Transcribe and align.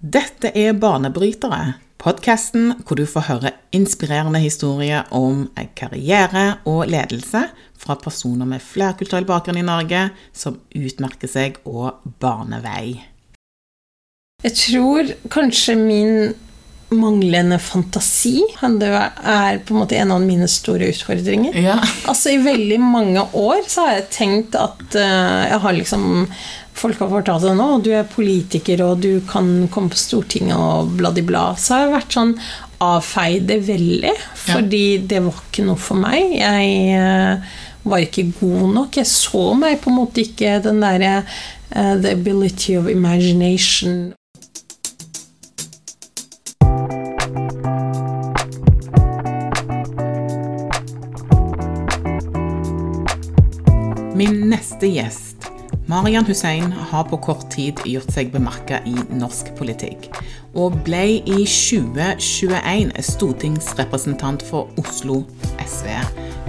Dette 0.00 0.48
er 0.56 0.72
Banebrytere, 0.80 1.74
podkasten 2.00 2.70
hvor 2.88 2.96
du 2.96 3.02
får 3.04 3.26
høre 3.26 3.50
inspirerende 3.76 4.40
historier 4.40 5.04
om 5.12 5.42
karriere 5.76 6.54
og 6.64 6.86
ledelse 6.88 7.42
fra 7.76 7.98
personer 8.00 8.48
med 8.48 8.64
flerkulturell 8.64 9.28
bakgrunn 9.28 9.60
i 9.60 9.66
Norge 9.66 10.06
som 10.32 10.56
utmerker 10.72 11.28
seg 11.28 11.60
og 11.68 12.00
baner 12.16 12.64
vei. 12.64 12.94
Jeg 14.40 14.56
tror 14.56 15.12
kanskje 15.28 15.76
min 15.76 16.32
manglende 16.96 17.58
fantasi 17.62 18.40
er 18.56 19.60
på 19.60 19.74
en 19.74 19.78
måte 19.82 19.98
en 20.00 20.14
av 20.16 20.24
mine 20.24 20.48
store 20.50 20.88
utfordringer. 20.90 21.60
Ja. 21.60 21.76
Altså 22.08 22.32
I 22.32 22.40
veldig 22.42 22.80
mange 22.82 23.26
år 23.36 23.68
så 23.68 23.84
har 23.84 23.98
jeg 23.98 24.08
tenkt 24.16 24.56
at 24.58 24.80
uh, 24.96 25.44
jeg 25.44 25.60
har 25.62 25.76
liksom 25.76 26.08
Folk 26.76 27.00
har 27.02 27.10
fortalt 27.12 27.44
at 27.44 27.56
nå, 27.58 27.68
du 27.84 27.90
er 27.92 28.08
politiker 28.08 28.80
og 28.86 29.02
du 29.04 29.20
kan 29.28 29.68
komme 29.72 29.92
på 29.92 30.00
Stortinget 30.00 30.56
og 30.56 30.94
bla-di-bla. 30.96 31.50
Så 31.60 31.74
har 31.74 31.86
jeg 31.86 31.96
vært 31.96 32.16
sånn 32.16 32.36
avfeid 32.80 33.48
det 33.50 33.58
veldig, 33.66 34.14
fordi 34.46 34.84
ja. 34.94 35.02
det 35.12 35.24
var 35.26 35.42
ikke 35.42 35.66
noe 35.66 35.80
for 35.80 36.00
meg. 36.00 36.38
Jeg 36.38 36.70
uh, 36.96 37.58
var 37.90 38.06
ikke 38.06 38.30
god 38.38 38.70
nok. 38.78 39.00
Jeg 39.00 39.10
så 39.10 39.50
meg 39.58 39.82
på 39.82 39.92
en 39.92 39.98
måte 40.00 40.24
ikke 40.24 40.60
den 40.64 40.80
derre 40.84 41.20
uh, 41.74 41.96
The 42.00 42.14
ability 42.16 42.78
of 42.80 42.88
imagination. 42.88 44.14
Min 54.20 54.50
neste 54.50 54.88
gjest, 54.90 55.29
Marian 55.90 56.26
Hussein, 56.26 56.72
har 56.72 57.04
på 57.10 57.16
kort 57.18 57.48
tid 57.50 57.80
gjort 57.88 58.12
seg 58.14 58.28
bemerka 58.30 58.78
i 58.86 58.92
norsk 59.18 59.48
politikk, 59.58 60.04
og 60.54 60.76
ble 60.86 61.00
i 61.18 61.40
2021 61.42 62.92
stortingsrepresentant 63.08 64.44
for 64.46 64.70
Oslo 64.78 65.24
SV. 65.64 65.88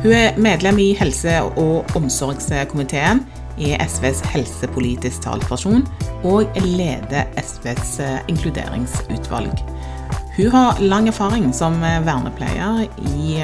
Hun 0.04 0.14
er 0.14 0.38
medlem 0.38 0.78
i 0.84 0.92
helse- 1.00 1.40
og 1.58 1.90
omsorgskomiteen, 1.98 3.24
er 3.58 3.82
SVs 3.90 4.22
helsepolitisk 4.30 5.26
talsperson 5.26 5.88
og 6.22 6.62
leder 6.62 7.26
SVs 7.42 7.98
inkluderingsutvalg. 8.30 9.66
Hun 10.38 10.54
har 10.54 10.86
lang 10.86 11.10
erfaring 11.10 11.50
som 11.54 11.82
vernepleier 11.82 12.86
i 13.18 13.42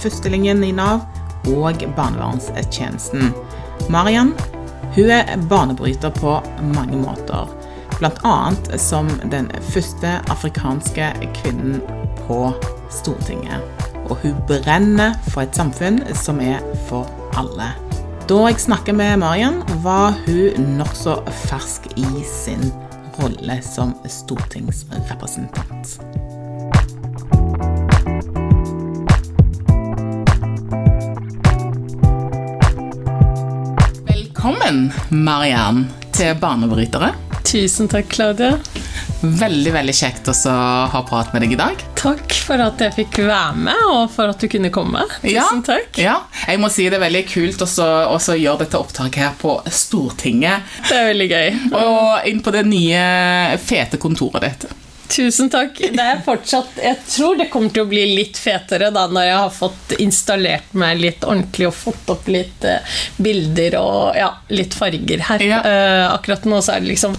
førstelinjen 0.00 0.64
i 0.64 0.72
Nav 0.72 1.04
og 1.52 1.84
barnevernstjenesten. 2.00 3.34
Marian 3.92 4.32
hun 4.94 5.10
er 5.10 5.36
banebryter 5.48 6.10
på 6.10 6.38
mange 6.74 6.96
måter. 6.96 7.50
Bl.a. 7.98 8.78
som 8.78 9.08
den 9.30 9.50
første 9.70 10.18
afrikanske 10.30 11.12
kvinnen 11.34 11.80
på 12.26 12.52
Stortinget. 12.90 13.62
Og 14.10 14.16
hun 14.22 14.34
brenner 14.48 15.14
for 15.30 15.44
et 15.46 15.56
samfunn 15.56 16.02
som 16.14 16.40
er 16.42 16.60
for 16.88 17.08
alle. 17.38 17.72
Da 18.28 18.40
jeg 18.48 18.60
snakket 18.60 18.96
med 18.96 19.16
Marian, 19.20 19.62
var 19.84 20.16
hun 20.26 20.76
nokså 20.78 21.18
fersk 21.44 21.90
i 21.96 22.06
sin 22.24 22.72
rolle 23.20 23.60
som 23.62 23.94
stortingsrepresentant. 24.08 25.98
Velkommen, 34.74 34.92
Mariann, 35.24 35.84
til 36.10 36.34
Banebrytere. 36.34 37.12
Tusen 37.46 37.86
takk, 37.86 38.08
Claudia. 38.10 38.56
Veldig 39.22 39.70
veldig 39.70 39.94
kjekt 39.94 40.26
å 40.32 40.34
ha 40.90 41.02
prat 41.06 41.30
med 41.30 41.44
deg 41.44 41.54
i 41.54 41.58
dag. 41.60 41.84
Takk 41.94 42.34
for 42.42 42.58
at 42.58 42.82
jeg 42.82 42.96
fikk 42.96 43.20
være 43.28 43.54
med, 43.68 43.84
og 43.92 44.10
for 44.10 44.32
at 44.34 44.42
du 44.42 44.48
kunne 44.50 44.72
komme. 44.74 45.04
Tusen 45.20 45.30
ja, 45.30 45.46
takk. 45.68 46.00
Ja, 46.02 46.16
jeg 46.48 46.58
må 46.58 46.72
si 46.74 46.88
det 46.90 46.98
er 46.98 47.04
veldig 47.06 47.22
kult 47.30 47.62
å 47.62 47.70
gjøre 47.70 48.64
dette 48.64 48.80
opptaket 48.80 49.22
her 49.22 49.36
på 49.38 49.60
Stortinget. 49.70 50.66
Det 50.88 50.98
er 50.98 51.12
veldig 51.12 51.30
gøy. 51.30 51.60
Og 51.78 52.32
inn 52.32 52.42
på 52.42 52.58
det 52.58 52.66
nye, 52.66 53.04
fete 53.62 54.02
kontoret 54.02 54.48
ditt. 54.48 54.66
Tusen 55.08 55.50
takk. 55.52 55.78
Det 55.78 56.02
er 56.02 56.20
fortsatt 56.24 56.78
Jeg 56.80 56.96
tror 57.08 57.36
det 57.38 57.48
kommer 57.52 57.72
til 57.74 57.84
å 57.84 57.88
bli 57.90 58.02
litt 58.16 58.38
fetere 58.40 58.90
da 58.94 59.04
når 59.10 59.26
jeg 59.28 59.36
har 59.36 59.52
fått 59.52 59.94
installert 60.00 60.72
meg 60.78 61.00
litt 61.00 61.26
ordentlig 61.26 61.68
og 61.68 61.76
fått 61.76 62.12
opp 62.14 62.28
litt 62.32 62.64
uh, 62.66 62.96
bilder 63.22 63.76
og 63.80 64.16
ja, 64.18 64.30
litt 64.54 64.74
farger 64.76 65.24
her. 65.28 65.44
Ja. 65.44 65.60
Uh, 65.64 66.14
akkurat 66.14 66.46
nå 66.48 66.60
så 66.64 66.76
er 66.76 66.84
det 66.84 66.92
liksom 66.94 67.16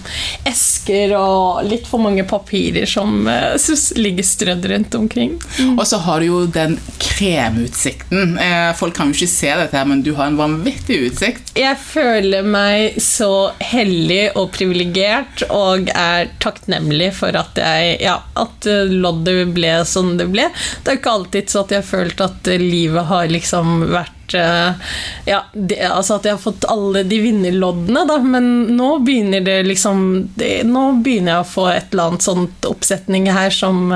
esker 0.48 1.14
og 1.18 1.62
litt 1.68 1.86
for 1.88 2.02
mange 2.02 2.26
papirer 2.28 2.88
som 2.90 3.28
uh, 3.30 3.54
ligger 3.96 4.26
strødd 4.26 4.66
rundt 4.72 4.98
omkring. 4.98 5.36
Mm. 5.60 5.76
Og 5.76 5.86
så 5.88 6.00
har 6.02 6.20
du 6.20 6.30
jo 6.30 6.42
den 6.50 6.76
kremutsikten. 7.02 8.36
folk 8.76 8.96
kan 8.96 9.10
jo 9.10 9.16
ikke 9.16 9.30
se 9.30 9.50
dette, 9.50 9.76
her, 9.76 9.86
men 9.88 10.02
du 10.04 10.12
har 10.16 10.30
en 10.30 10.38
vanvittig 10.38 10.98
utsikt. 11.10 11.52
Jeg 11.58 11.78
føler 11.80 12.46
meg 12.46 12.98
så 13.02 13.50
heldig 13.62 14.36
og 14.36 14.50
privilegert 14.56 15.46
og 15.52 15.90
er 15.94 16.30
takknemlig 16.42 17.12
for 17.16 17.36
at 17.38 17.58
jeg 17.60 17.75
ja, 18.00 18.18
at 18.34 18.66
eh, 18.66 18.84
loddet 18.90 19.54
ble 19.56 19.72
som 19.84 20.16
det 20.18 20.28
ble. 20.32 20.48
Det 20.82 20.92
er 20.92 21.00
ikke 21.00 21.16
alltid 21.18 21.50
så 21.50 21.64
at 21.64 21.74
jeg 21.74 21.82
har 21.82 21.88
følt 21.88 22.22
at 22.24 22.50
eh, 22.52 22.62
livet 22.62 23.08
har 23.10 23.28
liksom 23.32 23.74
vært 23.92 24.36
eh, 24.38 24.92
ja, 25.28 25.40
det, 25.52 25.80
altså 25.86 26.18
at 26.18 26.28
jeg 26.28 26.36
har 26.36 26.42
fått 26.42 26.66
alle 26.70 27.04
de 27.08 27.20
vinnerloddene, 27.22 28.06
da, 28.08 28.18
men 28.22 28.50
nå 28.78 28.90
begynner 29.06 29.44
det 29.46 29.60
liksom 29.68 30.00
det, 30.38 30.64
Nå 30.68 30.86
begynner 31.04 31.36
jeg 31.36 31.44
å 31.44 31.52
få 31.52 31.68
et 31.74 31.92
eller 31.92 32.12
annet 32.12 32.26
sånt 32.26 32.68
oppsetning 32.68 33.30
her 33.30 33.52
som 33.54 33.92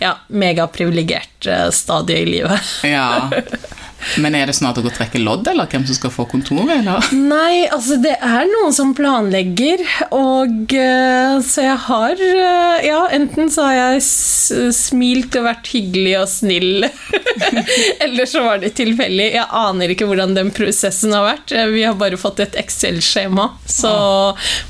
ja, 0.00 0.16
megaprivilegert 0.28 1.48
stadie 1.74 2.24
i 2.24 2.34
livet. 2.36 2.74
Ja. 2.86 3.30
Men 4.22 4.34
er 4.34 4.50
det 4.50 4.58
snart 4.58 4.80
å 4.80 4.84
gå 4.84 4.90
trekker 4.90 5.12
trekke 5.12 5.22
lodd, 5.24 5.48
eller 5.48 5.68
hvem 5.70 5.84
som 5.86 5.96
skal 5.96 6.12
få 6.12 6.26
kontoret? 6.30 6.80
Eller? 6.80 7.04
Nei, 7.12 7.66
altså 7.68 7.98
det 8.02 8.16
er 8.22 8.48
noen 8.50 8.72
som 8.74 8.92
planlegger, 8.96 9.82
og 10.10 10.72
uh, 10.72 11.40
så 11.44 11.66
jeg 11.66 11.78
har 11.86 12.22
uh, 12.22 12.78
Ja, 12.82 13.02
enten 13.12 13.50
så 13.52 13.66
har 13.68 13.78
jeg 13.96 14.02
smilt 14.74 15.36
og 15.38 15.46
vært 15.46 15.70
hyggelig 15.72 16.16
og 16.20 16.28
snill, 16.30 16.86
eller 18.04 18.28
så 18.28 18.44
var 18.46 18.62
det 18.62 18.74
tilfeldig. 18.78 19.32
Jeg 19.36 19.48
aner 19.48 19.92
ikke 19.92 20.08
hvordan 20.08 20.36
den 20.36 20.52
prosessen 20.54 21.14
har 21.16 21.26
vært. 21.26 21.52
Eh, 21.52 21.68
vi 21.72 21.84
har 21.86 21.98
bare 21.98 22.20
fått 22.20 22.42
et 22.42 22.56
Excel-skjema, 22.62 23.52
så 23.68 23.92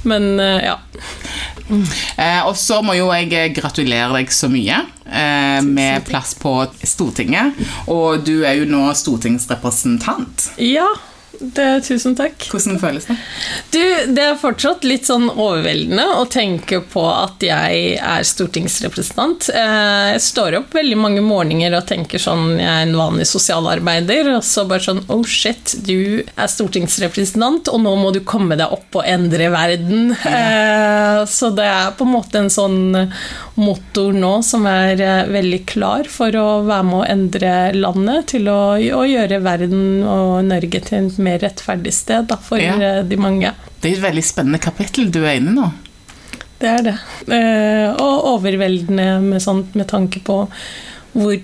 Men 0.09 0.34
uh, 0.41 0.59
ja. 0.62 0.76
Mm. 1.72 1.84
og 2.49 2.56
så 2.59 2.81
må 2.84 2.97
jo 2.99 3.06
jeg 3.14 3.54
gratulere 3.56 4.10
deg 4.19 4.32
så 4.34 4.49
mye 4.53 4.82
eh, 5.06 5.62
med 5.64 6.04
plass 6.04 6.34
på 6.34 6.53
Stortinget. 6.82 7.59
Og 7.93 8.22
du 8.26 8.43
er 8.44 8.59
jo 8.60 8.69
nå 8.69 8.84
stortingsrepresentant. 8.97 9.22
Ja, 10.56 10.87
det, 11.42 11.69
tusen 11.86 12.14
takk. 12.19 12.47
Hvordan 12.53 12.78
føles 12.80 13.06
det? 13.08 13.16
Du, 13.75 13.82
det 14.14 14.25
er 14.25 14.38
fortsatt 14.41 14.84
litt 14.86 15.08
sånn 15.08 15.28
overveldende 15.30 16.04
å 16.20 16.26
tenke 16.30 16.80
på 16.92 17.03
at 17.10 17.42
jeg 17.44 17.97
er 17.98 18.26
stortingsrepresentant. 18.26 19.48
Eh, 19.50 20.12
jeg 20.14 20.22
står 20.25 20.58
opp 20.60 20.76
veldig 20.76 20.98
mange 21.00 21.25
morgener 21.25 21.75
og 21.78 21.86
tenker 21.88 22.22
sånn 22.22 22.58
Jeg 22.60 22.69
er 22.69 22.86
en 22.86 22.97
vanlig 22.98 23.26
sosialarbeider, 23.31 24.32
og 24.36 24.47
så 24.47 24.64
bare 24.70 24.86
sånn 24.86 25.02
Oh 25.12 25.25
shit, 25.26 25.75
du 25.86 26.22
er 26.22 26.50
stortingsrepresentant, 26.50 27.70
og 27.72 27.82
nå 27.84 27.94
må 27.98 28.12
du 28.14 28.22
komme 28.26 28.58
deg 28.60 28.72
opp 28.72 29.00
og 29.00 29.08
endre 29.08 29.50
verden. 29.52 30.14
Ja. 30.22 31.25
Så 31.28 31.52
det 31.54 31.66
er 31.66 31.92
på 31.97 32.06
en 32.06 32.14
måte 32.14 32.41
en 32.41 32.50
sånn 32.52 32.81
motor 33.58 34.14
nå 34.16 34.32
som 34.47 34.66
er 34.70 35.00
eh, 35.00 35.32
veldig 35.32 35.62
klar 35.69 36.08
for 36.10 36.34
å 36.38 36.62
være 36.66 36.88
med 36.88 36.98
å 37.00 37.08
endre 37.12 37.52
landet 37.76 38.32
til 38.32 38.48
å, 38.52 38.60
å 38.76 39.02
gjøre 39.08 39.42
verden 39.44 40.02
og 40.06 40.44
Norge 40.48 40.82
til 40.86 40.98
en 41.02 41.10
mer 41.22 41.31
mer 41.32 41.43
rettferdig 41.43 41.94
sted 41.97 42.28
da, 42.31 42.37
for 42.37 42.60
ja. 42.60 42.76
Eh, 42.76 43.00
de 43.04 43.19
mange. 43.20 43.54
Det 43.81 43.91
er 43.91 43.98
et 43.98 44.06
veldig 44.06 44.25
spennende 44.26 44.62
kapittel 44.62 45.10
du 45.12 45.22
er 45.25 45.41
inne 45.41 45.54
i 45.54 45.59
nå. 45.59 45.72
Det 46.62 46.70
er 46.70 46.84
det. 46.87 46.97
Eh, 47.34 47.88
og 47.98 48.26
overveldende 48.37 49.19
med, 49.25 49.43
sånt, 49.43 49.75
med 49.75 49.88
tanke 49.90 50.23
på 50.23 50.44
hvor, 51.12 51.34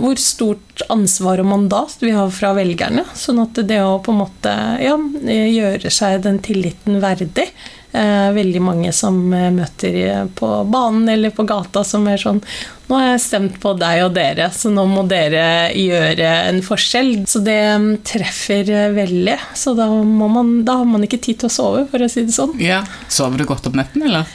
hvor, 0.00 0.18
stort 0.20 0.82
ansvar 0.92 1.40
og 1.40 1.48
mandat 1.48 2.02
vi 2.02 2.10
har 2.12 2.32
fra 2.34 2.52
velgerne. 2.56 3.06
Sånn 3.16 3.40
at 3.44 3.62
det 3.68 3.80
å 3.80 4.00
på 4.04 4.12
en 4.12 4.20
måte 4.24 4.52
ja, 4.82 4.98
gjøre 5.30 5.92
seg 5.94 6.24
den 6.26 6.42
tilliten 6.44 7.00
verdig 7.04 7.46
eh, 7.46 7.70
Veldig 7.94 8.58
mange 8.58 8.90
som 8.90 9.20
møter 9.30 10.26
på 10.34 10.48
banen 10.66 11.08
eller 11.12 11.30
på 11.30 11.44
gata 11.46 11.84
som 11.86 12.08
er 12.10 12.18
sånn 12.18 12.40
nå 12.84 12.98
har 13.00 13.14
jeg 13.14 13.20
stemt 13.24 13.54
på 13.62 13.72
deg 13.80 14.02
og 14.04 14.10
dere, 14.12 14.50
så 14.52 14.68
nå 14.72 14.82
må 14.90 15.06
dere 15.08 15.72
gjøre 15.72 16.30
en 16.50 16.60
forskjell. 16.64 17.14
Så 17.28 17.40
det 17.44 17.56
mm, 17.80 17.86
treffer 18.04 18.68
veldig. 18.92 19.38
Så 19.56 19.72
da, 19.78 19.86
man, 20.04 20.58
da 20.68 20.80
har 20.82 20.88
man 20.88 21.06
ikke 21.06 21.22
tid 21.24 21.40
til 21.40 21.48
å 21.48 21.54
sove, 21.54 21.86
for 21.88 22.04
å 22.04 22.10
si 22.12 22.26
det 22.28 22.36
sånn. 22.36 22.52
Ja, 22.60 22.82
Sover 23.08 23.40
du 23.40 23.46
godt 23.48 23.70
om 23.70 23.78
netten, 23.80 24.04
eller? 24.04 24.28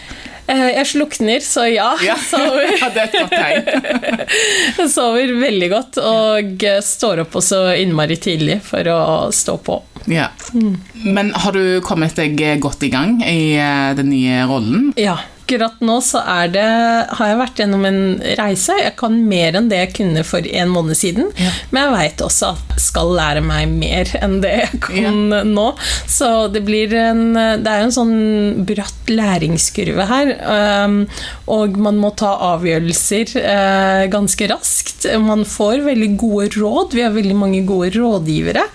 Eh, 0.49 0.65
jeg 0.73 0.87
slukner, 0.93 1.43
så 1.45 1.65
ja. 1.69 1.91
ja. 2.09 2.17
Sover. 2.17 2.71
det 2.95 3.03
er 3.03 3.07
et 3.07 3.17
godt 3.17 3.35
tegn. 3.35 4.89
sover 4.95 5.33
veldig 5.43 5.71
godt 5.73 6.01
og 6.01 6.67
står 6.85 7.25
opp 7.25 7.39
også 7.41 7.63
innmari 7.79 8.17
tidlig 8.21 8.59
for 8.65 8.89
å 8.93 9.01
stå 9.35 9.59
på. 9.65 9.79
Ja. 10.09 10.31
Mm. 10.55 10.77
Men 11.05 11.33
har 11.37 11.53
du 11.53 11.79
kommet 11.85 12.17
deg 12.17 12.39
godt 12.63 12.83
i 12.87 12.91
gang 12.93 13.19
i 13.21 13.53
eh, 13.59 13.91
den 13.99 14.09
nye 14.13 14.45
rollen? 14.49 14.89
Ja. 14.97 15.19
Akkurat 15.49 15.79
nå 15.81 15.95
så 16.05 16.19
er 16.21 16.51
det, 16.53 16.65
har 17.17 17.31
jeg 17.31 17.37
vært 17.39 17.59
gjennom 17.61 17.85
en 17.87 18.01
reise. 18.37 18.75
Jeg 18.77 18.93
kan 18.99 19.15
mer 19.25 19.57
enn 19.57 19.69
det 19.71 19.79
jeg 19.79 19.93
kunne 19.97 20.21
for 20.27 20.45
en 20.45 20.69
måned 20.69 20.97
siden. 20.97 21.31
Ja. 21.41 21.49
Men 21.73 21.87
jeg 21.87 21.95
veit 21.95 22.21
også 22.21 22.51
at 22.53 22.75
jeg 22.75 22.83
skal 22.85 23.09
lære 23.17 23.41
meg 23.43 23.71
mer 23.73 24.11
enn 24.21 24.37
det 24.43 24.51
jeg 24.59 24.81
kan 24.85 25.17
ja. 25.33 25.41
nå. 25.47 25.65
Så 26.09 26.29
det 26.53 26.61
blir 26.67 26.93
en 26.95 27.33
Det 27.33 27.71
er 27.71 27.83
en 27.83 27.93
sånn 27.93 28.13
bratt 28.67 29.09
læringskurve 29.09 30.05
her. 30.09 30.31
Um, 30.85 30.99
og 31.49 31.79
man 31.81 31.97
må 31.97 32.13
ta 32.19 32.35
avgjørelser 32.51 33.33
uh, 33.41 34.05
ganske 34.13 34.49
raskt. 34.51 35.07
Man 35.23 35.45
får 35.49 35.81
veldig 35.87 36.11
gode 36.21 36.51
råd. 36.59 36.93
Vi 36.93 37.05
har 37.05 37.15
veldig 37.15 37.37
mange 37.37 37.63
gode 37.67 37.91
rådgivere. 37.97 38.67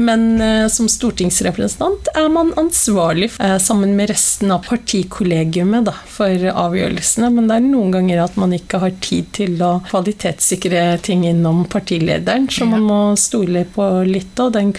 Men 0.00 0.26
uh, 0.40 0.66
som 0.72 0.88
stortingsrepresentant 0.90 2.12
er 2.16 2.32
man 2.32 2.54
ansvarlig 2.60 3.32
uh, 3.36 3.58
sammen 3.62 3.96
med 3.98 4.14
resten 4.14 4.54
av 4.54 4.64
partikollegiumet 4.68 5.90
da, 5.90 5.96
for 6.08 6.21
avgjørelsene. 6.24 7.30
Men 7.34 7.48
det 7.50 7.58
er 7.58 7.66
noen 7.66 7.92
ganger 7.94 8.22
at 8.24 8.38
man 8.40 8.54
ikke 8.56 8.80
har 8.82 8.94
tid 9.04 9.30
til 9.36 9.62
å 9.64 9.72
kvalitetssikre 9.88 10.84
ting 11.04 11.26
innom 11.28 11.64
partilederen, 11.70 12.48
så 12.52 12.66
man 12.68 12.86
må 12.86 13.00
stole 13.20 13.64
på 13.74 13.88
litt 14.08 14.38
av 14.42 14.52
den 14.56 14.72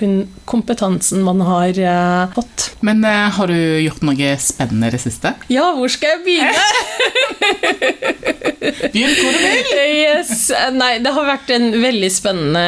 kompetansen 0.49 1.23
man 1.25 1.41
har 1.45 1.79
fått. 2.35 2.69
Men 2.85 3.03
har 3.03 3.47
du 3.51 3.57
gjort 3.83 4.03
noe 4.05 4.33
spennende 4.41 4.89
i 4.89 4.95
det 4.95 5.01
siste? 5.03 5.33
Ja, 5.53 5.69
hvor 5.77 5.91
skal 5.91 6.17
jeg 6.17 6.23
begynne? 6.27 6.53
Begynn 8.63 9.15
hvor 9.17 9.33
du 9.33 9.39
vil! 9.43 9.63
Yes. 9.93 10.51
Nei, 10.75 10.97
det 11.03 11.11
har 11.15 11.27
vært 11.27 11.51
en 11.53 11.69
veldig 11.83 12.09
spennende 12.13 12.63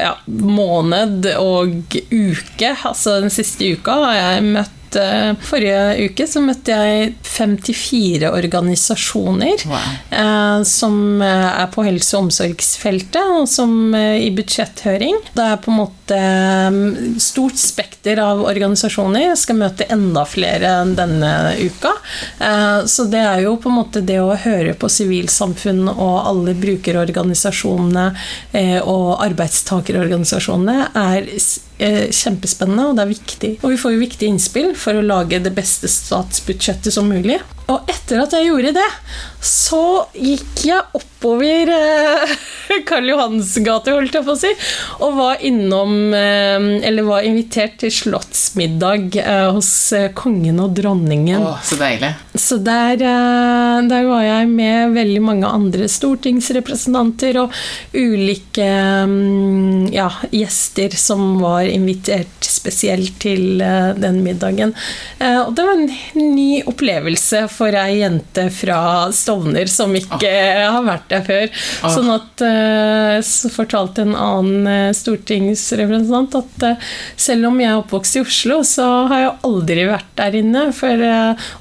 ja, 0.00 0.14
måned 0.26 1.28
og 1.40 1.98
uke. 2.10 2.72
Altså 2.84 3.18
den 3.24 3.32
siste 3.34 3.74
uka 3.74 3.98
har 4.06 4.16
jeg 4.20 4.48
møtt 4.54 4.80
Eh, 4.96 5.32
forrige 5.44 6.08
uke 6.08 6.26
så 6.28 6.42
møtte 6.44 6.74
jeg 6.74 7.14
54 7.26 8.28
organisasjoner 8.30 9.64
wow. 9.68 9.88
Eh, 10.14 10.62
som 10.68 11.22
eh, 11.22 11.48
er 11.62 11.68
på 11.74 11.84
helse- 11.86 12.16
og 12.16 12.28
omsorgsfeltet, 12.28 13.20
og 13.40 13.48
som 13.50 13.94
i 13.94 14.30
budsjetthøring. 14.34 15.18
Det 15.34 15.44
er 15.44 15.60
på 15.62 15.72
en 15.72 15.80
måte 15.82 16.20
stort 17.22 17.58
spekter 17.60 18.20
av 18.22 18.42
organisasjoner. 18.44 19.28
Jeg 19.30 19.40
skal 19.40 19.60
møte 19.60 19.88
enda 19.92 20.24
flere 20.28 20.72
denne 20.96 21.32
uka. 21.60 21.92
Så 22.90 23.06
det 23.10 23.22
er 23.22 23.44
jo 23.44 23.56
på 23.60 23.70
en 23.70 23.78
måte 23.78 24.02
det 24.04 24.18
å 24.20 24.36
høre 24.44 24.74
på 24.78 24.90
sivilsamfunn 24.92 25.86
og 25.92 26.16
alle 26.28 26.56
brukerorganisasjonene 26.60 28.06
og 28.84 29.08
arbeidstakerorganisasjonene 29.24 30.78
er 31.04 31.30
Eh, 31.73 31.73
kjempespennende, 31.78 32.86
og 32.90 32.98
det 32.98 33.04
er 33.04 33.10
viktig. 33.10 33.52
Og 33.62 33.72
vi 33.72 33.78
får 33.80 33.94
jo 33.94 34.02
viktige 34.04 34.30
innspill 34.30 34.72
for 34.78 34.96
å 34.96 35.04
lage 35.04 35.42
det 35.42 35.52
beste 35.56 35.90
statsbudsjettet 35.90 36.94
som 36.94 37.08
mulig. 37.10 37.40
Og 37.72 37.88
etter 37.88 38.20
at 38.20 38.34
jeg 38.36 38.50
gjorde 38.50 38.74
det, 38.76 38.88
så 39.40 40.04
gikk 40.12 40.66
jeg 40.68 40.98
oppover 40.98 41.70
eh, 41.72 42.34
Karl 42.88 43.08
Johans 43.08 43.54
gate, 43.64 43.94
holdt 43.94 44.18
jeg 44.18 44.26
på 44.26 44.34
å 44.34 44.40
si, 44.40 44.50
og 45.00 45.16
var 45.16 45.40
innom 45.44 46.12
eh, 46.12 46.68
Eller 46.84 47.08
var 47.08 47.24
invitert 47.24 47.78
til 47.80 47.92
slottsmiddag 47.94 49.16
eh, 49.22 49.48
hos 49.56 49.72
eh, 49.96 50.10
kongen 50.16 50.60
og 50.60 50.76
dronningen. 50.76 51.40
Åh, 51.40 51.64
så 51.64 51.80
deilig. 51.80 52.12
Så 52.34 52.58
der, 52.66 52.98
eh, 52.98 53.80
der, 53.88 54.08
var 54.08 54.24
jeg 54.26 54.48
med 54.50 54.94
veldig 54.96 55.22
mange 55.22 55.50
andre 55.50 55.88
stortingsrepresentanter 55.90 57.38
og 57.44 57.54
ulike 57.94 58.66
mm, 59.06 59.92
ja, 59.94 60.08
gjester 60.34 60.96
som 60.98 61.36
var 61.42 61.68
invitert 61.70 62.44
spesielt 62.44 63.16
til 63.22 63.62
eh, 63.62 63.92
den 63.98 64.22
middagen. 64.24 64.74
Og 65.24 65.54
det 65.56 65.64
var 65.64 65.78
en 65.78 65.88
ny 66.34 66.62
opplevelse 66.68 67.44
for 67.52 67.74
ei 67.78 68.00
jente 68.02 68.48
fra 68.52 68.78
Stovner 69.14 69.70
som 69.70 69.94
ikke 69.96 70.30
har 70.74 70.84
vært 70.86 71.06
der 71.12 71.24
før. 71.26 71.64
Sånn 71.94 72.10
at 72.12 72.44
eh, 72.44 73.18
Så 73.26 73.50
fortalte 73.52 74.04
en 74.04 74.14
annen 74.18 74.68
eh, 74.70 74.94
stortingsrepresentant 74.96 76.36
at 76.40 76.66
eh, 76.68 76.92
selv 77.16 77.50
om 77.50 77.60
jeg 77.60 77.70
er 77.70 77.80
oppvokst 77.80 78.18
i 78.18 78.24
Oslo, 78.24 78.60
så 78.66 78.88
har 79.10 79.24
jeg 79.24 79.34
aldri 79.50 79.86
vært 79.88 80.12
der 80.20 80.38
inne. 80.40 80.66
For, 80.74 81.04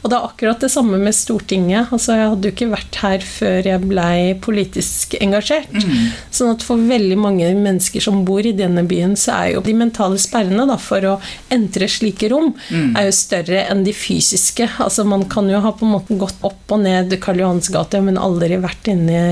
og 0.02 0.10
det 0.10 0.18
er 0.18 0.28
akkurat 0.28 0.63
det 0.64 0.72
samme 0.72 0.98
med 1.02 1.16
Stortinget. 1.16 1.92
Altså, 1.94 2.16
jeg 2.18 2.30
hadde 2.32 2.50
jo 2.50 2.54
ikke 2.54 2.70
vært 2.72 2.98
her 3.04 3.26
før 3.28 3.68
jeg 3.68 3.84
blei 3.84 4.18
politisk 4.44 5.16
engasjert. 5.20 5.74
Mm. 5.74 6.12
Sånn 6.34 6.54
at 6.54 6.66
for 6.66 6.82
veldig 6.90 7.18
mange 7.20 7.50
mennesker 7.58 8.04
som 8.04 8.24
bor 8.28 8.46
i 8.46 8.56
denne 8.56 8.86
byen, 8.88 9.16
så 9.20 9.36
er 9.38 9.48
jo 9.54 9.64
de 9.66 9.76
mentale 9.78 10.20
sperrene 10.22 10.68
da, 10.70 10.78
for 10.82 11.06
å 11.08 11.16
entre 11.54 11.90
slike 11.92 12.30
rom, 12.32 12.52
mm. 12.70 12.94
er 13.00 13.08
jo 13.10 13.16
større 13.18 13.66
enn 13.72 13.84
de 13.86 13.96
fysiske. 13.96 14.70
Altså, 14.84 15.06
man 15.08 15.28
kan 15.32 15.50
jo 15.52 15.62
ha 15.64 15.74
på 15.76 15.88
en 15.88 15.96
måte 15.96 16.20
gått 16.20 16.40
opp 16.48 16.74
og 16.74 16.84
ned 16.86 17.14
Karl 17.24 17.44
Johans 17.44 17.70
gate, 17.74 18.02
men 18.04 18.20
aldri 18.22 18.60
vært 18.64 18.90
inne 18.94 19.24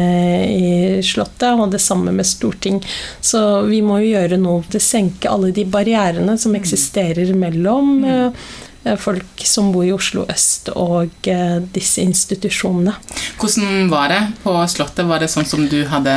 i 0.51 0.74
Slottet. 1.06 1.51
Og 1.51 1.72
det 1.72 1.81
samme 1.84 2.13
med 2.16 2.27
Storting. 2.27 2.80
Så 3.24 3.63
vi 3.69 3.81
må 3.86 4.01
jo 4.01 4.12
gjøre 4.16 4.39
noe 4.42 4.66
til 4.68 4.81
å 4.81 4.84
senke 4.84 5.31
alle 5.31 5.54
de 5.56 5.66
barrierene 5.69 6.38
som 6.42 6.56
eksisterer 6.57 7.31
mellom 7.38 7.95
mm. 8.04 8.38
Eh, 8.83 8.98
folk 9.00 9.45
som 9.48 9.72
bor 9.74 9.86
i 9.88 9.94
Oslo 9.95 10.25
øst 10.31 10.72
og 10.75 11.30
eh, 11.30 11.60
disse 11.74 12.04
institusjonene. 12.04 12.95
Hvordan 13.42 13.92
var 13.92 14.12
det 14.13 14.24
på 14.44 14.56
Slottet? 14.72 15.07
Var 15.10 15.24
det 15.24 15.31
sånn 15.31 15.48
som 15.50 15.68
du 15.69 15.81
hadde 15.92 16.16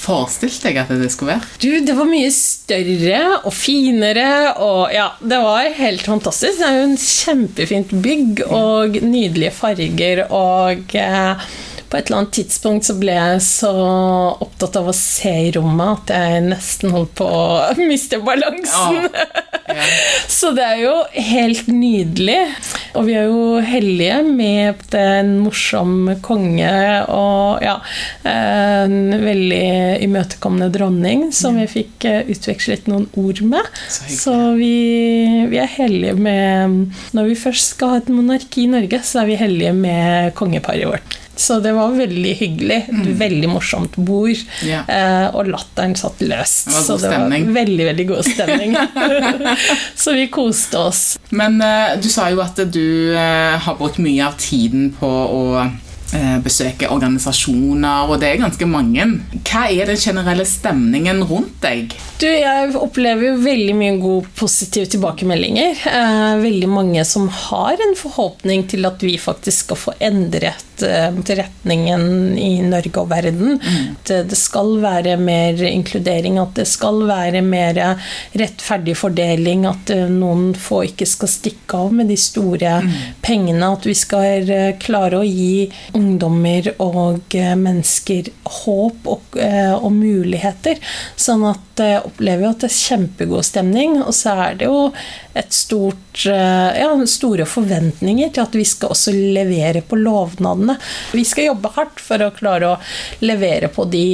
forestilt 0.00 0.62
deg 0.64 0.78
at 0.80 0.92
det 0.92 1.10
skulle 1.12 1.36
være? 1.36 1.48
Du, 1.60 1.70
det 1.84 1.96
var 1.96 2.08
mye 2.08 2.30
større 2.34 3.22
og 3.40 3.52
finere, 3.54 4.28
og 4.62 4.94
ja, 4.94 5.10
det 5.20 5.40
var 5.44 5.68
helt 5.80 6.06
fantastisk. 6.06 6.60
Det 6.60 6.68
er 6.68 6.78
jo 6.78 6.86
en 6.88 7.00
kjempefint 7.04 7.96
bygg 8.04 8.44
og 8.48 9.00
nydelige 9.04 9.54
farger 9.56 10.24
og 10.28 10.96
eh, 10.96 11.50
på 11.90 11.98
et 11.98 12.06
eller 12.06 12.22
annet 12.22 12.36
tidspunkt 12.38 12.86
så 12.86 12.94
ble 13.00 13.16
jeg 13.16 13.42
så 13.42 13.72
opptatt 14.44 14.78
av 14.78 14.90
å 14.90 14.96
se 14.96 15.32
i 15.48 15.52
rommet 15.56 16.04
at 16.04 16.12
jeg 16.14 16.44
nesten 16.46 16.94
holdt 16.94 17.16
på 17.18 17.26
å 17.26 17.46
miste 17.90 18.20
balansen. 18.22 19.08
Ja. 19.10 19.26
Ja. 19.70 19.88
så 20.30 20.52
det 20.54 20.66
er 20.66 20.82
jo 20.84 20.94
helt 21.14 21.66
nydelig. 21.70 22.38
Og 22.98 23.06
vi 23.06 23.14
er 23.18 23.28
jo 23.30 23.60
heldige 23.62 24.20
med 24.26 24.94
en 24.98 25.36
morsom 25.44 26.10
konge 26.24 26.70
og 27.10 27.62
ja, 27.62 27.76
en 28.26 29.14
veldig 29.22 30.00
imøtekommende 30.06 30.70
dronning 30.74 31.28
som 31.34 31.58
vi 31.60 31.68
fikk 31.70 32.06
eh, 32.10 32.32
utvekslet 32.34 32.90
noen 32.90 33.06
ord 33.20 33.42
med. 33.46 33.70
Så, 33.86 34.10
så 34.16 34.36
vi, 34.58 34.74
vi, 35.50 35.60
er 35.60 35.70
heldige 35.70 36.16
med 36.18 36.90
Når 37.16 37.30
vi 37.30 37.38
først 37.38 37.76
skal 37.76 37.94
ha 37.94 38.00
et 38.00 38.10
monarki 38.12 38.66
i 38.66 38.70
Norge, 38.70 39.02
så 39.06 39.22
er 39.22 39.30
vi 39.30 39.40
heldige 39.40 39.74
med 39.76 40.34
kongeparet 40.38 40.90
vårt. 40.90 41.19
Så 41.40 41.56
det 41.64 41.72
var 41.72 41.94
veldig 41.96 42.34
hyggelig. 42.36 42.80
Mm. 42.92 43.04
Veldig 43.18 43.48
morsomt 43.48 43.96
bord. 43.96 44.42
Yeah. 44.66 44.84
Eh, 44.84 45.26
og 45.32 45.48
latteren 45.48 45.94
satt 45.96 46.20
løst. 46.20 46.68
Det 46.68 46.82
så 46.84 46.98
det 47.00 47.08
stemning. 47.08 47.46
var 47.48 47.60
veldig, 47.62 47.84
veldig 47.90 48.06
god 48.10 48.28
stemning. 48.28 48.76
så 50.02 50.16
vi 50.18 50.26
koste 50.32 50.82
oss. 50.90 51.04
Men 51.30 51.56
eh, 51.64 51.96
du 52.00 52.10
sa 52.12 52.28
jo 52.32 52.42
at 52.44 52.60
du 52.68 53.16
eh, 53.16 53.56
har 53.56 53.78
brukt 53.80 54.02
mye 54.04 54.26
av 54.28 54.36
tiden 54.40 54.90
på 55.00 55.08
å 55.08 55.44
eh, 56.16 56.38
besøke 56.44 56.88
organisasjoner, 56.92 58.10
og 58.10 58.20
det 58.22 58.30
er 58.30 58.42
ganske 58.42 58.68
mange. 58.68 59.06
Hva 59.46 59.66
er 59.70 59.90
den 59.90 60.00
generelle 60.00 60.46
stemningen 60.48 61.22
rundt 61.28 61.60
deg? 61.64 61.94
Du, 62.20 62.26
jeg 62.28 62.72
opplever 62.76 63.30
jo 63.30 63.36
veldig 63.44 63.76
mye 63.78 63.98
god 64.02 64.32
positive 64.38 64.90
tilbakemeldinger. 64.94 65.84
Eh, 65.90 66.32
veldig 66.44 66.70
mange 66.70 67.04
som 67.08 67.28
har 67.48 67.80
en 67.80 67.96
forhåpning 67.98 68.66
til 68.70 68.88
at 68.88 69.02
vi 69.04 69.16
faktisk 69.20 69.66
skal 69.66 69.80
få 69.88 69.96
endret 70.00 70.70
Eh, 70.82 71.12
retningen 71.36 72.38
i 72.38 72.62
Norge 72.62 73.00
og 73.00 73.08
verden. 73.10 73.60
Mm. 73.60 73.96
Det 74.06 74.38
skal 74.38 74.78
være 74.82 75.16
mer 75.20 75.62
inkludering, 75.68 76.38
at 76.40 76.54
det 76.56 76.66
skal 76.68 77.02
være 77.08 77.42
mer 77.44 77.78
rettferdig 78.38 78.96
fordeling. 78.98 79.66
At 79.68 79.92
noen 80.10 80.50
få 80.58 80.82
ikke 80.90 81.08
skal 81.08 81.30
stikke 81.30 81.82
av 81.84 81.94
med 81.94 82.10
de 82.10 82.18
store 82.20 82.80
mm. 82.84 82.96
pengene. 83.24 83.72
At 83.76 83.86
vi 83.88 83.96
skal 83.98 84.50
klare 84.82 85.20
å 85.20 85.26
gi 85.26 85.68
ungdommer 86.00 86.72
og 86.82 87.36
mennesker 87.60 88.32
håp 88.64 89.10
og, 89.10 89.40
og 89.40 89.90
muligheter. 89.94 90.80
Sånn 91.20 91.44
at 91.52 91.69
jeg 91.86 92.04
opplever 92.06 92.46
jo 92.46 92.52
at 92.52 92.62
det 92.64 92.70
er 92.70 92.78
kjempegod 92.78 93.46
stemning. 93.46 93.98
Og 94.04 94.14
så 94.16 94.34
er 94.46 94.60
det 94.60 94.70
jo 94.70 94.90
et 95.38 95.52
stort, 95.54 96.24
ja, 96.26 96.88
store 97.06 97.46
forventninger 97.46 98.32
til 98.34 98.42
at 98.42 98.56
vi 98.58 98.64
skal 98.66 98.94
også 98.94 99.14
levere 99.14 99.82
på 99.86 99.98
lovnadene. 100.00 100.76
Vi 101.14 101.24
skal 101.28 101.52
jobbe 101.52 101.70
hardt 101.76 102.02
for 102.02 102.22
å 102.24 102.32
klare 102.34 102.72
å 102.74 102.80
levere 103.22 103.70
på 103.72 103.86
de 103.90 104.06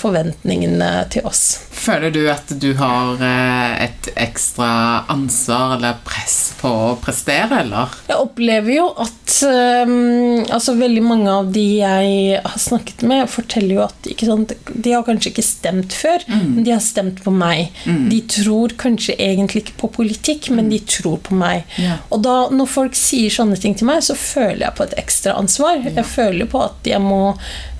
forventningene 0.00 0.94
til 1.12 1.28
oss. 1.28 1.44
Føler 1.82 2.12
du 2.14 2.22
at 2.30 2.52
du 2.62 2.70
har 2.78 3.18
eh, 3.26 3.88
et 3.88 4.08
ekstra 4.14 5.02
ansvar 5.10 5.76
eller 5.76 5.98
press 6.06 6.52
på 6.60 6.70
å 6.70 6.92
prestere, 7.02 7.64
eller? 7.64 7.90
Jeg 8.06 8.22
opplever 8.22 8.76
jo 8.76 8.84
at 9.02 9.34
um, 9.42 10.44
altså 10.46 10.76
veldig 10.78 11.02
mange 11.02 11.32
av 11.32 11.50
de 11.54 11.64
jeg 11.80 12.38
har 12.44 12.60
snakket 12.62 13.02
med, 13.08 13.26
forteller 13.32 13.80
jo 13.80 13.84
at 13.88 14.10
sant, 14.22 14.54
de 14.70 14.94
har 14.94 15.02
kanskje 15.08 15.32
ikke 15.32 15.46
stemt 15.46 15.96
før, 15.96 16.22
mm. 16.28 16.46
men 16.54 16.68
de 16.68 16.74
har 16.76 16.84
stemt 16.84 17.11
på 17.20 17.32
meg. 17.34 17.72
Mm. 17.84 18.06
De 18.10 18.20
tror 18.30 18.74
kanskje 18.80 19.16
egentlig 19.20 19.64
ikke 19.64 19.78
på 19.82 19.90
politikk, 19.98 20.50
men 20.56 20.70
de 20.72 20.80
tror 20.88 21.18
på 21.26 21.36
meg. 21.38 21.66
Ja. 21.80 21.98
Og 22.10 22.24
da, 22.24 22.36
når 22.54 22.70
folk 22.70 22.96
sier 22.98 23.32
sånne 23.32 23.58
ting 23.60 23.76
til 23.78 23.90
meg, 23.90 24.02
så 24.06 24.16
føler 24.18 24.66
jeg 24.66 24.76
på 24.78 24.86
et 24.88 24.96
ekstra 25.02 25.36
ansvar. 25.40 25.82
Ja. 25.82 25.96
Jeg 26.00 26.08
føler 26.14 26.50
på 26.50 26.64
at 26.64 26.88
jeg 26.88 27.02
må 27.02 27.22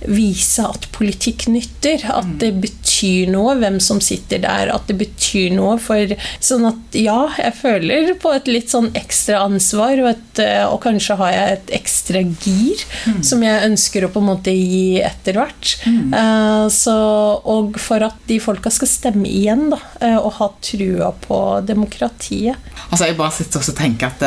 vise 0.09 0.64
at 0.66 0.88
politikk 0.94 1.47
nytter. 1.52 2.02
At 2.11 2.28
mm. 2.28 2.38
det 2.42 2.52
betyr 2.62 3.30
noe 3.32 3.56
hvem 3.61 3.78
som 3.82 4.00
sitter 4.02 4.42
der. 4.44 4.73
At 4.75 4.88
det 4.90 4.99
betyr 5.00 5.52
noe 5.56 5.78
for 5.82 6.14
Sånn 6.42 6.64
at 6.66 6.97
ja, 6.99 7.28
jeg 7.38 7.54
føler 7.56 8.12
på 8.21 8.32
et 8.35 8.49
litt 8.50 8.73
sånn 8.73 8.90
ekstra 8.99 9.42
ansvar, 9.47 9.94
og, 10.02 10.09
et, 10.11 10.40
eh, 10.42 10.64
og 10.66 10.80
kanskje 10.85 11.16
har 11.21 11.32
jeg 11.35 11.56
et 11.56 11.73
ekstra 11.78 12.23
gir 12.23 12.82
mm. 13.06 13.21
som 13.26 13.42
jeg 13.44 13.68
ønsker 13.68 14.06
å 14.06 14.11
på 14.12 14.23
en 14.23 14.28
måte 14.32 14.54
gi 14.54 15.00
etter 15.02 15.38
hvert. 15.38 15.75
Mm. 15.87 16.12
Uh, 16.12 16.66
så, 16.73 16.97
og 17.54 17.78
for 17.82 18.04
at 18.06 18.18
de 18.28 18.38
folka 18.42 18.73
skal 18.75 18.90
stemme 18.90 19.28
igjen, 19.30 19.68
da, 19.73 19.80
uh, 20.02 20.18
og 20.21 20.38
ha 20.40 20.50
trua 20.64 21.12
på 21.25 21.40
demokratiet. 21.68 22.73
Altså, 22.88 23.06
jeg 23.06 23.18
bare 23.21 23.37
sitter 23.38 23.62
og 23.62 23.78
tenker 23.78 24.11
at 24.11 24.26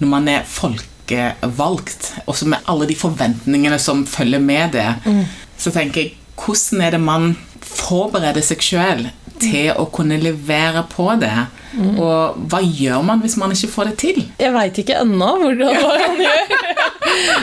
når 0.00 0.10
man 0.10 0.28
er 0.30 0.44
folk 0.48 0.93
folkevalgt, 1.04 2.14
også 2.26 2.46
med 2.48 2.58
alle 2.68 2.86
de 2.88 2.94
forventningene 2.96 3.78
som 3.78 4.06
følger 4.06 4.40
med 4.40 4.72
det, 4.72 4.94
mm. 5.04 5.24
så 5.58 5.70
tenker 5.70 6.00
jeg 6.00 6.14
hvordan 6.34 6.80
er 6.82 6.90
det 6.90 7.00
man 7.00 7.36
forbereder 7.60 8.42
seg 8.42 8.62
sjøl 8.62 9.06
til 9.40 9.72
å 9.76 9.86
kunne 9.92 10.18
levere 10.18 10.84
på 10.90 11.14
det? 11.20 11.46
Mm. 11.74 11.98
Og 11.98 12.36
hva 12.50 12.60
gjør 12.62 13.02
man 13.02 13.20
hvis 13.22 13.36
man 13.36 13.52
ikke 13.52 13.70
får 13.72 13.90
det 13.90 13.96
til? 13.98 14.24
Jeg 14.38 14.52
veit 14.54 14.78
ikke 14.78 15.00
ennå 15.02 15.30
hvordan 15.42 15.80
man 15.82 16.20
gjør. 16.22 16.84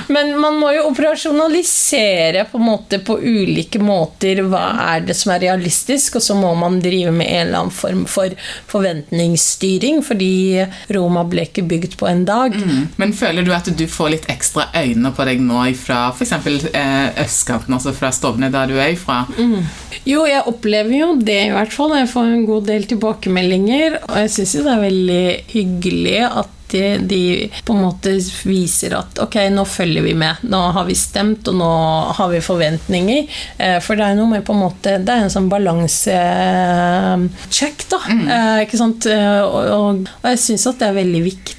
Men 0.07 0.33
man 0.39 0.57
må 0.59 0.71
jo 0.75 0.87
operasjonalisere 0.89 2.45
på, 2.51 2.59
måte, 2.61 2.99
på 3.05 3.17
ulike 3.21 3.79
måter 3.81 4.41
hva 4.47 4.63
er 4.95 5.05
det 5.07 5.15
som 5.17 5.33
er 5.35 5.43
realistisk, 5.45 6.17
og 6.19 6.25
så 6.25 6.35
må 6.37 6.53
man 6.57 6.79
drive 6.83 7.13
med 7.15 7.27
en 7.29 7.45
eller 7.45 7.59
annen 7.63 7.75
form 7.75 8.03
for 8.09 8.33
forventningsstyring, 8.71 10.01
fordi 10.05 10.65
Roma 10.95 11.23
ble 11.27 11.45
ikke 11.49 11.65
bygd 11.69 11.97
på 11.99 12.09
en 12.09 12.25
dag. 12.27 12.55
Mm. 12.57 12.87
Men 13.01 13.15
føler 13.17 13.45
du 13.45 13.53
at 13.55 13.69
du 13.71 13.85
får 13.89 14.15
litt 14.15 14.29
ekstra 14.31 14.69
øyne 14.77 15.13
på 15.15 15.27
deg 15.27 15.43
nå 15.43 15.63
fra 15.79 16.03
f.eks. 16.11 16.33
Eh, 16.71 17.07
østkanten, 17.23 17.75
altså 17.75 17.93
fra 17.95 18.11
Stovner, 18.15 18.51
der 18.53 18.71
du 18.71 18.77
er 18.79 18.95
ifra? 18.95 19.23
Mm. 19.37 19.61
Jo, 20.07 20.23
jeg 20.25 20.45
opplever 20.49 20.95
jo 20.95 21.11
det, 21.21 21.41
i 21.47 21.53
hvert 21.53 21.73
fall. 21.73 21.93
Jeg 21.99 22.09
får 22.11 22.31
en 22.31 22.47
god 22.47 22.65
del 22.71 22.87
tilbakemeldinger. 22.89 23.99
Og 24.07 24.17
jeg 24.23 24.33
syns 24.37 24.55
jo 24.57 24.65
det 24.65 24.73
er 24.73 24.83
veldig 24.87 25.23
hyggelig 25.53 26.17
at 26.29 26.57
de, 26.71 26.97
de, 26.97 27.51
på 27.65 27.73
en 27.73 27.81
måte 27.85 28.09
viser 28.47 28.95
at 28.97 29.19
ok, 29.21 29.35
nå 29.53 29.65
følger 29.67 30.01
vi 30.05 30.13
med. 30.17 30.35
Nå 30.47 30.57
har 30.75 30.85
vi 30.87 30.95
stemt, 30.97 31.47
og 31.51 31.55
nå 31.59 31.71
har 32.17 32.29
vi 32.31 32.41
forventninger. 32.43 33.21
Eh, 33.57 33.79
for 33.83 33.95
det 33.99 34.05
er 34.05 34.15
noe 34.17 34.29
med 34.31 34.45
på 34.47 34.53
en 34.55 34.63
måte 34.63 34.89
Det 35.01 35.13
er 35.13 35.21
en 35.25 35.33
sånn 35.33 35.49
balansesjekk, 35.51 37.79
da. 37.91 37.99
Mm. 38.07 38.27
Eh, 38.37 38.59
ikke 38.65 38.77
sant? 38.79 39.01
Eh, 39.09 39.41
og, 39.41 39.61
og, 39.75 39.85
og 40.21 40.27
jeg 40.31 40.39
syns 40.45 40.69
at 40.71 40.79
det 40.81 40.87
er 40.89 41.01
veldig 41.01 41.23
viktig 41.27 41.49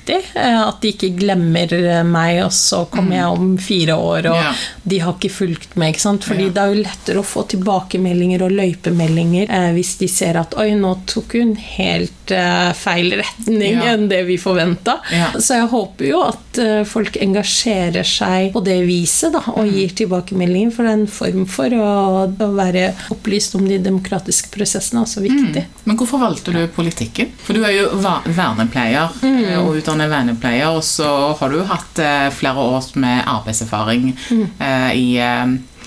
at 0.43 0.79
de 0.83 0.89
ikke 0.91 1.15
glemmer 1.15 1.69
meg, 2.03 2.43
og 2.43 2.53
så 2.55 2.85
kommer 2.91 3.17
jeg 3.17 3.27
om 3.37 3.59
fire 3.63 3.95
år, 3.95 4.27
og 4.33 4.41
yeah. 4.41 4.55
de 4.89 4.99
har 5.05 5.13
ikke 5.15 5.31
fulgt 5.31 5.77
med. 5.79 5.89
Ikke 5.93 6.03
sant? 6.03 6.25
Fordi 6.27 6.45
yeah. 6.49 6.55
det 6.57 6.63
er 6.63 6.69
jo 6.73 6.83
lettere 6.83 7.19
å 7.23 7.27
få 7.27 7.41
tilbakemeldinger 7.53 8.43
og 8.43 8.51
løypemeldinger 8.57 9.47
hvis 9.77 9.93
de 10.01 10.09
ser 10.11 10.35
at 10.41 10.55
oi, 10.59 10.75
nå 10.79 10.93
tok 11.09 11.35
hun 11.39 11.53
helt 11.55 12.33
feil 12.79 13.13
retning 13.21 13.77
yeah. 13.79 13.93
enn 13.93 14.09
det 14.11 14.23
vi 14.27 14.37
forventa. 14.43 15.02
Ja. 15.11 15.31
Så 15.39 15.59
jeg 15.59 15.69
håper 15.73 16.07
jo 16.07 16.21
at 16.25 16.61
eh, 16.63 16.83
folk 16.89 17.17
engasjerer 17.23 18.07
seg 18.07 18.53
på 18.55 18.63
det 18.65 18.79
viset 18.87 19.35
da, 19.35 19.43
og 19.53 19.71
gir 19.71 19.95
tilbakemeldinger, 19.99 20.73
for 20.75 20.87
det 20.87 20.93
er 20.93 21.01
en 21.01 21.11
form 21.11 21.47
for 21.51 21.77
å, 21.77 21.89
å 22.29 22.51
være 22.57 22.87
opplyst 23.15 23.57
om 23.59 23.67
de 23.69 23.81
demokratiske 23.83 24.53
prosessene 24.55 25.03
er 25.03 25.09
også 25.09 25.25
viktig. 25.25 25.65
Mm. 25.67 25.83
Men 25.89 25.99
hvorfor 26.01 26.23
valgte 26.23 26.55
du 26.55 26.63
politikken? 26.75 27.33
For 27.43 27.59
du 27.59 27.67
er 27.67 27.77
jo 27.81 27.89
vernepleier 27.99 29.13
mm. 29.23 29.31
Eh, 29.43 29.59
og 29.59 29.81
utdannet 29.81 30.11
vernepleier, 30.13 30.71
og 30.77 30.85
så 30.87 31.09
har 31.39 31.53
du 31.53 31.63
hatt 31.67 32.03
eh, 32.03 32.29
flere 32.35 32.63
år 32.63 32.93
med 33.03 33.23
arbeidserfaring 33.27 34.13
mm. 34.13 34.47
i 34.95 35.07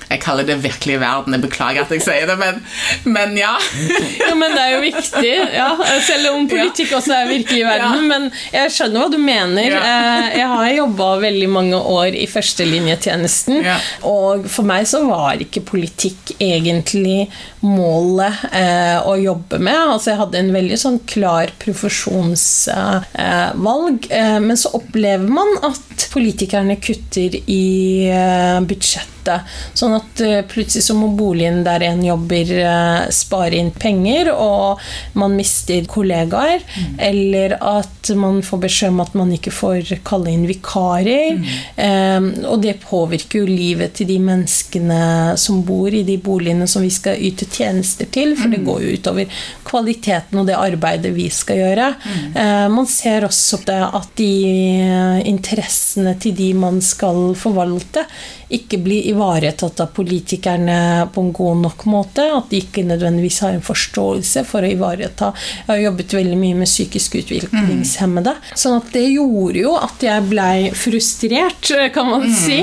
jeg 0.10 0.20
kaller 0.22 0.44
det 0.48 0.64
virkelige 0.64 1.00
verden. 1.02 1.34
Jeg 1.36 1.42
beklager 1.48 1.82
at 1.86 1.92
jeg 1.94 2.02
sier 2.06 2.26
det, 2.30 2.38
men, 2.40 2.56
men 3.10 3.38
ja. 3.40 3.54
ja. 4.22 4.34
Men 4.38 4.52
det 4.54 4.62
er 4.62 4.72
jo 4.76 4.82
viktig. 4.84 5.34
Ja. 5.56 5.70
Selv 6.06 6.26
om 6.34 6.48
politikk 6.50 6.92
ja. 6.92 6.98
også 7.00 7.14
er 7.18 7.28
virkelig 7.32 7.62
i 7.64 7.68
verden. 7.68 8.08
Men 8.10 8.24
jeg 8.54 8.72
skjønner 8.76 9.00
hva 9.02 9.10
du 9.12 9.18
mener. 9.22 9.70
Eh, 9.80 10.26
jeg 10.40 10.48
har 10.52 10.70
jobba 10.76 11.20
veldig 11.24 11.50
mange 11.52 11.78
år 11.80 12.08
i 12.18 12.28
førstelinjetjenesten, 12.30 13.66
og 14.08 14.46
for 14.52 14.64
meg 14.68 14.88
så 14.90 15.00
var 15.08 15.42
ikke 15.42 15.62
politikk 15.66 16.32
egentlig 16.38 17.32
målet 17.66 18.34
eh, 18.52 19.00
å 19.02 19.16
jobbe 19.20 19.60
med. 19.60 19.90
Altså 19.96 20.10
jeg 20.14 20.20
hadde 20.22 20.38
en 20.42 20.54
veldig 20.56 20.78
sånn 20.80 21.00
klar 21.10 21.52
profesjonsvalg, 21.64 24.08
eh, 24.12 24.40
men 24.46 24.58
så 24.60 24.70
opplever 24.78 25.30
man 25.32 25.58
at 25.66 26.10
politikerne 26.14 26.76
kutter 26.84 27.32
i 27.42 28.12
budsjettet 28.66 29.15
ute. 29.26 29.40
Sånn 29.74 29.96
at 29.98 30.22
uh, 30.24 30.42
plutselig 30.50 30.86
så 30.86 30.96
må 30.98 31.10
boligen 31.18 31.64
der 31.66 31.84
en 31.88 32.04
jobber, 32.06 32.52
uh, 32.62 33.08
spare 33.14 33.58
inn 33.58 33.72
penger, 33.72 34.32
og 34.34 34.82
man 35.18 35.36
mister 35.38 35.86
kollegaer. 35.90 36.64
Mm. 36.76 37.00
Eller 37.10 37.58
at 37.60 38.12
man 38.16 38.42
får 38.46 38.62
beskjed 38.66 38.94
om 38.94 39.02
at 39.04 39.16
man 39.18 39.34
ikke 39.34 39.54
får 39.54 39.96
kalle 40.06 40.34
inn 40.34 40.46
vikarer. 40.50 41.40
Mm. 41.40 41.46
Um, 41.76 42.30
og 42.54 42.62
det 42.66 42.78
påvirker 42.84 43.42
jo 43.42 43.50
livet 43.50 43.96
til 43.98 44.10
de 44.10 44.20
menneskene 44.22 45.36
som 45.40 45.64
bor 45.66 45.94
i 45.94 46.06
de 46.06 46.18
boligene 46.22 46.68
som 46.70 46.86
vi 46.86 46.92
skal 46.94 47.20
yte 47.20 47.48
tjenester 47.50 48.10
til, 48.12 48.36
for 48.38 48.50
mm. 48.50 48.56
det 48.56 48.64
går 48.68 48.84
jo 48.84 48.96
utover 49.00 49.44
kvaliteten 49.66 50.40
og 50.40 50.50
det 50.50 50.58
arbeidet 50.60 51.14
vi 51.16 51.28
skal 51.34 51.62
gjøre. 51.62 51.92
Uh, 52.36 52.68
man 52.74 52.88
ser 52.90 53.26
også 53.26 53.62
at 53.66 54.10
de 54.20 54.34
interessene 55.26 56.12
til 56.22 56.36
de 56.36 56.50
man 56.58 56.82
skal 56.84 57.34
forvalte, 57.40 58.04
ikke 58.54 58.78
blir 58.84 59.08
ivaretatt 59.10 59.15
av 59.20 59.92
politikerne 59.96 61.08
på 61.14 61.22
en 61.22 61.32
god 61.36 61.62
nok 61.64 61.86
måte. 61.92 62.26
At 62.38 62.50
de 62.52 62.62
ikke 62.64 62.86
nødvendigvis 62.88 63.42
har 63.46 63.56
en 63.56 63.66
forståelse 63.66 64.46
for 64.48 64.66
å 64.66 64.72
ivareta 64.72 65.32
Jeg 65.36 65.68
har 65.70 65.84
jobbet 65.84 66.18
veldig 66.18 66.40
mye 66.40 66.60
med 66.62 66.70
psykisk 66.70 67.20
utviklingshemmede. 67.22 68.36
Mm. 68.36 68.52
sånn 68.66 68.78
at 68.80 68.92
det 68.96 69.06
gjorde 69.14 69.62
jo 69.62 69.76
at 69.80 70.04
jeg 70.04 70.28
blei 70.30 70.58
frustrert, 70.76 71.72
kan 71.96 72.12
man 72.12 72.28
mm. 72.28 72.36
si. 72.36 72.60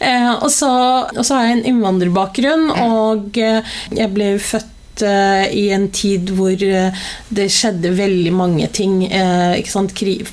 Eh, 0.00 0.32
og, 0.36 0.48
så, 0.52 0.70
og, 1.10 1.22
så, 1.22 1.36
har 1.36 1.48
jeg 1.48 1.58
en 1.58 1.66
innvandrerbakgrunn, 1.72 2.70
og 2.86 3.38
eh, 3.40 3.76
jeg 3.96 4.12
ble 4.14 4.32
født 4.42 4.75
uh, 5.04 5.44
i 5.52 5.68
en 5.74 5.88
tid 5.94 6.30
hvor 6.36 6.54
uh, 6.54 7.06
det 7.28 7.48
skjedde 7.52 7.92
veldig 7.96 8.32
mange 8.36 8.68
ting. 8.74 9.02
Uh, 9.10 9.56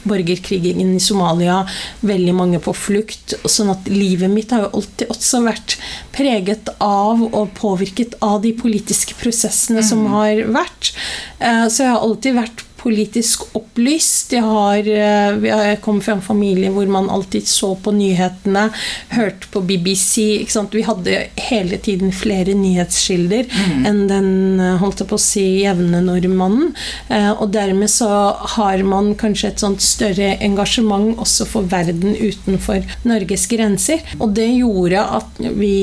Borgerkrigen 0.04 0.96
i 0.96 1.00
Somalia, 1.04 1.62
veldig 2.02 2.36
mange 2.36 2.62
på 2.64 2.74
flukt. 2.78 3.36
Sånn 3.46 3.72
at 3.74 3.88
livet 3.92 4.32
mitt 4.32 4.54
har 4.54 4.68
jo 4.68 4.82
alltid 4.82 5.12
også 5.14 5.44
vært 5.46 5.78
preget 6.16 6.70
av 6.84 7.24
og 7.24 7.54
påvirket 7.58 8.18
av 8.24 8.42
de 8.44 8.54
politiske 8.58 9.18
prosessene 9.20 9.82
mm. 9.82 9.88
som 9.88 10.06
har 10.14 10.44
vært. 10.54 10.94
så 11.40 11.84
jeg 11.84 11.90
har 11.90 12.04
alltid 12.04 12.38
vært 12.38 12.64
politisk 12.84 13.46
opplyst. 13.56 14.34
Jeg, 14.36 14.44
har, 14.44 14.80
eh, 14.84 15.46
jeg 15.48 15.80
kommer 15.84 16.04
fra 16.04 16.18
en 16.18 16.26
familie 16.26 16.72
hvor 16.74 16.88
man 16.92 17.10
alltid 17.14 17.48
så 17.48 17.74
på 17.80 17.94
nyhetene, 17.96 18.68
hørte 19.14 19.50
på 19.54 19.64
BBC. 19.64 20.44
Vi 20.74 20.86
hadde 20.86 21.20
hele 21.50 21.78
tiden 21.78 22.14
flere 22.16 22.56
nyhetskilder 22.58 23.48
mm. 23.50 23.86
enn 23.90 24.02
den 24.10 24.30
eh, 24.60 24.78
holdt 24.82 25.04
jeg 25.04 25.12
på 25.12 25.20
å 25.20 25.24
si, 25.24 25.46
jevne 25.64 26.04
nordmannen. 26.06 26.74
Eh, 27.08 27.32
og 27.34 27.54
dermed 27.56 27.92
så 27.92 28.10
har 28.58 28.84
man 28.88 29.14
kanskje 29.20 29.54
et 29.54 29.64
sånt 29.64 29.84
større 29.84 30.34
engasjement 30.44 31.14
også 31.24 31.48
for 31.50 31.70
verden 31.72 32.18
utenfor 32.20 32.84
Norges 33.08 33.48
grenser. 33.52 34.04
Og 34.20 34.36
det 34.38 34.50
gjorde 34.52 35.04
at 35.20 35.44
vi 35.54 35.74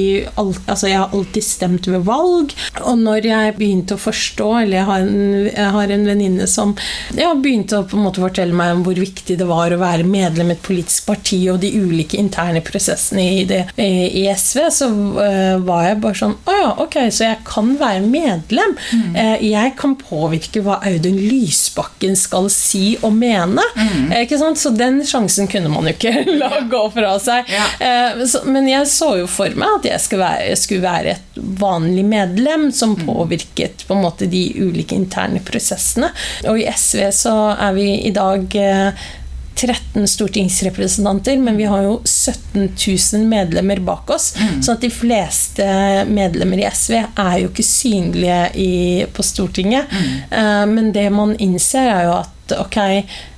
Altså, 0.41 0.89
jeg 0.89 0.99
har 0.99 1.13
alltid 1.15 1.45
stemt 1.45 1.87
ved 1.91 2.05
valg. 2.07 2.53
Og 2.89 2.99
når 3.01 3.27
jeg 3.27 3.55
begynte 3.57 3.97
å 3.97 4.01
forstå, 4.01 4.49
eller 4.63 4.79
jeg 4.79 4.87
har 4.89 5.05
en, 5.05 5.49
jeg 5.49 5.91
en 5.95 6.07
venninne 6.09 6.47
som 6.51 6.75
ja, 7.17 7.33
begynte 7.35 7.81
å 7.81 7.87
på 7.89 7.99
en 7.99 8.05
måte 8.07 8.23
fortelle 8.23 8.57
meg 8.57 8.75
om 8.75 8.85
hvor 8.87 8.99
viktig 9.01 9.37
det 9.41 9.47
var 9.49 9.73
å 9.75 9.81
være 9.81 10.07
medlem 10.07 10.53
i 10.53 10.57
et 10.57 10.63
politisk 10.65 11.09
parti 11.11 11.41
og 11.53 11.61
de 11.63 11.71
ulike 11.75 12.19
interne 12.21 12.63
prosessene 12.65 13.25
i, 13.41 13.45
det, 13.49 13.63
i 13.81 14.27
SV, 14.29 14.61
så 14.75 14.89
uh, 14.91 15.57
var 15.67 15.87
jeg 15.89 16.01
bare 16.05 16.19
sånn 16.21 16.37
Å 16.45 16.57
ja, 16.57 16.71
ok, 16.85 16.97
så 17.15 17.27
jeg 17.27 17.41
kan 17.47 17.73
være 17.81 18.03
medlem. 18.05 18.77
Mm. 18.93 19.17
Uh, 19.17 19.37
jeg 19.45 19.75
kan 19.81 19.97
påvirke 20.01 20.63
hva 20.65 20.81
Audun 20.87 21.19
Lysbakken 21.19 22.17
skal 22.19 22.51
si 22.53 22.95
og 23.01 23.15
mene. 23.17 23.65
Mm. 23.77 24.11
Uh, 24.13 24.19
ikke 24.25 24.41
sant? 24.41 24.61
Så 24.61 24.73
den 24.75 25.01
sjansen 25.07 25.51
kunne 25.51 25.73
man 25.73 25.89
jo 25.89 25.95
ikke 25.97 26.25
la 26.43 26.63
gå 26.71 26.83
fra 26.95 27.15
seg. 27.23 27.51
Ja. 27.51 27.67
Men 28.47 28.69
jeg 28.69 28.89
så 28.91 29.15
jo 29.21 29.29
for 29.31 29.53
meg 29.59 29.81
at 29.81 29.89
jeg 29.93 30.05
skulle 30.05 30.27
være, 30.27 30.49
jeg 30.53 30.61
skulle 30.61 30.85
være 30.85 31.15
et 31.17 31.41
vanlig 31.61 32.05
medlem 32.07 32.69
som 32.75 32.95
mm. 32.95 33.05
påvirket 33.07 33.87
på 33.89 33.97
en 33.97 34.05
måte 34.05 34.29
de 34.31 34.43
ulike 34.61 34.97
interne 34.97 35.43
prosessene. 35.45 36.11
Og 36.51 36.61
i 36.61 36.67
SV 36.81 37.07
så 37.15 37.37
er 37.55 37.77
vi 37.77 37.89
i 38.09 38.13
dag 38.17 38.61
13 39.61 40.09
stortingsrepresentanter, 40.09 41.37
men 41.39 41.57
vi 41.57 41.65
har 41.69 41.83
jo 41.85 42.01
17 42.05 42.71
000 43.13 43.27
medlemmer 43.29 43.81
bak 43.85 44.11
oss. 44.11 44.33
Mm. 44.37 44.63
Så 44.63 44.73
at 44.73 44.85
de 44.85 44.91
fleste 44.93 45.67
medlemmer 46.09 46.63
i 46.63 46.69
SV 46.71 46.97
er 47.03 47.35
jo 47.43 47.51
ikke 47.51 47.67
synlige 47.67 48.39
i, 48.57 48.71
på 49.13 49.25
Stortinget. 49.27 49.91
Mm. 49.93 50.15
Uh, 50.33 50.65
men 50.71 50.93
det 50.97 51.09
man 51.13 51.37
innser, 51.37 51.91
er 51.93 52.09
jo 52.09 52.15
at 52.23 52.57
ok, 52.57 52.79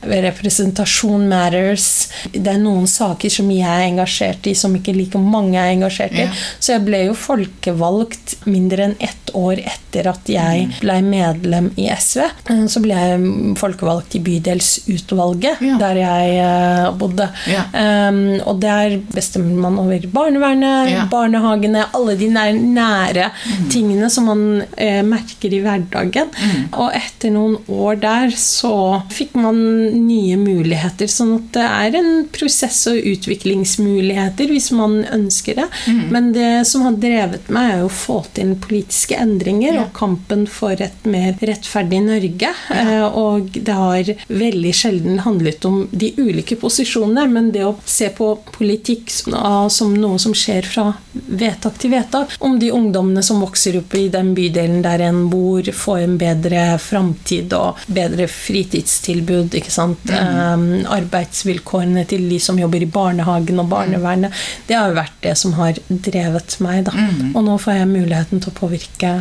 representasjon 0.02 1.28
matters. 1.30 1.88
Det 2.32 2.48
er 2.50 2.60
noen 2.60 2.88
saker 2.90 3.32
som 3.32 3.50
jeg 3.52 3.68
er 3.68 3.88
engasjert 3.88 4.46
i, 4.50 4.54
som 4.58 4.74
ikke 4.76 4.94
like 4.96 5.20
mange 5.20 5.58
er 5.58 5.74
engasjert 5.76 6.16
i. 6.16 6.26
Ja. 6.26 6.32
Så 6.58 6.76
jeg 6.76 6.86
ble 6.86 7.04
jo 7.08 7.18
folkevalgt 7.18 8.36
mindre 8.48 8.88
enn 8.88 8.96
ett 9.02 9.32
år 9.36 9.60
etter 9.62 10.08
at 10.10 10.28
jeg 10.28 10.66
mm. 10.68 10.74
ble 10.82 10.96
medlem 11.06 11.68
i 11.80 11.88
SV. 11.90 12.24
Så 12.70 12.82
ble 12.84 12.98
jeg 12.98 13.54
folkevalgt 13.60 14.16
i 14.18 14.22
bydelsutvalget, 14.24 15.62
ja. 15.64 15.78
der 15.80 16.00
jeg 16.02 16.34
uh, 16.42 16.90
bodde. 16.98 17.28
Ja. 17.50 17.64
Um, 17.72 18.20
og 18.48 18.60
der 18.62 18.98
bestemmer 19.12 19.68
man 19.68 19.80
over 19.82 20.06
barnevernet, 20.12 20.94
barnehagene, 21.12 21.86
alle 21.96 22.16
de 22.20 22.28
nære 22.32 23.30
mm. 23.32 23.68
tingene 23.72 24.10
som 24.12 24.28
man 24.30 24.44
uh, 24.62 25.02
merker 25.06 25.52
i 25.52 25.62
hverdagen. 25.64 26.32
Mm. 26.32 26.68
Og 26.82 26.92
etter 26.96 27.34
noen 27.34 27.58
år 27.72 28.00
der 28.02 28.36
så 28.36 28.74
fikk 29.12 29.36
man 29.40 29.60
nye 29.92 30.36
muligheter. 30.40 31.10
Sånn 31.10 31.34
at 31.36 31.48
det 31.56 31.66
er 31.66 31.98
en 32.00 32.10
prosess 32.32 32.84
og 32.90 32.98
utviklingsmuligheter 33.12 34.50
hvis 34.52 34.70
man 34.76 35.02
ønsker 35.12 35.58
det. 35.62 35.68
Mm. 35.86 36.02
Men 36.14 36.30
det 36.36 36.50
som 36.68 36.86
har 36.86 36.98
drevet 37.02 37.50
meg, 37.52 37.72
er 37.72 37.84
å 37.86 37.92
få 37.92 38.20
til 38.36 38.54
politiske 38.62 39.16
endringer 39.18 39.76
ja. 39.76 39.84
og 39.86 39.94
kampen 39.96 40.46
for 40.50 40.78
et 40.82 41.06
mer 41.08 41.36
rettferdig 41.40 42.02
Norge. 42.06 42.52
Ja. 42.70 42.82
Eh, 42.82 43.06
og 43.06 43.52
det 43.54 43.76
har 43.76 44.12
veldig 44.28 44.74
sjelden 44.76 45.22
handlet 45.26 45.64
om 45.68 45.84
de 45.90 46.12
ulike 46.18 46.56
posisjonene, 46.60 47.26
men 47.32 47.50
det 47.54 47.64
å 47.66 47.76
se 47.84 48.10
på 48.14 48.32
politikk 48.52 49.10
som 49.12 49.94
noe 49.96 50.20
som 50.22 50.34
skjer 50.36 50.66
fra 50.68 50.88
vedtak 51.12 51.78
til 51.82 51.92
vedtak, 51.94 52.36
om 52.44 52.58
de 52.60 52.72
ungdommene 52.74 53.22
som 53.24 53.42
vokser 53.42 53.78
opp 53.80 53.94
i 53.98 54.06
den 54.12 54.32
bydelen 54.36 54.82
der 54.84 55.04
en 55.08 55.24
bor, 55.32 55.62
får 55.62 56.04
en 56.04 56.16
bedre 56.20 56.64
framtid 56.82 57.52
og 57.56 57.80
bedre 57.92 58.28
fritidstilbud, 58.30 59.54
ikke 59.58 59.72
sant? 59.72 59.81
Mm. 59.90 60.86
Arbeidsvilkårene 60.92 62.04
til 62.10 62.28
de 62.30 62.38
som 62.42 62.58
jobber 62.60 62.84
i 62.84 62.90
barnehagen 62.90 63.62
og 63.62 63.70
barnevernet. 63.72 64.44
Det 64.68 64.78
har 64.78 64.92
jo 64.92 65.00
vært 65.00 65.18
det 65.24 65.34
som 65.40 65.56
har 65.58 65.80
drevet 65.88 66.56
meg. 66.64 66.84
Da. 66.88 66.94
Mm. 66.96 67.34
Og 67.34 67.42
nå 67.48 67.58
får 67.62 67.80
jeg 67.80 67.90
muligheten 67.92 68.42
til 68.42 68.52
å 68.52 68.58
påvirke 68.62 69.12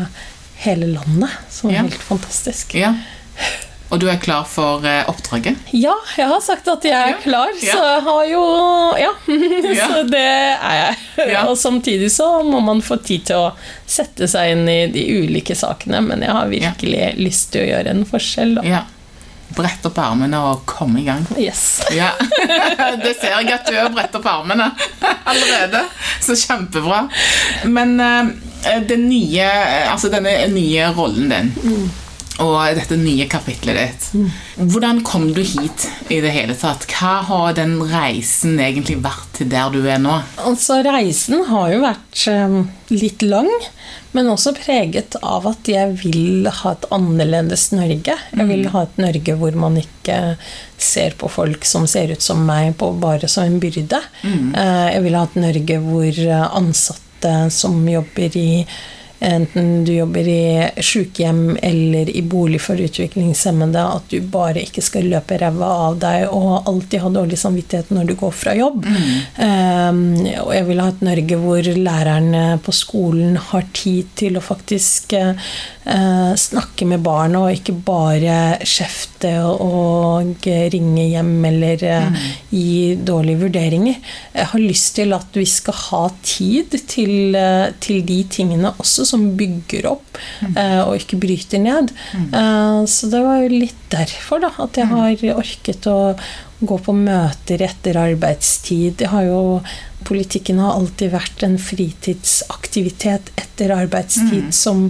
hele 0.61 0.93
landet, 0.93 1.41
som 1.49 1.71
er 1.71 1.79
ja. 1.79 1.83
helt 1.87 2.07
fantastisk. 2.11 2.75
Ja. 2.77 2.93
Og 3.91 3.99
du 3.99 4.05
er 4.07 4.19
klar 4.23 4.45
for 4.47 4.85
eh, 4.87 5.03
oppdraget? 5.11 5.57
Ja, 5.75 5.97
jeg 6.15 6.29
har 6.31 6.39
sagt 6.43 6.67
at 6.71 6.85
jeg 6.87 6.95
er 6.95 7.17
klar. 7.19 7.51
Ja. 7.59 7.73
Så 7.75 7.87
jeg 7.89 8.03
har 8.05 8.21
jo 8.29 8.43
Ja. 9.01 9.11
ja. 9.79 9.87
så 9.91 10.03
det 10.07 10.21
er 10.21 10.77
jeg. 10.77 10.95
Ja. 11.33 11.43
Og 11.49 11.57
samtidig 11.59 12.11
så 12.13 12.29
må 12.47 12.61
man 12.63 12.79
få 12.85 13.01
tid 13.03 13.27
til 13.27 13.49
å 13.49 13.51
sette 13.89 14.29
seg 14.31 14.53
inn 14.53 14.63
i 14.71 14.79
de 14.93 15.03
ulike 15.19 15.57
sakene. 15.59 15.99
Men 16.07 16.23
jeg 16.23 16.37
har 16.37 16.53
virkelig 16.53 17.11
lyst 17.19 17.51
til 17.51 17.65
å 17.65 17.69
gjøre 17.73 17.95
en 17.97 18.07
forskjell, 18.07 18.55
da. 18.61 18.79
Ja 19.51 19.55
brette 19.55 19.89
opp 19.89 19.99
armene 20.01 20.39
og 20.41 20.65
komme 20.69 21.01
i 21.01 21.07
gang. 21.07 21.25
Yes. 21.37 21.81
Ja. 21.91 22.13
Det 23.01 23.15
ser 23.19 23.35
jeg 23.35 23.51
at 23.51 23.67
du 23.67 23.75
har 23.75 23.89
brett 23.93 24.15
opp 24.15 24.27
armene 24.29 24.69
allerede. 25.27 25.83
Så 26.23 26.37
kjempebra. 26.39 27.03
Men 27.67 27.97
uh, 27.99 28.31
den 28.87 29.09
nye, 29.09 29.49
altså 29.91 30.11
denne 30.13 30.33
nye 30.53 30.87
rollen 30.95 31.31
din 31.31 31.51
mm. 31.51 31.85
og 32.45 32.57
dette 32.77 32.97
nye 32.99 33.25
kapitlet 33.29 33.79
ditt 33.79 34.05
mm. 34.13 34.27
Hvordan 34.71 35.01
kom 35.05 35.31
du 35.33 35.41
hit 35.41 35.87
i 36.13 36.19
det 36.23 36.31
hele 36.35 36.55
tatt? 36.57 36.85
Hva 36.93 37.17
har 37.27 37.57
den 37.57 37.79
reisen 37.89 38.59
egentlig 38.61 38.99
vært 39.03 39.33
til 39.39 39.49
der 39.51 39.73
du 39.73 39.81
er 39.81 40.01
nå? 40.01 40.19
Altså, 40.45 40.79
Reisen 40.85 41.43
har 41.49 41.73
jo 41.73 41.81
vært 41.83 42.25
um, 42.31 42.59
litt 42.93 43.25
lang. 43.25 43.49
Men 44.11 44.29
også 44.31 44.53
preget 44.57 45.15
av 45.23 45.45
at 45.47 45.67
jeg 45.71 45.95
vil 46.01 46.49
ha 46.51 46.73
et 46.75 46.87
annerledes 46.91 47.69
Norge. 47.71 48.17
Jeg 48.33 48.47
vil 48.49 48.65
mm. 48.65 48.71
ha 48.73 48.83
et 48.83 48.97
Norge 48.99 49.35
hvor 49.39 49.59
man 49.59 49.77
ikke 49.79 50.17
ser 50.81 51.15
på 51.19 51.29
folk 51.31 51.67
som 51.67 51.87
ser 51.87 52.11
ut 52.11 52.23
som 52.23 52.41
meg, 52.47 52.73
bare 52.75 53.29
som 53.31 53.47
en 53.47 53.61
byrde. 53.63 54.01
Mm. 54.23 54.49
Eh, 54.51 54.87
jeg 54.97 55.05
vil 55.05 55.19
ha 55.19 55.27
et 55.29 55.37
Norge 55.39 55.79
hvor 55.85 56.23
ansatte 56.49 57.35
som 57.53 57.77
jobber 57.87 58.35
i 58.39 58.49
enten 59.21 59.83
du 59.85 59.93
jobber 59.93 60.27
i 60.27 60.69
sykehjem 60.81 61.57
eller 61.61 62.09
i 62.09 62.21
bolig 62.25 62.61
for 62.61 62.79
utviklingshemmede, 62.81 63.81
at 63.97 64.07
du 64.09 64.17
bare 64.33 64.63
ikke 64.65 64.81
skal 64.83 65.09
løpe 65.11 65.37
ræva 65.37 65.69
av 65.87 65.99
deg 66.01 66.25
og 66.33 66.69
alltid 66.69 67.03
ha 67.03 67.11
dårlig 67.13 67.37
samvittighet 67.37 67.91
når 67.93 68.09
du 68.09 68.15
går 68.17 68.33
fra 68.33 68.55
jobb. 68.57 68.85
Mm. 68.85 69.11
Um, 69.37 70.01
og 70.47 70.53
jeg 70.55 70.67
vil 70.69 70.81
ha 70.81 70.87
et 70.89 71.05
Norge 71.05 71.39
hvor 71.43 71.69
lærerne 71.77 72.45
på 72.65 72.73
skolen 72.75 73.37
har 73.51 73.67
tid 73.77 74.09
til 74.17 74.39
å 74.39 74.43
faktisk 74.43 75.13
uh, 75.13 76.33
snakke 76.33 76.89
med 76.89 77.05
barna, 77.05 77.45
og 77.45 77.59
ikke 77.59 77.77
bare 77.77 78.39
kjefte 78.65 79.35
og 79.45 80.49
ringe 80.73 81.05
hjem 81.11 81.33
eller 81.51 81.85
uh, 81.85 82.25
gi 82.49 82.97
dårlige 82.97 83.43
vurderinger. 83.45 84.01
Jeg 84.33 84.49
har 84.55 84.65
lyst 84.65 84.95
til 84.97 85.13
at 85.13 85.37
vi 85.37 85.45
skal 85.45 85.77
ha 85.91 86.03
tid 86.25 86.73
til, 86.89 87.37
uh, 87.37 87.69
til 87.83 88.01
de 88.07 88.21
tingene 88.31 88.73
også 88.81 89.10
som 89.11 89.27
bygger 89.39 89.89
opp, 89.91 90.19
mm. 90.41 90.55
uh, 90.55 90.81
og 90.87 90.95
ikke 90.99 91.19
bryter 91.21 91.61
ned. 91.63 91.93
Mm. 92.15 92.29
Uh, 92.33 92.79
så 92.89 93.11
det 93.11 93.21
var 93.25 93.43
jo 93.43 93.61
litt 93.65 93.83
derfor 93.91 94.43
da, 94.43 94.53
at 94.63 94.79
jeg 94.79 94.89
mm. 94.89 94.97
har 94.97 95.41
orket 95.41 95.91
å 95.91 95.99
gå 96.61 96.77
på 96.85 96.93
møter 96.95 97.63
etter 97.65 97.97
arbeidstid. 97.97 99.01
Jeg 99.01 99.11
har 99.11 99.25
jo 99.25 99.41
Politikken 100.07 100.59
har 100.59 100.75
alltid 100.77 101.13
vært 101.13 101.43
en 101.45 101.57
fritidsaktivitet 101.61 103.31
etter 103.35 103.73
arbeidstid, 103.75 104.47
mm. 104.49 104.53
som 104.55 104.87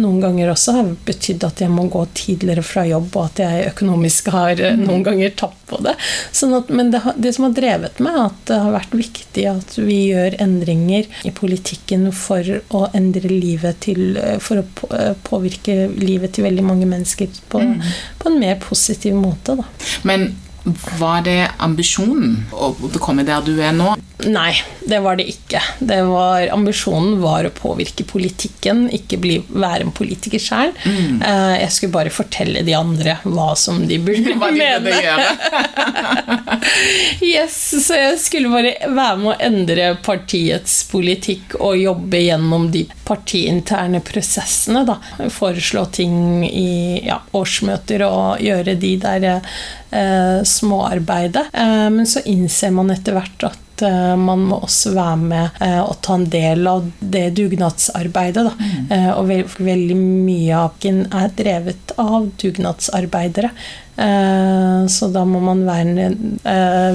noen 0.00 0.20
ganger 0.22 0.52
også 0.52 0.74
har 0.76 0.92
betydd 1.06 1.44
at 1.46 1.62
jeg 1.64 1.72
må 1.72 1.86
gå 1.92 2.04
tidligere 2.16 2.64
fra 2.66 2.84
jobb, 2.88 3.10
og 3.16 3.24
at 3.26 3.42
jeg 3.42 3.66
økonomisk 3.72 4.30
har 4.34 4.60
eh, 4.60 4.76
mm. 4.78 4.84
noen 4.88 5.06
ganger 5.06 5.34
tapt 5.36 5.58
på 5.72 5.80
det. 5.84 5.94
Sånn 6.32 6.54
at, 6.58 6.70
men 6.72 6.92
det, 6.94 7.02
det, 7.16 7.34
som 7.36 7.48
har 7.48 7.56
drevet 7.56 8.02
meg, 8.04 8.16
er 8.16 8.28
at 8.28 8.44
det 8.50 8.60
har 8.64 8.76
vært 8.76 8.96
viktig 8.96 9.48
at 9.50 9.76
vi 9.80 9.98
gjør 10.12 10.38
endringer 10.42 11.10
i 11.28 11.34
politikken 11.34 12.08
for 12.16 12.54
å 12.76 12.86
endre 12.96 13.28
livet 13.32 13.82
til 13.84 14.16
eh, 14.20 14.38
For 14.42 14.62
å 14.62 14.64
eh, 14.94 15.12
påvirke 15.26 15.86
livet 15.96 16.36
til 16.36 16.46
veldig 16.46 16.64
mange 16.66 16.88
mennesker 16.88 17.30
på, 17.52 17.60
mm. 17.60 17.92
på 18.22 18.30
en 18.30 18.40
mer 18.40 18.56
positiv 18.62 19.18
måte. 19.18 19.58
Da. 19.58 19.68
Men 20.08 20.32
var 20.98 21.24
det 21.26 21.50
ambisjonen 21.58 22.36
å 22.54 22.72
komme 23.02 23.24
der 23.26 23.42
du 23.46 23.56
er 23.58 23.74
nå? 23.74 23.96
Nei, 24.30 24.52
det 24.86 25.00
var 25.02 25.16
det 25.18 25.26
ikke. 25.32 25.60
Det 25.78 25.98
var, 26.06 26.46
ambisjonen 26.54 27.16
var 27.22 27.46
å 27.46 27.52
påvirke 27.54 28.04
politikken, 28.06 28.84
ikke 28.94 29.18
bli, 29.22 29.38
være 29.50 29.88
en 29.88 29.94
politiker 29.94 30.42
sjøl. 30.42 30.70
Mm. 30.86 31.22
Eh, 31.26 31.54
jeg 31.64 31.72
skulle 31.74 31.96
bare 31.96 32.12
fortelle 32.14 32.62
de 32.66 32.76
andre 32.78 33.16
hva 33.24 33.48
som 33.58 33.80
de 33.88 33.98
burde 34.02 34.36
hva 34.38 34.52
de 34.54 34.62
mene. 34.62 35.18
yes, 37.32 37.58
så 37.82 37.98
jeg 37.98 38.22
skulle 38.22 38.52
bare 38.52 38.74
være 38.86 39.18
med 39.24 39.32
å 39.32 39.36
endre 39.50 39.90
partiets 40.06 40.82
politikk 40.92 41.58
og 41.58 41.80
jobbe 41.80 42.22
gjennom 42.22 42.70
de 42.74 42.86
partiinterne 43.06 44.02
prosessene. 44.06 44.86
Da. 44.86 45.00
Foreslå 45.34 45.86
ting 45.98 46.46
i 46.46 47.02
ja, 47.08 47.18
årsmøter 47.34 48.06
og 48.06 48.42
gjøre 48.42 48.78
de 48.78 48.96
der 49.02 49.30
eh, 49.34 49.54
småarbeidet. 50.44 51.46
Eh, 51.52 51.90
men 51.90 52.06
så 52.06 52.20
innser 52.24 52.70
man 52.70 52.90
etter 52.94 53.16
hvert 53.16 53.44
at 53.48 53.84
eh, 53.84 54.14
man 54.16 54.46
må 54.48 54.62
også 54.64 54.94
være 54.96 55.18
med 55.20 55.62
eh, 55.64 55.80
og 55.82 55.98
ta 56.04 56.16
en 56.18 56.28
del 56.32 56.66
av 56.70 56.88
det 56.98 57.28
dugnadsarbeidet. 57.36 58.46
Da. 58.48 58.54
Mm. 58.58 58.90
Eh, 58.96 59.10
og 59.12 59.28
ve 59.30 59.38
veldig 59.58 59.98
mye 60.00 60.64
av 60.64 60.76
den 60.84 61.04
er 61.10 61.32
drevet 61.38 61.94
av 62.00 62.30
dugnadsarbeidere. 62.42 63.52
Eh, 63.96 64.78
så 64.88 65.10
da 65.12 65.26
må 65.28 65.42
man 65.44 65.66
være 65.68 66.10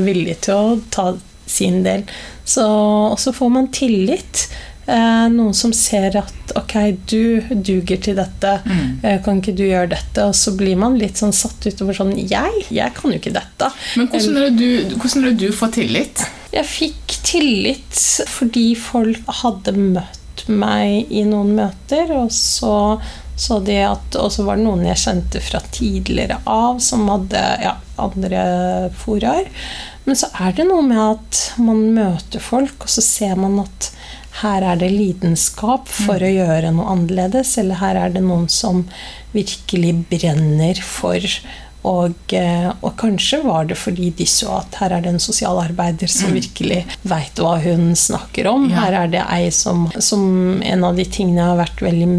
villig 0.04 0.40
til 0.48 0.58
å 0.58 0.78
ta 0.94 1.12
sin 1.48 1.84
del. 1.86 2.04
Så, 2.48 2.66
og 3.12 3.20
så 3.20 3.34
får 3.36 3.50
man 3.52 3.70
tillit. 3.76 4.48
Eh, 4.88 5.26
noen 5.34 5.56
som 5.58 5.74
ser 5.76 6.16
at 6.16 6.54
ok, 6.56 6.76
du 7.12 7.44
duger 7.52 8.00
til 8.04 8.16
dette, 8.20 8.54
mm. 8.64 9.22
kan 9.26 9.42
ikke 9.42 9.56
du 9.58 9.66
gjøre 9.66 9.92
dette? 9.92 10.28
Og 10.30 10.36
så 10.38 10.54
blir 10.58 10.80
man 10.80 10.96
litt 11.00 11.20
sånn 11.20 11.36
satt 11.36 11.68
utover 11.68 11.98
sånn 11.98 12.16
Jeg? 12.18 12.66
Jeg 12.72 12.96
kan 12.96 13.12
jo 13.12 13.20
ikke 13.20 13.36
dette. 13.36 13.72
Men 14.00 14.10
hvordan 14.14 14.40
er 14.40 14.48
det 14.48 14.56
du, 14.62 14.96
hvordan 14.96 15.30
er 15.30 15.38
du 15.44 15.48
får 15.56 15.76
tillit? 15.82 16.26
Jeg 16.56 16.72
fikk 16.72 17.18
tillit 17.28 18.02
fordi 18.32 18.70
folk 18.80 19.28
hadde 19.44 19.76
møtt 19.76 20.48
meg 20.48 21.12
i 21.12 21.26
noen 21.28 21.56
møter, 21.58 22.14
og 22.16 22.32
så 22.32 22.98
så 23.38 23.60
de 23.62 23.76
at, 23.86 24.16
og 24.18 24.32
så 24.34 24.48
var 24.48 24.58
det 24.58 24.66
noen 24.66 24.88
jeg 24.88 24.98
kjente 24.98 25.42
fra 25.46 25.60
tidligere 25.70 26.40
av, 26.50 26.80
som 26.82 27.06
hadde 27.12 27.44
ja, 27.62 27.76
andre 28.02 28.42
foraer. 28.98 29.52
Men 30.08 30.16
så 30.16 30.30
er 30.40 30.56
det 30.56 30.68
noe 30.70 30.86
med 30.88 31.04
at 31.04 31.44
man 31.60 31.84
møter 31.98 32.44
folk, 32.44 32.88
og 32.88 32.92
så 32.92 33.04
ser 33.04 33.36
man 33.40 33.60
at 33.66 33.92
her 34.42 34.64
er 34.64 34.80
det 34.80 34.92
lidenskap 34.94 35.90
for 35.90 36.22
å 36.22 36.30
gjøre 36.32 36.72
noe 36.72 36.94
annerledes, 36.94 37.56
eller 37.60 37.82
her 37.82 38.00
er 38.06 38.14
det 38.16 38.24
noen 38.24 38.46
som 38.52 38.86
virkelig 39.34 39.96
brenner 40.12 40.80
for 40.86 41.26
og, 41.88 42.34
eh, 42.36 42.68
og, 42.82 42.90
kanskje 43.00 43.40
var 43.46 43.68
det 43.70 43.78
fordi 43.80 44.10
de 44.18 44.26
så 44.28 44.58
at 44.58 44.76
her 44.82 44.96
er 44.96 45.06
det 45.06 45.14
en 45.14 45.22
sosialarbeider 45.22 46.10
som 46.12 46.34
virkelig 46.36 46.82
veit 47.08 47.40
hva 47.40 47.54
hun 47.64 47.92
snakker 47.96 48.50
om. 48.52 48.68
Ja. 48.72 48.88
Her 48.88 48.98
er 49.04 49.14
det 49.14 49.24
ei 49.24 49.52
som, 49.56 49.88
som 50.04 50.26
En 50.66 50.84
av 50.84 50.98
de 50.98 51.06
tingene 51.06 51.40
jeg 51.40 51.52
har 51.54 51.62
vært 51.62 51.84
veldig 51.86 52.10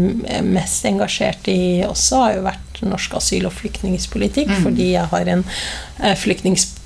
mest 0.47 0.87
engasjert 0.89 1.51
i 1.51 1.83
også, 1.85 2.23
har 2.23 2.37
jo 2.37 2.47
vært 2.47 2.81
norsk 2.87 3.17
asyl- 3.19 3.49
og 3.49 3.53
flyktningpolitikk, 3.59 4.49
mm. 4.55 4.61
fordi 4.63 4.91
jeg 4.95 5.11
har 5.11 5.33
en 5.35 5.43
eh, 5.43 6.15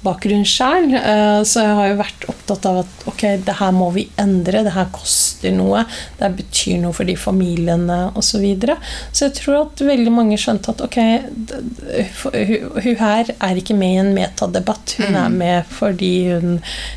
flyktningbakgrunn 0.03 0.45
sjøl. 0.45 0.93
Eh, 0.93 1.43
så 1.43 1.63
jeg 1.63 1.75
har 1.77 1.87
jo 1.89 1.99
vært 2.01 2.25
opptatt 2.29 2.65
av 2.65 2.79
at 2.83 3.07
ok, 3.07 3.23
det 3.45 3.55
her 3.59 3.71
må 3.71 3.89
vi 3.95 4.07
endre, 4.17 4.63
det 4.63 4.73
her 4.75 4.89
koster 4.91 5.53
noe, 5.55 5.85
det 6.17 6.27
her 6.27 6.35
betyr 6.37 6.81
noe 6.81 6.93
for 6.93 7.05
de 7.05 7.15
familiene 7.15 8.11
osv. 8.13 8.33
Så, 8.33 8.39
videre. 8.41 8.79
så 9.13 9.27
jeg 9.27 9.35
tror 9.37 9.59
at 9.59 9.81
veldig 9.85 10.11
mange 10.11 10.39
skjønte 10.41 10.73
at 10.73 10.79
ok, 10.81 10.95
hun 12.33 12.95
her 12.97 13.29
er 13.29 13.59
ikke 13.59 13.75
med 13.77 13.91
i 13.93 13.99
en 14.01 14.09
metadebatt, 14.15 14.95
hun 14.97 15.13
mm. 15.13 15.17
er 15.21 15.35
med 15.35 15.67
fordi 15.69 16.13
hun 16.31 16.55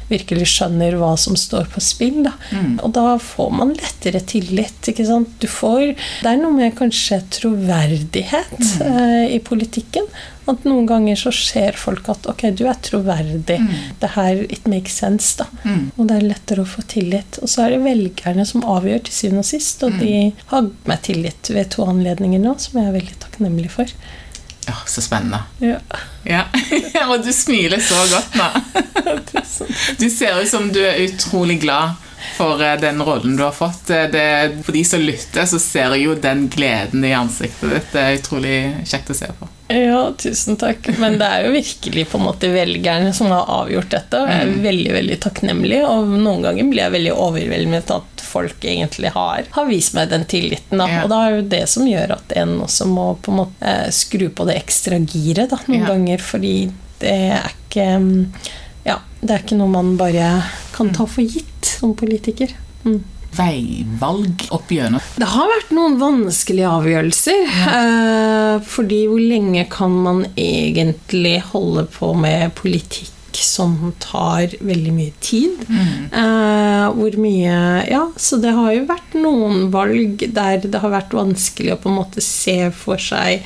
virkelig 0.08 0.48
skjønner 0.54 0.96
hva 0.96 1.12
som 1.20 1.36
står 1.36 1.68
på 1.74 1.82
spill. 1.84 2.22
Da. 2.24 2.32
Mm. 2.56 2.78
Og 2.86 2.94
da 2.96 3.18
får 3.20 3.52
man 3.52 3.74
lettere 3.76 4.22
tillit. 4.24 4.80
ikke 4.88 5.04
sant? 5.04 5.36
Du 5.42 5.44
får, 5.50 5.92
det 6.22 6.30
er 6.30 6.40
noe 6.40 6.56
med 6.56 6.72
kanskje 6.78 7.20
troverdighet. 7.36 8.56
Mm 8.56 8.96
eh, 8.96 9.34
i 9.34 9.38
politikken. 9.44 10.06
At 10.46 10.66
noen 10.66 10.86
ganger 10.86 11.18
så 11.18 11.32
ser 11.34 11.78
folk 11.78 12.06
at 12.12 12.26
ok, 12.30 12.44
du 12.54 12.64
er 12.70 12.78
troverdig. 12.82 13.58
Mm. 13.62 13.72
Det 14.02 14.12
her 14.14 14.42
it 14.44 14.68
makes 14.70 14.98
sense, 15.00 15.34
da. 15.40 15.48
Mm. 15.64 15.88
Og 15.96 16.06
det 16.06 16.18
er 16.18 16.28
lettere 16.30 16.62
å 16.62 16.70
få 16.70 16.84
tillit. 16.86 17.40
Og 17.42 17.50
så 17.50 17.64
er 17.64 17.74
det 17.74 17.82
velgerne 17.86 18.46
som 18.46 18.66
avgjør 18.76 19.02
til 19.08 19.18
syvende 19.18 19.42
og 19.42 19.50
sist, 19.50 19.82
og 19.82 19.96
mm. 19.96 19.98
de 20.04 20.12
har 20.52 20.70
meg 20.86 21.02
tillit 21.08 21.50
ved 21.50 21.72
to 21.74 21.88
anledninger 21.88 22.42
nå, 22.42 22.54
som 22.62 22.78
jeg 22.78 22.90
er 22.90 22.96
veldig 23.00 23.18
takknemlig 23.26 23.72
for. 23.74 23.96
Ja, 24.66 24.74
Så 24.86 25.02
spennende. 25.02 25.42
Ja. 25.58 25.78
ja. 26.26 26.44
og 27.10 27.20
du 27.26 27.30
smiler 27.34 27.82
så 27.82 28.00
godt 28.10 28.34
nå. 28.38 28.48
du 30.00 30.08
ser 30.10 30.40
ut 30.42 30.50
som 30.50 30.70
du 30.74 30.82
er 30.82 31.04
utrolig 31.06 31.60
glad 31.62 32.05
for 32.36 32.62
eh, 32.62 32.76
den 32.80 33.02
rollen 33.02 33.36
du 33.36 33.42
har 33.44 33.54
fått. 33.56 33.90
Eh, 33.90 34.08
det, 34.12 34.62
for 34.64 34.76
de 34.76 34.84
som 34.84 35.02
lytter, 35.02 35.46
så 35.46 35.60
ser 35.62 35.94
jeg 35.94 36.06
jo 36.06 36.16
den 36.20 36.46
gleden 36.52 37.04
i 37.04 37.14
ansiktet 37.16 37.70
ditt. 37.70 37.92
Det 37.92 38.02
er 38.02 38.18
utrolig 38.20 38.56
kjekt 38.84 39.12
å 39.12 39.18
se 39.18 39.30
på. 39.38 39.48
Ja, 39.68 40.12
tusen 40.18 40.58
takk. 40.60 40.86
Men 40.98 41.16
det 41.18 41.26
er 41.26 41.46
jo 41.46 41.54
virkelig 41.56 42.04
på 42.10 42.20
en 42.20 42.26
måte 42.28 42.50
velgerne 42.52 43.10
som 43.16 43.32
har 43.34 43.48
avgjort 43.62 43.90
dette. 43.90 44.20
Og 44.20 44.30
jeg 44.30 44.44
er 44.44 44.52
mm. 44.52 44.60
veldig 44.66 44.92
veldig 44.96 45.18
takknemlig, 45.24 45.80
og 45.88 46.12
noen 46.14 46.44
ganger 46.46 46.70
blir 46.70 46.84
jeg 46.84 46.94
veldig 46.94 47.16
overveldet 47.16 47.94
at 47.96 48.26
folk 48.26 48.66
egentlig 48.66 49.10
har, 49.14 49.48
har 49.50 49.68
vist 49.70 49.96
meg 49.96 50.12
den 50.12 50.26
tilliten. 50.30 50.78
Da. 50.78 50.86
Ja. 50.90 51.02
Og 51.04 51.10
da 51.10 51.22
er 51.24 51.38
jo 51.38 51.48
det 51.56 51.64
som 51.72 51.88
gjør 51.88 52.14
at 52.18 52.36
en 52.38 52.58
også 52.66 52.86
må 52.90 53.08
på 53.22 53.34
en 53.34 53.40
måte 53.42 53.72
eh, 53.72 53.90
skru 53.94 54.28
på 54.30 54.46
det 54.48 54.60
ekstra 54.60 55.00
giret 55.02 55.50
da, 55.50 55.60
noen 55.66 55.82
ja. 55.82 55.90
ganger, 55.90 56.22
fordi 56.22 56.54
det 57.00 57.16
er 57.34 57.50
ikke 57.50 57.90
mm, 58.00 58.22
ja, 58.86 59.00
det 59.20 59.34
er 59.34 59.42
ikke 59.42 59.58
noe 59.58 59.72
man 59.72 59.96
bare 59.98 60.30
kan 60.76 60.92
ta 60.94 61.08
for 61.10 61.26
gitt 61.26 61.55
som 61.78 61.94
politiker. 61.98 62.54
Mm. 62.84 63.02
Veivalg 63.36 64.46
opp 64.54 64.70
gjennom? 64.72 65.02
Det 65.20 65.28
har 65.28 65.50
vært 65.50 65.74
noen 65.76 65.98
vanskelige 66.00 66.70
avgjørelser. 66.70 67.42
Ja. 67.44 67.74
Eh, 67.80 68.54
fordi 68.64 69.02
hvor 69.10 69.20
lenge 69.20 69.66
kan 69.72 69.92
man 70.06 70.24
egentlig 70.32 71.40
holde 71.52 71.86
på 71.92 72.14
med 72.16 72.54
politikk 72.56 73.12
som 73.36 73.92
tar 74.00 74.54
veldig 74.64 74.92
mye 74.96 75.12
tid. 75.20 75.64
Mm. 75.68 76.06
Eh, 76.08 76.86
hvor 76.96 77.18
mye 77.20 77.56
Ja, 77.90 78.06
så 78.16 78.40
det 78.40 78.54
har 78.56 78.72
jo 78.72 78.86
vært 78.88 79.16
noen 79.18 79.68
valg 79.74 80.24
der 80.32 80.62
det 80.64 80.80
har 80.80 80.94
vært 80.94 81.12
vanskelig 81.16 81.74
å 81.74 81.80
på 81.82 81.92
en 81.92 82.00
måte 82.00 82.24
se 82.24 82.70
for 82.72 83.02
seg 83.02 83.44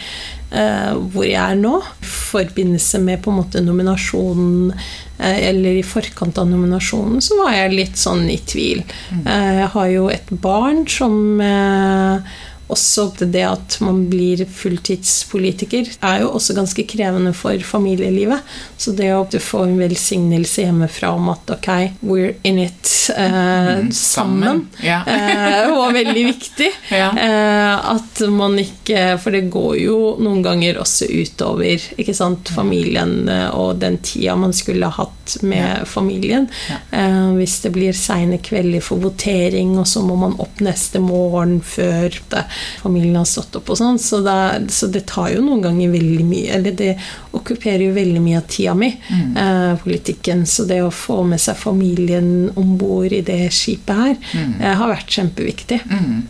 hvor 0.50 1.22
jeg 1.22 1.38
er 1.38 1.58
nå. 1.60 1.76
I 1.78 2.08
forbindelse 2.10 2.98
med 3.04 3.20
på 3.22 3.30
en 3.30 3.36
måte 3.38 3.60
nominasjonen 3.62 4.72
Eh, 5.20 5.48
eller 5.48 5.70
i 5.70 5.82
forkant 5.84 6.38
av 6.38 6.48
nominasjonen, 6.48 7.20
så 7.20 7.36
var 7.42 7.52
jeg 7.52 7.74
litt 7.74 7.98
sånn 8.00 8.24
i 8.32 8.38
tvil. 8.40 8.80
Mm. 9.12 9.24
Eh, 9.26 9.48
jeg 9.58 9.72
har 9.74 9.88
jo 9.92 10.06
et 10.12 10.30
barn 10.42 10.86
som 10.88 11.42
eh, 11.44 12.38
også 12.70 13.08
det 13.20 13.44
at 13.46 13.78
man 13.84 14.04
blir 14.10 14.44
fulltidspolitiker, 14.46 15.90
er 16.00 16.22
jo 16.24 16.32
også 16.36 16.56
ganske 16.56 16.84
krevende 16.88 17.32
for 17.36 17.58
familielivet. 17.66 18.46
Så 18.80 18.94
det 18.96 19.10
å 19.14 19.24
få 19.40 19.64
en 19.66 19.78
velsignelse 19.80 20.64
hjemmefra 20.64 21.12
om 21.16 21.30
at 21.32 21.50
ok, 21.56 21.68
we're 22.06 22.34
in 22.46 22.62
it 22.62 22.90
eh, 23.16 23.78
mm, 23.80 23.92
sammen. 23.92 24.66
Ja. 24.82 25.02
eh, 25.06 25.70
var 25.74 25.92
veldig 26.00 26.24
viktig. 26.26 26.70
Ja. 26.90 27.10
Eh, 27.18 27.90
at 27.94 28.20
man 28.30 28.58
ikke 28.60 29.16
For 29.20 29.34
det 29.34 29.48
går 29.52 29.76
jo 29.80 29.96
noen 30.22 30.42
ganger 30.44 30.80
også 30.82 31.06
utover 31.08 31.80
ikke 32.00 32.14
sant, 32.16 32.50
familien 32.52 33.28
eh, 33.30 33.48
og 33.54 33.80
den 33.82 33.98
tida 34.04 34.36
man 34.38 34.54
skulle 34.56 34.88
ha 34.88 35.04
hatt 35.04 35.36
med 35.46 35.86
familien. 35.88 36.48
Eh, 36.90 37.30
hvis 37.36 37.60
det 37.64 37.72
blir 37.74 37.96
seine 37.96 38.40
kvelder 38.42 38.82
for 38.84 39.02
votering, 39.02 39.76
og 39.78 39.88
så 39.88 40.02
må 40.04 40.16
man 40.20 40.36
opp 40.42 40.62
neste 40.64 41.02
morgen 41.02 41.60
før 41.64 42.20
det 42.32 42.44
familien 42.82 43.18
har 43.20 43.28
stått 43.28 43.56
opp 43.60 43.70
og 43.72 43.78
sånn. 43.80 44.00
Så, 44.00 44.22
så, 44.68 44.90
det 44.92 45.04
tar 45.10 45.30
jo 45.34 45.44
noen 45.44 45.62
ganger 45.64 45.92
veldig 45.94 46.26
mye 46.26 46.56
Eller 46.56 46.74
det 46.76 46.90
okkuperer 47.36 47.86
jo 47.86 47.94
veldig 47.96 48.22
mye 48.24 48.40
av 48.40 48.48
tida 48.50 48.74
mi, 48.78 48.90
mm. 48.96 49.36
eh, 49.44 49.72
politikken. 49.84 50.44
Så 50.46 50.66
det 50.70 50.80
å 50.84 50.92
få 50.94 51.22
med 51.28 51.40
seg 51.42 51.58
familien 51.60 52.50
om 52.58 52.76
bord 52.80 53.12
i 53.12 53.22
det 53.26 53.46
skipet 53.54 54.04
her, 54.04 54.18
mm. 54.18 54.52
eh, 54.60 54.76
har 54.80 54.92
vært 54.92 55.18
kjempeviktig. 55.18 55.80
Mm. 55.90 56.20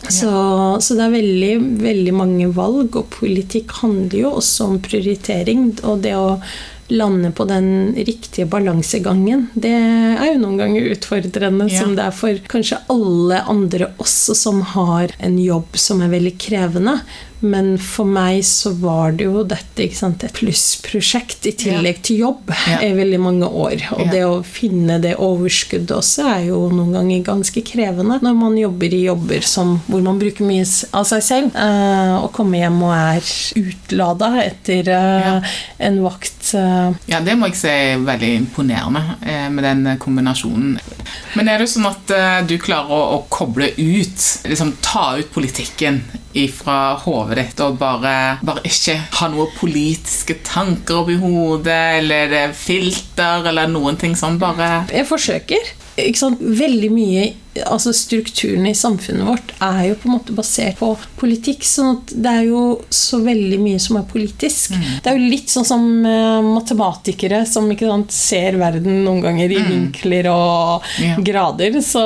Ja. 0.00 0.10
Så, 0.10 0.32
så, 0.80 0.96
det 0.96 1.06
er 1.06 1.14
veldig, 1.14 1.54
veldig 1.84 2.16
mange 2.16 2.50
valg, 2.56 2.96
og 2.96 3.10
politikk 3.12 3.74
handler 3.82 4.22
jo 4.22 4.34
også 4.40 4.70
om 4.72 4.82
prioritering. 4.84 5.66
Og 5.84 6.00
det 6.04 6.16
å 6.16 6.38
lande 6.90 7.30
på 7.32 7.46
den 7.48 7.94
riktige 7.96 8.46
balansegangen, 8.50 9.46
det 9.54 9.72
er 9.72 10.32
jo 10.32 10.40
noen 10.42 10.58
ganger 10.60 10.90
utfordrende, 10.94 11.68
ja. 11.70 11.82
som 11.82 11.96
det 11.98 12.06
er 12.06 12.16
for 12.16 12.42
kanskje 12.50 12.80
alle 12.92 13.42
andre 13.50 13.92
også 14.02 14.36
som 14.38 14.62
har 14.74 15.14
en 15.18 15.38
jobb 15.40 15.78
som 15.78 16.02
er 16.04 16.12
veldig 16.12 16.36
krevende. 16.40 16.98
Men 17.40 17.74
for 17.80 18.08
meg 18.08 18.42
så 18.44 18.72
var 18.76 19.14
det 19.16 19.24
jo 19.24 19.42
dette 19.48 19.86
sant, 19.96 20.24
et 20.24 20.36
plussprosjekt 20.36 21.48
i 21.48 21.54
tillegg 21.56 21.96
ja. 21.96 22.04
til 22.04 22.20
jobb 22.26 22.52
ja. 22.52 22.80
i 22.84 22.90
veldig 22.96 23.20
mange 23.22 23.48
år. 23.48 23.86
Og 23.96 24.04
ja. 24.04 24.10
det 24.12 24.24
å 24.28 24.34
finne 24.44 24.98
det 25.02 25.14
overskuddet 25.16 25.94
også 25.96 26.26
er 26.34 26.44
jo 26.50 26.66
noen 26.72 26.92
ganger 26.98 27.24
ganske 27.30 27.64
krevende 27.66 28.20
når 28.20 28.36
man 28.36 28.58
jobber 28.60 28.92
i 28.96 29.02
jobber 29.06 29.46
som, 29.46 29.78
hvor 29.88 30.04
man 30.04 30.20
bruker 30.20 30.46
mye 30.46 30.66
av 30.96 31.08
seg 31.08 31.24
selv. 31.24 31.56
Eh, 31.56 32.14
og 32.20 32.30
kommer 32.36 32.60
hjem 32.60 32.78
og 32.84 32.94
er 32.96 33.32
utlada 33.62 34.30
etter 34.44 34.92
eh, 34.94 35.56
en 35.88 36.00
vakt. 36.04 36.52
Eh. 36.58 37.00
Ja, 37.10 37.22
det 37.24 37.38
må 37.40 37.48
jeg 37.50 37.60
si 37.62 37.72
er 37.72 38.04
veldig 38.04 38.34
imponerende 38.42 39.04
eh, 39.24 39.48
med 39.52 39.64
den 39.64 39.94
kombinasjonen. 40.02 40.76
Men 41.38 41.48
er 41.48 41.62
det 41.62 41.70
sånn 41.72 41.88
at 41.88 42.12
eh, 42.14 42.40
du 42.48 42.58
klarer 42.60 42.92
å, 42.92 43.00
å 43.16 43.20
koble 43.32 43.72
ut, 43.78 44.28
liksom 44.44 44.76
ta 44.84 45.14
ut 45.18 45.32
politikken 45.32 46.02
ifra 46.38 46.94
hodet 47.02 47.38
ditt 47.40 47.60
og 47.64 47.78
bare, 47.80 48.38
bare, 48.46 48.62
ikke 48.68 48.96
ha 49.18 49.28
noen 49.32 49.50
politiske 49.58 50.38
tanker 50.46 51.02
oppi 51.02 51.18
hodet 51.20 51.80
eller 52.00 52.54
filter 52.56 53.48
eller 53.50 53.70
noen 53.70 53.98
ting 54.00 54.16
sånn. 54.18 54.38
Bare 54.40 54.86
Jeg 54.92 55.08
forsøker. 55.08 55.74
Veldig 56.40 56.90
mye 56.94 57.26
altså 57.66 57.92
strukturen 57.96 58.66
i 58.66 58.74
samfunnet 58.74 59.26
vårt 59.26 59.52
er 59.64 59.80
jo 59.88 59.96
på 59.98 60.08
en 60.08 60.14
måte 60.14 60.34
basert 60.36 60.78
på 60.78 60.92
politikk. 61.20 61.64
sånn 61.66 61.96
at 61.96 62.12
det 62.14 62.34
er 62.40 62.44
jo 62.48 62.62
så 62.94 63.20
veldig 63.24 63.58
mye 63.62 63.80
som 63.82 63.98
er 64.00 64.06
politisk. 64.10 64.76
Mm. 64.76 64.86
Det 65.02 65.10
er 65.10 65.18
jo 65.18 65.32
litt 65.34 65.52
sånn 65.52 65.66
som 65.66 65.86
uh, 66.06 66.40
matematikere 66.46 67.42
som 67.48 67.68
sant, 67.74 68.14
ser 68.14 68.58
verden 68.60 69.02
noen 69.04 69.22
ganger 69.24 69.50
i 69.50 69.60
mm. 69.60 69.70
vinkler 69.70 70.30
og 70.32 70.86
yeah. 71.02 71.18
grader. 71.26 71.80
Så 71.84 72.02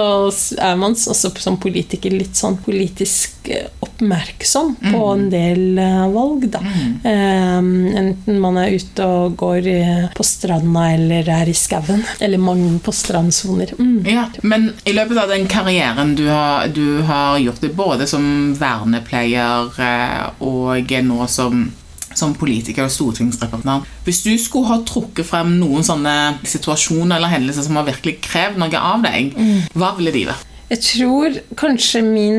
er 0.58 0.76
man 0.80 0.96
også 0.96 1.34
som 1.40 1.60
politiker 1.60 2.14
litt 2.14 2.36
sånn 2.38 2.58
politisk 2.64 3.50
oppmerksom 3.52 3.84
oppmerksom 3.94 4.76
mm. 4.80 4.92
på 4.92 5.06
en 5.06 5.30
del 5.30 5.78
uh, 5.78 6.08
valg, 6.12 6.46
da. 6.50 6.60
Um, 7.04 7.86
enten 7.96 8.40
man 8.40 8.58
er 8.58 8.74
ute 8.74 9.06
og 9.06 9.36
går 9.38 9.68
på 10.16 10.26
stranda 10.26 10.88
eller 10.94 11.28
er 11.30 11.50
i 11.50 11.54
skauen. 11.56 12.02
Eller 12.20 12.38
mange 12.38 12.78
på 12.84 12.92
strandsoner. 12.92 13.74
Mm. 13.78 14.04
Ja, 14.08 14.26
men 14.42 14.72
i 14.84 14.94
løpet 14.96 15.18
av 15.20 15.30
det 15.30 15.33
den 15.34 15.48
karrieren 15.50 16.14
du 16.18 16.26
har, 16.28 16.68
du 16.68 17.02
har 17.02 17.38
gjort, 17.42 17.62
det 17.62 17.74
både 17.76 18.06
som 18.10 18.26
vernepleier 18.58 19.80
eh, 19.82 20.26
og 20.44 20.94
nå 21.08 21.28
som, 21.30 21.66
som 22.14 22.34
politiker 22.38 22.86
og 22.86 22.94
stortingsrepresentant 22.94 23.88
Hvis 24.06 24.22
du 24.26 24.32
skulle 24.38 24.70
ha 24.70 24.80
trukket 24.86 25.26
frem 25.28 25.56
noen 25.60 25.86
sånne 25.86 26.16
situasjoner 26.46 27.18
eller 27.18 27.34
hendelser 27.34 27.66
som 27.66 27.80
har 27.80 27.88
virkelig 27.88 28.20
krevd 28.24 28.60
noe 28.62 28.84
av 28.94 29.02
deg, 29.06 29.34
hva 29.74 29.94
ville 29.98 30.14
de 30.14 30.28
vært? 30.30 30.52
Jeg 30.70 30.80
tror 30.80 31.42
kanskje 31.60 32.00
min 32.06 32.38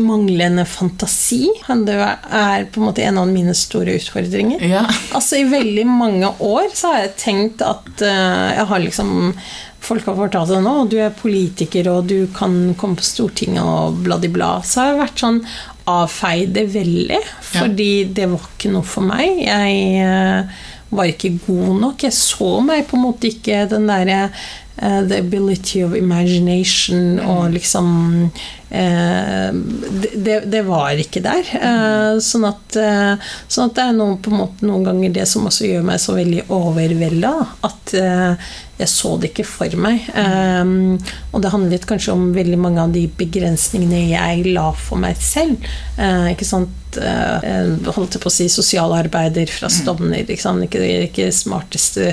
manglende 0.00 0.64
fantasi 0.66 1.46
er 1.70 2.64
på 2.66 2.80
en 2.80 2.86
måte 2.88 3.04
en 3.06 3.20
av 3.20 3.28
mine 3.30 3.54
store 3.54 3.94
utfordringer. 4.00 4.62
Ja. 4.66 4.82
Altså 5.14 5.38
I 5.38 5.44
veldig 5.50 5.84
mange 5.86 6.32
år 6.42 6.72
så 6.74 6.90
har 6.90 7.04
jeg 7.04 7.14
tenkt 7.20 7.62
at 7.62 7.86
uh, 8.02 8.50
jeg 8.56 8.66
har 8.72 8.82
liksom 8.82 9.14
Folk 9.84 10.06
har 10.08 10.16
fortalt 10.16 10.52
at 10.54 10.64
nå, 10.64 10.74
du 10.88 10.96
er 11.02 11.14
politiker 11.16 11.90
og 11.92 12.08
du 12.08 12.26
kan 12.34 12.54
komme 12.80 12.96
på 12.96 13.04
Stortinget 13.04 13.60
og 13.62 13.98
bla-di-bla. 14.06 14.56
Så 14.64 14.80
har 14.80 14.92
jeg 14.92 15.00
vært 15.02 15.24
sånn 15.24 15.40
avfeid 15.90 16.54
det 16.56 16.64
veldig, 16.72 17.20
fordi 17.44 17.90
ja. 18.00 18.12
det 18.16 18.28
var 18.32 18.46
ikke 18.48 18.72
noe 18.72 18.88
for 18.88 19.04
meg. 19.04 19.42
Jeg 19.44 20.00
uh, 20.00 20.62
var 20.94 21.10
ikke 21.10 21.34
god 21.44 21.74
nok. 21.82 22.06
Jeg 22.06 22.16
så 22.16 22.50
meg 22.64 22.86
på 22.88 22.96
en 22.96 23.04
måte 23.04 23.28
ikke 23.28 23.66
den 23.70 23.90
derre 23.90 24.20
uh, 24.82 25.02
The 25.08 25.18
ability 25.18 25.84
of 25.84 25.94
imagination 25.96 27.20
og 27.20 27.52
liksom 27.54 27.88
uh, 28.70 29.50
det, 30.14 30.40
det, 30.50 30.62
var 30.66 30.98
ikke 30.98 31.22
der. 31.24 31.48
Uh, 31.54 32.20
sånn, 32.22 32.46
at, 32.48 32.76
sånn, 33.48 33.70
at, 33.70 33.78
det 33.78 33.86
er 33.86 33.96
noen, 33.96 34.18
måte, 34.34 34.66
noen, 34.66 34.84
ganger 34.86 35.16
det 35.20 35.26
som 35.30 35.46
også 35.48 35.70
gjør 35.70 35.86
meg 35.86 36.02
så 36.02 36.16
veldig 36.18 36.46
overvelda. 36.52 37.34
At 37.66 37.94
jeg 38.74 38.90
så 38.90 39.12
det 39.22 39.30
ikke 39.30 39.46
for 39.46 39.74
meg. 39.78 40.02
Um, 40.18 40.96
og 41.30 41.44
det 41.44 41.52
handlet 41.52 41.86
kanskje 41.86 42.14
om 42.14 42.32
veldig 42.34 42.58
mange 42.58 42.82
av 42.82 42.94
de 42.94 43.04
begrensningene 43.20 44.08
jeg 44.10 44.48
la 44.50 44.70
for 44.74 44.98
meg 44.98 45.20
selv. 45.22 45.62
Ikke 46.32 46.48
sant? 46.48 46.72
Holdt 46.94 48.14
jeg 48.16 48.22
på 48.22 48.30
å 48.30 48.32
si 48.32 48.48
sosialarbeider 48.50 49.50
fra 49.50 49.70
mm. 49.70 49.74
Stovner. 49.76 50.34
Ikke, 50.34 50.82
ikke 51.06 51.30
smarteste 51.34 52.08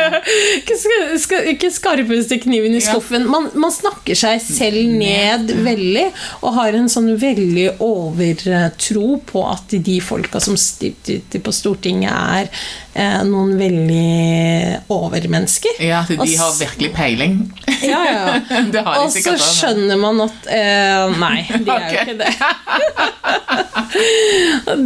ikke, 0.60 0.78
skal, 1.22 1.50
ikke, 1.54 1.70
skarpeste 1.96 2.38
kniven 2.38 2.74
i 2.74 2.80
skuffen. 2.80 3.30
Man, 3.30 3.50
man, 3.54 3.72
snakker 3.72 4.14
seg 4.16 4.40
selv 4.42 4.92
ned 4.96 5.50
veldig, 5.64 6.10
og 6.42 6.54
har 6.56 6.72
en 6.76 6.88
sånn 6.90 7.16
veldig 7.20 7.68
overtro 7.84 9.20
på 9.26 9.44
at 9.48 9.76
de 9.86 10.00
folka 10.00 10.40
som 10.40 10.56
sitter 10.60 11.40
på 11.42 11.52
Stortinget, 11.54 12.12
er 12.12 12.50
eh, 12.96 13.22
noen 13.28 13.58
veldig 13.58 14.78
overmennesker. 14.92 15.70
Ja, 15.84 16.00
at 16.04 16.10
de 16.12 16.36
har 16.36 16.52
virkelig 16.60 16.92
peiling. 16.96 17.52
Ja, 17.82 18.04
ja. 18.06 18.40
og 19.00 19.10
så 19.14 19.36
skjønner 19.40 19.96
man 20.00 20.20
at 20.26 20.46
eh, 20.52 21.18
Nei, 21.20 21.46
de 21.52 21.70
er 21.72 21.92
jo 21.92 21.98
ikke 22.04 22.18
det. 22.20 22.32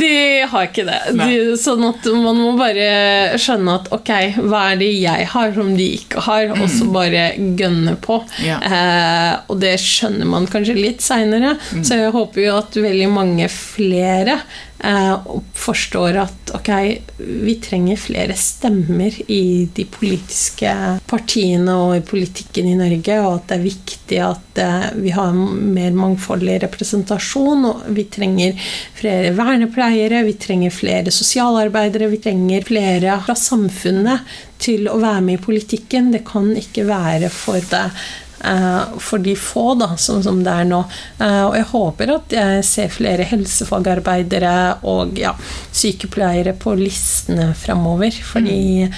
de 0.03 0.13
har 0.51 0.63
ikke 0.69 0.85
det. 0.89 1.01
De, 1.17 1.57
sånn 1.61 1.85
at 1.89 2.07
man 2.15 2.37
må 2.39 2.51
bare 2.59 3.39
skjønne 3.41 3.71
at 3.81 3.87
ok, 3.95 4.11
hva 4.43 4.61
er 4.73 4.77
det 4.83 4.93
jeg 5.01 5.23
har 5.35 5.49
som 5.57 5.69
de 5.77 5.89
ikke 6.01 6.19
har, 6.27 6.45
og 6.57 6.67
så 6.67 6.85
mm. 6.87 6.93
Bare 7.01 7.27
gønne 7.59 7.97
på. 8.01 8.21
Ja. 8.45 8.61
Eh, 8.61 9.35
og 9.51 9.61
det 9.63 9.77
skjønner 9.83 10.29
man 10.29 10.49
kanskje 10.51 10.79
litt 10.79 11.05
seinere, 11.05 11.57
mm. 11.73 11.85
så 11.85 11.99
jeg 11.99 12.17
håper 12.17 12.45
jo 12.47 12.59
at 12.61 12.83
veldig 12.89 13.13
mange 13.13 13.49
flere 13.53 14.41
Eh, 14.85 15.17
forstår 15.55 16.17
at 16.17 16.51
ok, 16.57 16.69
vi 17.17 17.55
trenger 17.61 17.97
flere 18.01 18.33
stemmer 18.37 19.13
i 19.31 19.69
de 19.77 19.85
politiske 19.85 20.73
partiene 21.11 21.75
og 21.77 21.99
i 21.99 22.05
politikken 22.07 22.71
i 22.71 22.79
Norge, 22.79 23.19
og 23.21 23.35
at 23.35 23.51
det 23.51 23.59
er 23.59 23.67
viktig 23.67 24.21
at 24.25 24.61
eh, 24.65 24.87
vi 25.03 25.13
har 25.13 25.37
mer 25.37 25.93
mangfoldig 25.93 26.63
representasjon. 26.65 27.67
og 27.69 27.91
Vi 27.93 28.07
trenger 28.09 28.57
flere 28.97 29.35
vernepleiere, 29.37 30.25
vi 30.25 30.39
trenger 30.41 30.73
flere 30.73 31.13
sosialarbeidere, 31.13 32.09
vi 32.15 32.23
trenger 32.25 32.65
flere 32.73 33.21
fra 33.27 33.37
samfunnet 33.37 34.33
til 34.61 34.91
å 34.91 34.99
være 35.01 35.23
med 35.27 35.39
i 35.39 35.45
politikken. 35.45 36.13
Det 36.15 36.25
kan 36.29 36.53
ikke 36.59 36.89
være 36.89 37.33
for 37.33 37.71
det 37.73 37.87
Eh, 38.45 38.99
for 38.99 39.19
de 39.19 39.37
få, 39.37 39.75
da, 39.75 39.97
som, 39.97 40.23
som 40.23 40.41
det 40.45 40.53
er 40.63 40.69
nå. 40.69 40.81
Eh, 41.21 41.43
og 41.45 41.57
jeg 41.59 41.67
håper 41.75 42.13
at 42.15 42.33
jeg 42.33 42.65
ser 42.65 42.93
flere 42.93 43.27
helsefagarbeidere 43.29 44.55
og 44.89 45.19
ja, 45.21 45.35
sykepleiere 45.77 46.55
på 46.61 46.75
listene 46.81 47.51
framover. 47.59 48.17
Fordi 48.33 48.87
mm. 48.89 48.97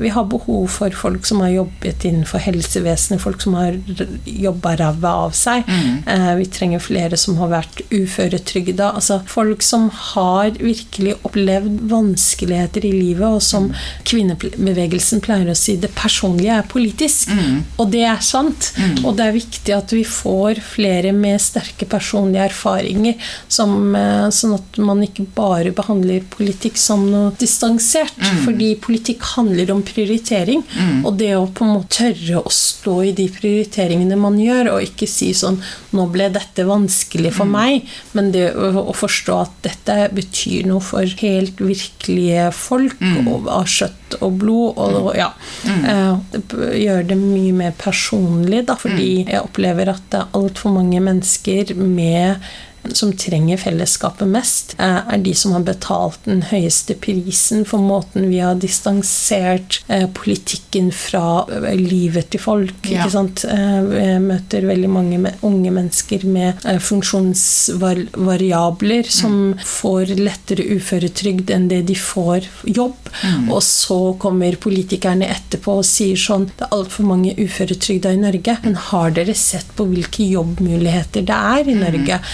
Vi 0.00 0.08
har 0.12 0.24
behov 0.28 0.66
for 0.68 0.90
folk 0.90 1.26
som 1.26 1.40
har 1.40 1.48
jobbet 1.54 2.04
innenfor 2.04 2.42
helsevesenet, 2.44 3.22
folk 3.22 3.40
som 3.42 3.54
har 3.56 3.78
jobba 4.24 4.74
ræva 4.76 5.12
av 5.26 5.34
seg. 5.36 5.64
Mm. 5.68 6.02
Eh, 6.06 6.34
vi 6.40 6.46
trenger 6.52 6.82
flere 6.82 7.18
som 7.20 7.38
har 7.40 7.50
vært 7.52 7.80
uføretrygda. 7.90 8.92
Altså 8.98 9.20
folk 9.30 9.62
som 9.64 9.88
har 10.14 10.52
virkelig 10.60 11.16
opplevd 11.26 11.80
vanskeligheter 11.90 12.86
i 12.86 12.92
livet, 12.94 13.26
og 13.28 13.42
som 13.44 13.70
mm. 13.70 13.78
kvinnebevegelsen 14.10 15.22
pleier 15.24 15.50
å 15.52 15.58
si 15.58 15.76
det 15.80 15.92
personlige 15.96 16.60
er 16.60 16.68
politisk. 16.70 17.32
Mm. 17.32 17.62
Og 17.80 17.92
det 17.94 18.04
er 18.08 18.22
sant. 18.24 18.72
Mm. 18.78 19.04
Og 19.04 19.16
det 19.18 19.26
er 19.26 19.38
viktig 19.38 19.76
at 19.76 19.94
vi 19.96 20.04
får 20.06 20.62
flere 20.64 21.14
med 21.16 21.40
sterke 21.42 21.88
personlige 21.90 22.48
erfaringer, 22.50 23.30
som, 23.48 23.94
eh, 23.96 24.28
sånn 24.34 24.56
at 24.58 24.80
man 24.80 25.04
ikke 25.06 25.28
bare 25.36 25.74
behandler 25.76 26.26
politikk 26.32 26.78
som 26.80 27.06
noe 27.10 27.34
distansert. 27.40 28.16
Mm. 28.20 28.42
Fordi 28.46 28.72
politikk 28.80 29.24
handler 29.34 29.72
om 29.74 29.82
prioritering. 29.86 30.62
Mm. 30.74 31.04
Og 31.06 31.16
det 31.20 31.32
å 31.36 31.46
på 31.46 31.66
en 31.66 31.74
måte 31.76 32.00
tørre 32.00 32.42
å 32.44 32.52
stå 32.54 32.96
i 33.08 33.14
de 33.16 33.26
prioriteringene 33.32 34.18
man 34.20 34.38
gjør, 34.40 34.74
og 34.74 34.86
ikke 34.86 35.08
si 35.10 35.32
sånn 35.36 35.60
'Nå 35.90 36.06
ble 36.12 36.28
dette 36.30 36.64
vanskelig 36.68 37.32
for 37.34 37.48
mm. 37.48 37.54
meg', 37.56 37.88
men 38.14 38.30
det 38.34 38.52
å, 38.54 38.70
å, 38.84 38.94
forstå 38.94 39.38
at 39.40 39.56
dette 39.66 39.96
betyr 40.14 40.68
noe 40.70 40.82
for 40.84 41.16
helt 41.22 41.58
virkelige 41.58 42.50
folk 42.54 43.00
mm. 43.00 43.26
av 43.50 43.66
kjøtt 43.66 44.18
og 44.20 44.38
blod. 44.38 44.78
Og, 44.78 44.96
og 45.10 45.18
ja, 45.18 45.32
mm. 45.66 45.84
eh, 45.90 46.40
det 46.52 46.72
gjør 46.84 47.06
det 47.10 47.18
mye 47.20 47.52
mer 47.64 47.76
personlig, 47.78 48.64
da, 48.70 48.78
fordi 48.78 49.10
mm. 49.24 49.34
jeg 49.34 49.44
opplever 49.44 49.92
at 49.94 50.06
det 50.12 50.22
er 50.22 50.40
altfor 50.40 50.76
mange 50.78 51.02
mennesker 51.02 51.74
med 51.78 52.50
som 52.96 53.12
trenger 53.16 53.56
fellesskapet 53.60 54.28
mest, 54.28 54.74
eh, 54.78 55.14
er 55.14 55.18
de 55.18 55.34
som 55.34 55.52
har 55.52 55.60
betalt 55.66 56.18
den 56.24 56.42
høyeste 56.50 56.94
prisen 57.00 57.64
for 57.68 57.78
måten 57.82 58.30
vi 58.30 58.38
har 58.42 58.54
distansert 58.60 59.80
eh, 59.88 60.08
politikken 60.14 60.92
fra 60.94 61.46
eh, 61.48 61.76
livet 61.76 62.30
til 62.32 62.40
folk. 62.40 62.90
Ja. 62.90 63.06
Jeg 63.10 64.20
møter 64.22 64.66
veldig 64.68 64.90
mange 64.90 65.32
unge 65.46 65.70
mennesker 65.74 66.24
med 66.28 66.54
funksjonsvariabler 66.84 69.04
som 69.10 69.52
mm. 69.52 69.58
får 69.66 70.06
lettere 70.18 70.62
uføretrygd 70.76 71.50
enn 71.54 71.68
det 71.70 71.82
de 71.90 71.96
får 71.98 72.40
jobb. 72.64 72.96
Mm. 73.24 73.50
Og 73.50 73.62
så 73.64 74.14
kommer 74.22 74.56
politikerne 74.60 75.26
etterpå 75.30 75.78
og 75.80 75.86
sier 75.86 76.16
sånn 76.20 76.50
Det 76.56 76.64
er 76.66 76.74
altfor 76.76 77.04
mange 77.08 77.34
uføretrygda 77.38 78.12
i 78.14 78.20
Norge, 78.20 78.56
men 78.64 78.76
har 78.90 79.08
dere 79.16 79.34
sett 79.38 79.68
på 79.76 79.84
hvilke 79.90 80.24
jobbmuligheter 80.30 81.22
det 81.26 81.36
er 81.36 81.64
i 81.66 81.76
mm. 81.76 81.82
Norge? 81.84 82.16
Mm. 82.20 82.24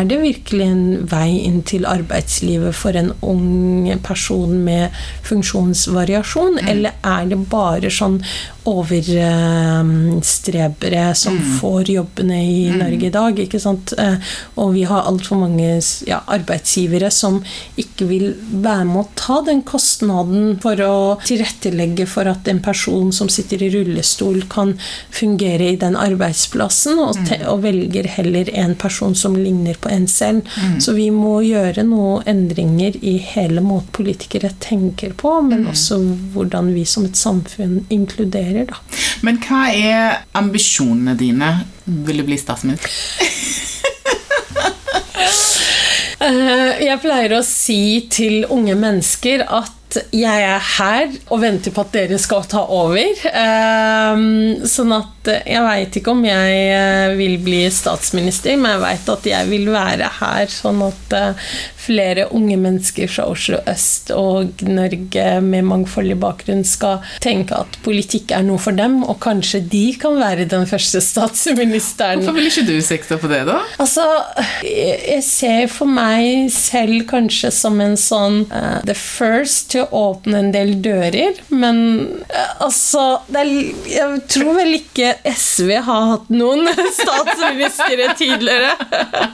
Er 0.00 0.06
det 0.08 0.20
virkelig 0.22 0.64
en 0.64 0.84
vei 1.10 1.42
inn 1.44 1.60
til 1.68 1.84
arbeidslivet 1.88 2.76
for 2.76 2.96
en 2.96 3.10
ung 3.20 3.90
person 4.04 4.54
med 4.64 4.94
funksjonsvariasjon, 5.28 6.56
mm. 6.56 6.70
eller 6.72 6.96
er 7.04 7.28
det 7.28 7.40
bare 7.52 7.92
sånn 7.92 8.16
overstrebere 8.68 11.14
som 11.14 11.36
mm. 11.36 11.58
får 11.60 11.90
jobbene 11.90 12.44
i 12.44 12.70
mm. 12.70 12.78
Norge 12.78 13.06
i 13.06 13.10
dag? 13.10 13.38
ikke 13.38 13.60
sant? 13.60 13.92
Eh, 13.98 14.14
og 14.60 14.74
vi 14.74 14.82
har 14.88 15.02
altfor 15.08 15.36
mange 15.40 15.80
ja, 16.08 16.20
arbeidsgivere 16.26 17.10
som 17.14 17.44
ikke 17.80 18.04
vil 18.10 18.34
være 18.50 18.84
med 18.88 19.00
å 19.02 19.08
ta 19.18 19.40
den 19.46 19.62
kostnaden 19.66 20.58
for 20.62 20.80
å 20.84 21.18
tilrettelegge 21.24 22.06
for 22.10 22.24
at 22.30 22.48
en 22.50 22.62
person 22.64 23.12
som 23.14 23.28
sitter 23.32 23.62
i 23.64 23.70
rullestol, 23.74 24.42
kan 24.50 24.78
fungere 25.14 25.70
i 25.72 25.76
den 25.80 25.96
arbeidsplassen, 25.98 26.98
og, 27.00 27.16
mm. 27.16 27.26
og 27.52 27.62
velger 27.64 28.06
heller 28.16 28.46
en 28.58 28.74
person 28.78 29.14
som 29.16 29.36
ligner 29.36 29.74
på 29.80 29.88
en 29.92 30.06
selv. 30.10 30.40
Mm. 30.56 30.80
Så 30.82 30.92
vi 30.96 31.10
må 31.14 31.40
gjøre 31.46 31.82
noen 31.86 32.22
endringer 32.30 32.92
i 33.00 33.16
hele 33.32 33.60
måten 33.64 34.00
politikere 34.00 34.50
tenker 34.60 35.12
på, 35.18 35.32
men 35.42 35.64
mm. 35.64 35.70
også 35.72 35.98
hvordan 36.34 36.72
vi 36.74 36.84
som 36.88 37.04
et 37.08 37.18
samfunn 37.18 37.84
inkluderer. 37.92 38.59
Da. 38.68 38.78
Men 39.26 39.40
hva 39.44 39.66
er 39.72 40.22
ambisjonene 40.38 41.16
dine? 41.18 41.50
Vil 41.84 42.22
du 42.22 42.26
bli 42.28 42.40
statsminister? 42.40 42.90
Eh, 46.20 46.82
jeg 46.84 47.00
pleier 47.00 47.32
å 47.32 47.38
si 47.40 48.02
til 48.12 48.42
unge 48.52 48.74
mennesker 48.76 49.40
at 49.40 49.79
jeg 50.14 50.44
er 50.46 50.62
her 50.76 51.10
og 51.32 51.42
venter 51.42 51.74
på 51.74 51.82
at 51.84 51.92
dere 51.94 52.18
skal 52.20 52.46
ta 52.50 52.62
over. 52.70 53.24
Eh, 53.30 54.22
sånn 54.70 54.94
at 54.96 55.30
eh, 55.32 55.42
jeg 55.54 55.64
veit 55.66 55.98
ikke 56.00 56.14
om 56.14 56.22
jeg 56.26 56.62
eh, 56.76 57.16
vil 57.18 57.36
bli 57.42 57.64
statsminister, 57.74 58.58
men 58.60 58.76
jeg 58.76 58.84
veit 58.84 59.12
at 59.16 59.28
jeg 59.32 59.50
vil 59.50 59.70
være 59.72 60.10
her, 60.20 60.50
sånn 60.52 60.82
at 60.86 61.16
eh, 61.16 61.50
flere 61.80 62.28
unge 62.36 62.58
mennesker 62.60 63.10
fra 63.10 63.26
Oslo 63.30 63.60
øst 63.70 64.12
og 64.14 64.62
Norge 64.68 65.26
med 65.44 65.66
mangfoldig 65.68 66.18
bakgrunn 66.20 66.62
skal 66.68 67.00
tenke 67.24 67.56
at 67.56 67.78
politikk 67.84 68.34
er 68.36 68.44
noe 68.46 68.60
for 68.62 68.76
dem, 68.76 69.00
og 69.02 69.18
kanskje 69.24 69.62
de 69.72 69.84
kan 70.00 70.18
være 70.20 70.46
den 70.50 70.68
første 70.70 71.02
statsministeren. 71.04 72.22
Hvorfor 72.22 72.38
vil 72.38 72.50
ikke 72.50 72.66
du 72.68 72.76
sikte 72.84 73.18
på 73.20 73.30
det, 73.32 73.42
da? 73.48 73.58
Altså, 73.80 74.04
jeg 74.66 75.22
ser 75.26 75.66
for 75.72 75.90
meg 75.90 76.50
selv 76.54 77.06
kanskje 77.10 77.52
som 77.54 77.80
en 77.82 77.96
sånn 77.98 78.42
uh, 78.52 78.78
the 78.86 78.96
first 78.96 79.70
til 79.74 79.79
å 79.84 80.02
åpne 80.10 80.40
en 80.44 80.50
del 80.54 80.74
dører, 80.82 81.38
men 81.48 81.80
eh, 82.28 82.52
altså 82.64 83.22
det 83.30 83.42
er, 83.42 83.50
Jeg 83.90 84.22
tror 84.30 84.54
vel 84.58 84.76
ikke 84.78 85.14
SV 85.24 85.72
har 85.86 86.06
hatt 86.14 86.30
noen 86.32 86.68
statsministre 87.00 88.10
tidligere. 88.18 88.74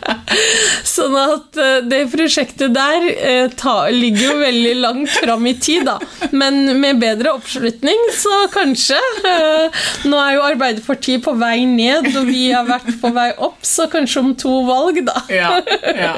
sånn 0.97 1.17
at 1.21 1.61
eh, 1.61 1.79
det 1.87 2.03
prosjektet 2.13 2.75
der 2.77 3.09
eh, 3.15 3.47
ta, 3.57 3.77
ligger 3.93 4.31
jo 4.31 4.37
veldig 4.41 4.75
langt 4.83 5.13
fram 5.17 5.47
i 5.49 5.55
tid, 5.61 5.87
da. 5.89 5.99
Men 6.37 6.65
med 6.81 7.01
bedre 7.03 7.35
oppslutning, 7.37 8.09
så 8.17 8.45
kanskje. 8.53 8.99
Eh, 9.27 9.83
nå 10.11 10.21
er 10.21 10.37
jo 10.37 10.45
Arbeiderpartiet 10.47 11.25
på 11.25 11.35
vei 11.39 11.65
ned, 11.69 12.11
og 12.17 12.29
vi 12.31 12.49
har 12.53 12.67
vært 12.69 12.91
på 13.01 13.13
vei 13.17 13.31
opp, 13.37 13.61
så 13.67 13.89
kanskje 13.93 14.23
om 14.23 14.35
to 14.39 14.55
valg, 14.69 15.03
da. 15.07 15.23
Ja, 15.33 15.53
ja. 15.97 16.15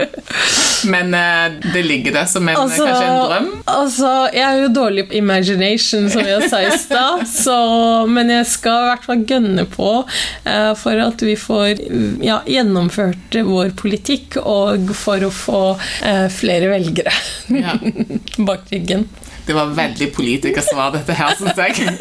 Men 0.89 1.15
eh, 1.15 1.59
det 1.73 1.85
ligger 1.87 2.19
der 2.21 2.29
som 2.31 2.49
en, 2.49 2.57
kanskje 2.59 2.89
en 2.89 3.19
drøm? 3.25 3.49
Altså, 3.69 4.13
jeg 4.33 4.45
er 4.45 4.63
jo 4.63 4.71
dårlig 4.75 5.07
på 5.09 5.17
imagination, 5.19 6.09
som 6.13 6.27
jeg 6.27 6.49
sa 6.51 6.61
i 6.65 6.73
stad, 6.79 7.25
men 8.15 8.33
jeg 8.33 8.49
skal 8.51 8.83
i 8.83 8.89
hvert 8.91 9.07
fall 9.09 9.25
gønne 9.29 9.65
på 9.71 9.91
uh, 10.05 10.73
for 10.79 11.05
at 11.05 11.25
vi 11.25 11.37
får 11.39 11.85
ja, 12.25 12.41
gjennomført 12.49 13.39
vår 13.49 13.73
politikk, 13.79 14.41
og 14.43 14.93
for 14.97 15.25
å 15.27 15.33
få 15.35 15.63
uh, 15.79 16.29
flere 16.33 16.71
velgere 16.73 17.15
Ja. 17.55 17.77
bak 18.49 18.69
ryggen. 18.73 19.09
Det 19.49 19.57
var 19.57 19.73
veldig 19.73 20.11
politikersvar, 20.13 20.93
dette 20.99 21.17
her, 21.17 21.35
syns 21.39 21.57
jeg. 21.57 21.75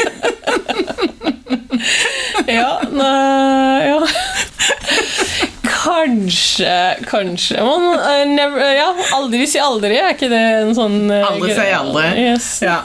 Ja, 2.48 2.80
nei, 2.92 3.88
ja. 3.88 3.98
Kanskje, 5.98 6.74
kanskje 7.10 7.64
man, 7.66 7.88
uh, 7.98 8.22
never, 8.30 8.62
Ja, 8.78 8.92
aldri 9.18 9.48
si 9.50 9.62
aldri, 9.62 9.98
er 9.98 10.14
ikke 10.14 10.30
det 10.30 10.44
en 10.62 10.74
sånn 10.78 11.10
uh, 11.10 11.26
Aldri 11.32 11.56
si 11.58 11.68
aldri. 11.74 12.06
Yes. 12.22 12.50
Ja. 12.62 12.78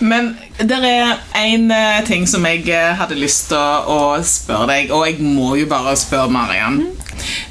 Men 0.00 0.34
det 0.58 0.80
er 0.88 1.18
én 1.36 1.68
ting 2.08 2.24
som 2.30 2.44
jeg 2.48 2.68
eh, 2.72 2.92
hadde 2.96 3.16
lyst 3.18 3.50
til 3.50 3.58
å, 3.58 3.96
å 4.16 4.22
spørre 4.24 4.68
deg, 4.70 4.92
og 4.94 5.06
jeg 5.08 5.20
må 5.20 5.54
jo 5.58 5.68
bare 5.70 5.96
spørre 5.98 6.32
Mariann. 6.32 6.84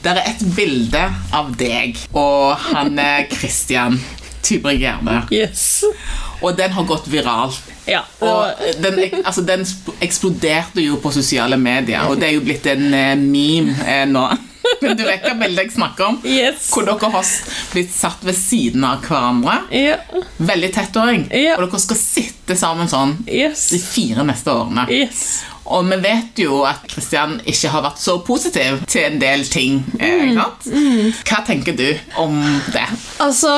Det 0.04 0.12
er 0.12 0.22
et 0.28 0.44
bilde 0.56 1.04
av 1.34 1.54
deg 1.60 1.98
og 2.12 2.54
han 2.70 3.00
eh, 3.00 3.26
Christian 3.32 4.00
Tybring-Gjedde, 4.44 5.22
yes. 5.32 5.86
og 6.42 6.58
den 6.58 6.74
har 6.76 6.88
gått 6.88 7.08
viralt. 7.08 7.62
Ja. 7.88 8.02
Og 8.20 8.60
den, 8.84 9.00
altså, 9.24 9.44
den 9.48 9.64
eksploderte 10.04 10.84
jo 10.84 10.98
på 11.04 11.12
sosiale 11.16 11.58
medier, 11.60 12.04
og 12.10 12.20
det 12.20 12.30
er 12.30 12.36
jo 12.36 12.44
blitt 12.44 12.68
en 12.72 12.90
eh, 12.92 13.14
meme 13.20 13.78
eh, 13.88 14.04
nå. 14.10 14.26
Men 14.84 14.97
du 14.97 15.04
vet 15.06 15.23
hva 15.26 15.34
bildet 15.39 15.65
jeg 15.67 15.73
snakker 15.78 16.06
om? 16.12 16.19
Yes. 16.28 16.69
Hvor 16.73 16.86
dere 16.88 17.10
har 17.13 17.30
blitt 17.73 17.91
satt 17.93 18.23
ved 18.28 18.38
siden 18.38 18.84
av 18.88 19.02
hverandre. 19.08 19.58
Ja. 19.76 19.97
Veldig 20.38 20.69
tett 20.76 20.99
òg. 21.02 21.26
Ja. 21.36 21.58
Og 21.58 21.65
dere 21.67 21.82
skal 21.84 21.99
sitte 21.99 22.58
sammen 22.60 22.91
sånn 22.91 23.17
Yes. 23.28 23.69
de 23.73 23.80
fire 23.84 24.23
neste 24.28 24.54
årene. 24.54 24.88
Yes. 24.91 25.43
Og 25.65 25.86
vi 25.88 25.97
vet 26.04 26.39
jo 26.43 26.63
at 26.67 26.82
Kristian 26.91 27.38
ikke 27.47 27.69
har 27.71 27.86
vært 27.86 28.02
så 28.04 28.17
positiv 28.26 28.82
til 28.91 29.06
en 29.08 29.19
del 29.21 29.45
ting. 29.47 29.84
eh, 29.99 30.34
Mm. 30.73 31.13
Hva 31.28 31.39
tenker 31.45 31.76
du 31.78 31.88
om 32.17 32.36
det? 32.73 32.86
Altså 33.23 33.49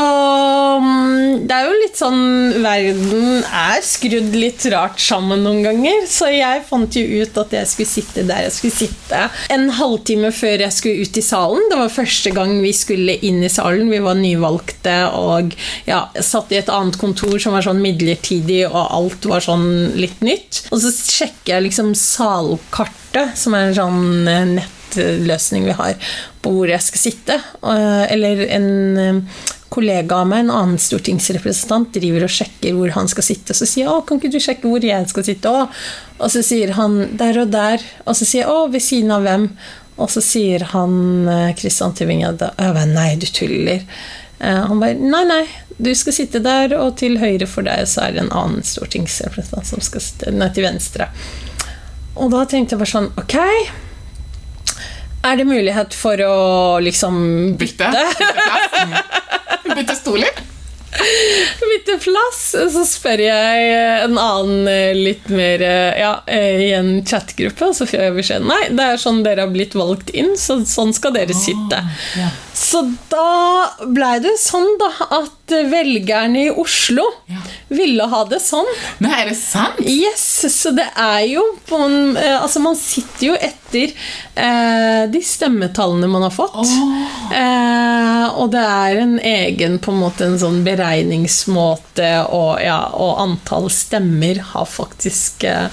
mm, 0.81 1.45
Det 1.47 1.55
er 1.55 1.65
jo 1.67 1.75
litt 1.81 1.97
sånn 1.99 2.21
Verden 2.63 3.43
er 3.45 3.81
skrudd 3.85 4.35
litt 4.35 4.65
rart 4.73 4.99
sammen 5.01 5.43
noen 5.45 5.63
ganger. 5.65 6.05
Så 6.09 6.29
jeg 6.33 6.63
fant 6.69 6.95
jo 6.97 7.03
ut 7.23 7.37
at 7.41 7.55
jeg 7.57 7.69
skulle 7.71 7.89
sitte 7.91 8.25
der 8.27 8.45
jeg 8.45 8.53
skulle 8.55 8.75
sitte. 8.75 9.21
En 9.53 9.67
halvtime 9.77 10.31
før 10.35 10.63
jeg 10.65 10.75
skulle 10.75 11.05
ut 11.05 11.17
i 11.17 11.25
salen. 11.25 11.65
Det 11.71 11.79
var 11.79 11.93
første 11.93 12.33
gang 12.35 12.55
vi 12.63 12.73
skulle 12.75 13.17
inn 13.25 13.41
i 13.45 13.51
salen. 13.51 13.89
Vi 13.91 14.01
var 14.03 14.17
nyvalgte 14.19 14.95
og 15.15 15.55
ja, 15.87 16.03
satt 16.21 16.51
i 16.53 16.59
et 16.61 16.69
annet 16.73 16.97
kontor 17.01 17.37
som 17.41 17.55
var 17.55 17.65
sånn 17.65 17.81
midlertidig, 17.83 18.63
og 18.69 18.79
alt 18.99 19.25
var 19.29 19.43
sånn 19.45 19.65
litt 19.97 20.21
nytt. 20.25 20.63
Og 20.71 20.81
så 20.83 20.91
sjekker 20.93 21.55
jeg 21.55 21.67
liksom 21.69 21.93
salkartet, 21.99 23.36
som 23.39 23.55
er 23.55 23.69
en 23.69 23.77
sånn 23.77 24.31
eh, 24.31 24.47
nettløsning 24.60 25.67
vi 25.67 25.75
har, 25.75 25.95
på 26.41 26.53
hvor 26.53 26.71
jeg 26.71 26.84
skal 26.86 27.01
sitte. 27.01 27.38
Eh, 27.63 28.03
Eller 28.13 28.45
en 28.58 28.69
eh, 28.97 29.45
kollega 29.75 30.21
av 30.21 30.29
meg, 30.29 30.45
en 30.45 30.53
annen 30.55 30.79
stortingsrepresentant, 30.79 31.91
driver 31.95 32.27
og 32.27 32.31
sjekker 32.31 32.75
hvor 32.77 32.93
han 32.95 33.10
skal 33.12 33.27
sitte. 33.27 33.55
Så 33.58 33.67
sier 33.67 33.86
jeg 33.86 33.91
'Å, 33.91 34.05
kan 34.08 34.21
ikke 34.21 34.31
du 34.31 34.39
sjekke 34.39 34.69
hvor 34.69 34.84
jeg 34.84 35.10
skal 35.10 35.23
sitte?' 35.27 35.51
Å. 35.51 35.65
Og 36.19 36.29
så 36.31 36.43
sier 36.43 36.75
han 36.79 37.17
'der 37.17 37.41
og 37.41 37.49
der'. 37.51 37.84
Og 38.05 38.15
så 38.15 38.25
sier 38.25 38.45
jeg 38.45 38.51
'Å, 38.51 38.71
ved 38.71 38.81
siden 38.81 39.12
av 39.12 39.23
hvem?' 39.23 39.49
Og 39.97 40.10
så 40.12 40.19
sier 40.19 40.60
han 40.60 41.23
Kristian 41.55 41.55
Christian 41.55 41.93
Tybring-Gjedde 41.95 42.51
«Å, 42.51 42.63
jeg 42.63 42.73
bare, 42.73 42.93
'Nei, 42.93 43.15
du 43.15 43.25
tuller'. 43.25 43.86
Han 44.39 44.79
bare 44.79 44.93
'Nei, 44.93 45.23
nei, 45.23 45.45
du 45.77 45.91
skal 45.95 46.13
sitte 46.13 46.39
der, 46.39 46.73
og 46.79 46.97
til 46.99 47.17
høyre 47.19 47.47
for 47.47 47.65
deg 47.67 47.88
så 47.88 48.05
er 48.05 48.15
det 48.15 48.23
en 48.23 48.31
annen 48.31 48.63
stortingsrepresentant 48.63 49.67
som 49.67 49.84
skal 49.84 50.03
sitte 50.03 50.31
Nei, 50.31 50.49
til 50.55 50.67
venstre'. 50.67 51.10
Og 52.15 52.32
da 52.32 52.45
tenkte 52.49 52.75
jeg 52.75 52.82
bare 52.82 52.93
sånn 52.93 53.12
Ok. 53.19 53.38
Er 55.25 55.39
det 55.39 55.47
mulighet 55.49 55.95
for 55.97 56.21
å 56.21 56.36
liksom 56.86 57.15
Bytte? 57.60 57.89
bytte? 57.91 59.75
Bytte 59.75 59.95
stoler? 59.97 60.43
bytte 60.95 61.97
plass? 62.04 62.41
Så 62.73 62.84
spør 62.88 63.21
jeg 63.25 63.71
en 64.06 64.17
annen 64.21 64.67
eh, 64.69 64.93
litt 64.95 65.28
mer 65.34 65.63
eh, 65.65 65.99
Ja, 65.99 66.13
eh, 66.28 66.62
i 66.67 66.71
en 66.78 67.01
chatgruppe, 67.06 67.69
og 67.69 67.75
så 67.78 67.88
får 67.89 68.06
jeg 68.06 68.15
beskjed 68.19 68.47
Nei, 68.47 68.62
det 68.75 68.86
er 68.93 69.01
sånn 69.01 69.23
dere 69.25 69.45
har 69.45 69.54
blitt 69.54 69.75
valgt 69.78 70.13
inn, 70.15 70.36
så 70.39 70.62
sånn 70.67 70.93
skal 70.95 71.15
dere 71.15 71.36
sitte. 71.36 71.82
Yeah. 72.15 72.34
Så 72.56 72.86
da 73.12 73.86
blei 73.91 74.17
det 74.23 74.36
sånn, 74.41 74.78
da, 74.82 74.91
at 75.19 75.44
velgerne 75.51 76.45
i 76.47 76.49
Oslo 76.49 77.03
Ja. 77.29 77.41
ville 77.69 78.03
ha 78.10 78.23
det 78.25 78.39
sånn. 78.41 78.65
Nei, 79.03 79.12
er 79.21 79.29
det 79.29 79.38
sant? 79.38 79.79
Yes, 79.86 80.45
så 80.53 80.71
det 80.75 80.88
er 80.95 81.21
jo 81.29 81.43
på 81.69 81.79
en 81.86 82.17
eh, 82.17 82.38
Altså, 82.41 82.60
man 82.63 82.75
sitter 82.79 83.27
jo 83.27 83.36
etter 83.38 83.93
eh, 84.36 85.05
de 85.12 85.21
stemmetallene 85.25 86.08
man 86.10 86.25
har 86.27 86.34
fått. 86.34 86.65
Eh, 87.34 88.25
og 88.36 88.51
det 88.53 88.62
er 88.62 88.99
en 89.03 89.15
egen 89.19 89.77
på 89.79 89.91
en 89.93 90.01
måte 90.01 90.25
en 90.27 90.38
sånn 90.41 90.62
beregningsmåte, 90.65 92.10
og, 92.29 92.60
ja, 92.63 92.79
og 92.93 93.19
antall 93.23 93.69
stemmer 93.73 94.41
har 94.53 94.65
faktisk 94.69 95.43
eh, 95.49 95.67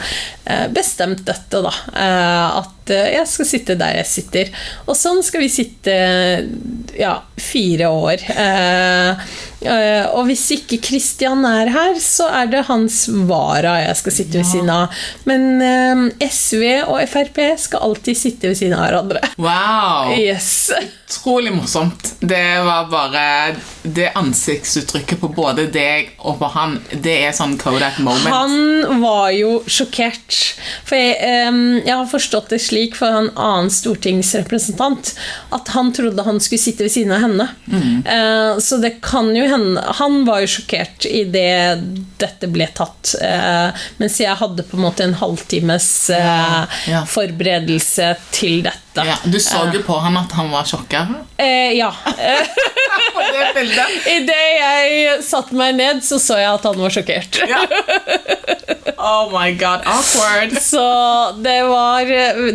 bestemt 0.74 1.22
dette, 1.26 1.60
da. 1.62 1.72
Eh, 1.94 2.58
at 2.58 2.90
eh, 2.90 3.12
jeg 3.14 3.28
skal 3.30 3.48
sitte 3.48 3.76
der 3.78 3.98
jeg 4.00 4.08
sitter. 4.10 4.52
Og 4.88 4.98
sånn 4.98 5.22
skal 5.24 5.44
vi 5.44 5.50
sitte 5.52 5.94
ja, 6.98 7.14
fire 7.38 7.90
år. 7.92 8.24
Eh, 8.34 9.26
eh, 9.62 10.06
og 10.10 10.26
hvis 10.28 10.44
ikke 10.58 10.80
Kristian 10.82 11.46
er 11.48 11.70
her, 11.74 11.94
så 12.02 12.28
er 12.42 12.50
det 12.52 12.64
hans 12.70 13.04
vara 13.28 13.78
jeg 13.84 14.00
skal 14.02 14.16
sitte 14.18 14.40
ved 14.40 14.50
siden 14.50 14.72
av. 14.74 15.04
Men 15.30 15.46
eh, 15.62 16.26
SV 16.26 16.64
og 16.88 16.98
Frp 17.10 17.44
skal 17.62 17.86
alltid 17.90 18.18
sitte 18.18 18.50
ved 18.50 18.58
siden 18.58 18.76
av 18.78 18.88
hverandre. 18.88 19.22
Wow! 19.38 20.16
Yes. 20.18 20.72
Utrolig 21.12 21.52
morsomt. 21.52 22.14
Det 22.20 22.62
var 22.64 22.86
bare 22.90 23.54
Det 23.82 24.12
ansiktsuttrykket 24.14 25.20
på 25.20 25.28
både 25.28 25.66
deg 25.74 26.12
og 26.22 26.38
på 26.38 26.48
han, 26.54 26.76
det 27.02 27.14
er 27.26 27.32
sånn 27.34 27.56
Kodak 27.58 27.98
moment. 27.98 28.30
Han 28.30 29.00
var 29.02 29.32
jo 29.34 29.56
sjokkert. 29.66 30.36
For 30.86 30.96
jeg, 30.96 31.48
um, 31.50 31.80
jeg 31.82 31.96
har 31.96 32.06
forstått 32.08 32.52
det 32.54 32.60
slik 32.62 32.94
for 32.98 33.10
en 33.10 33.30
annen 33.34 33.70
stortingsrepresentant 33.74 35.12
at 35.52 35.72
han 35.74 35.90
trodde 35.94 36.24
han 36.26 36.38
skulle 36.40 36.62
sitte 36.62 36.86
ved 36.86 36.94
siden 36.94 37.14
av 37.16 37.24
henne. 37.26 37.48
Eh, 37.72 38.58
så 38.62 38.78
det 38.82 39.00
kan 39.02 39.30
jo 39.36 39.44
hende 39.48 39.82
Han 39.98 40.24
var 40.26 40.42
jo 40.42 40.50
sjokkert 40.50 41.06
idet 41.08 41.82
dette 42.22 42.48
ble 42.52 42.68
tatt. 42.74 43.14
Uh, 43.18 43.74
mens 43.98 44.20
jeg 44.22 44.38
hadde 44.38 44.64
på 44.68 44.78
en 44.78 44.84
måte 44.84 45.04
en 45.06 45.16
halvtimes 45.18 45.88
uh, 46.14 46.22
Ja, 46.22 46.62
ja. 46.86 47.02
forberedelse 47.08 48.14
til 48.30 48.62
dette. 48.66 48.82
Ja, 48.94 49.16
du 49.24 49.38
så 49.40 49.64
jo 49.72 49.82
på 49.86 49.96
han 50.04 50.16
at 50.20 50.32
han 50.36 50.50
var 50.52 50.68
sjokka 50.68 51.06
Eh, 51.36 51.72
ja. 51.78 51.94
på 53.14 53.20
det 53.32 53.46
bildet. 53.54 53.94
Idet 54.06 54.48
jeg 54.58 55.22
satte 55.26 55.56
meg 55.58 55.76
ned, 55.78 56.02
så 56.04 56.20
så 56.22 56.38
jeg 56.40 56.52
at 56.52 56.68
han 56.68 56.78
var 56.78 56.94
sjokkert. 56.94 57.42
Ja. 57.48 57.64
Oh 59.02 59.30
my 59.30 59.52
god, 59.58 59.80
awkward. 59.84 60.52
Så 60.62 60.82
det 61.42 61.62
var 61.66 62.06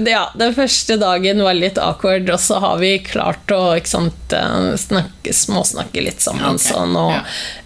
Ja, 0.07 0.29
den 0.35 0.53
første 0.55 0.95
dagen 0.99 1.43
var 1.43 1.55
litt 1.57 1.79
awkward, 1.79 2.29
og 2.31 2.39
så 2.39 2.59
har 2.63 2.77
vi 2.79 2.93
klart 3.03 3.51
å 3.51 3.75
ikke 3.75 3.91
sant, 3.91 4.35
eh, 4.35 4.69
snakke, 4.79 5.33
småsnakke 5.35 6.03
litt 6.03 6.23
sammen. 6.23 6.55
Okay. 6.55 6.71
Sånn, 6.71 6.95
og, 6.99 7.13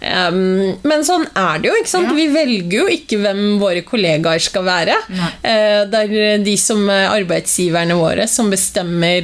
ja. 0.02 0.26
um, 0.30 0.78
men 0.86 1.06
sånn 1.06 1.28
er 1.38 1.62
det 1.62 1.70
jo. 1.70 1.76
ikke 1.78 1.92
sant? 1.92 2.10
Ja. 2.10 2.16
Vi 2.18 2.26
velger 2.34 2.78
jo 2.80 2.88
ikke 2.90 3.20
hvem 3.22 3.42
våre 3.62 3.84
kollegaer 3.86 4.42
skal 4.42 4.66
være. 4.66 4.98
Nei. 5.14 5.30
Eh, 5.52 5.78
det 5.90 6.02
er 6.02 6.42
de 6.42 6.56
som 6.58 6.82
er 6.90 7.10
arbeidsgiverne 7.12 7.98
våre 7.98 8.26
som 8.30 8.50
bestemmer 8.50 8.61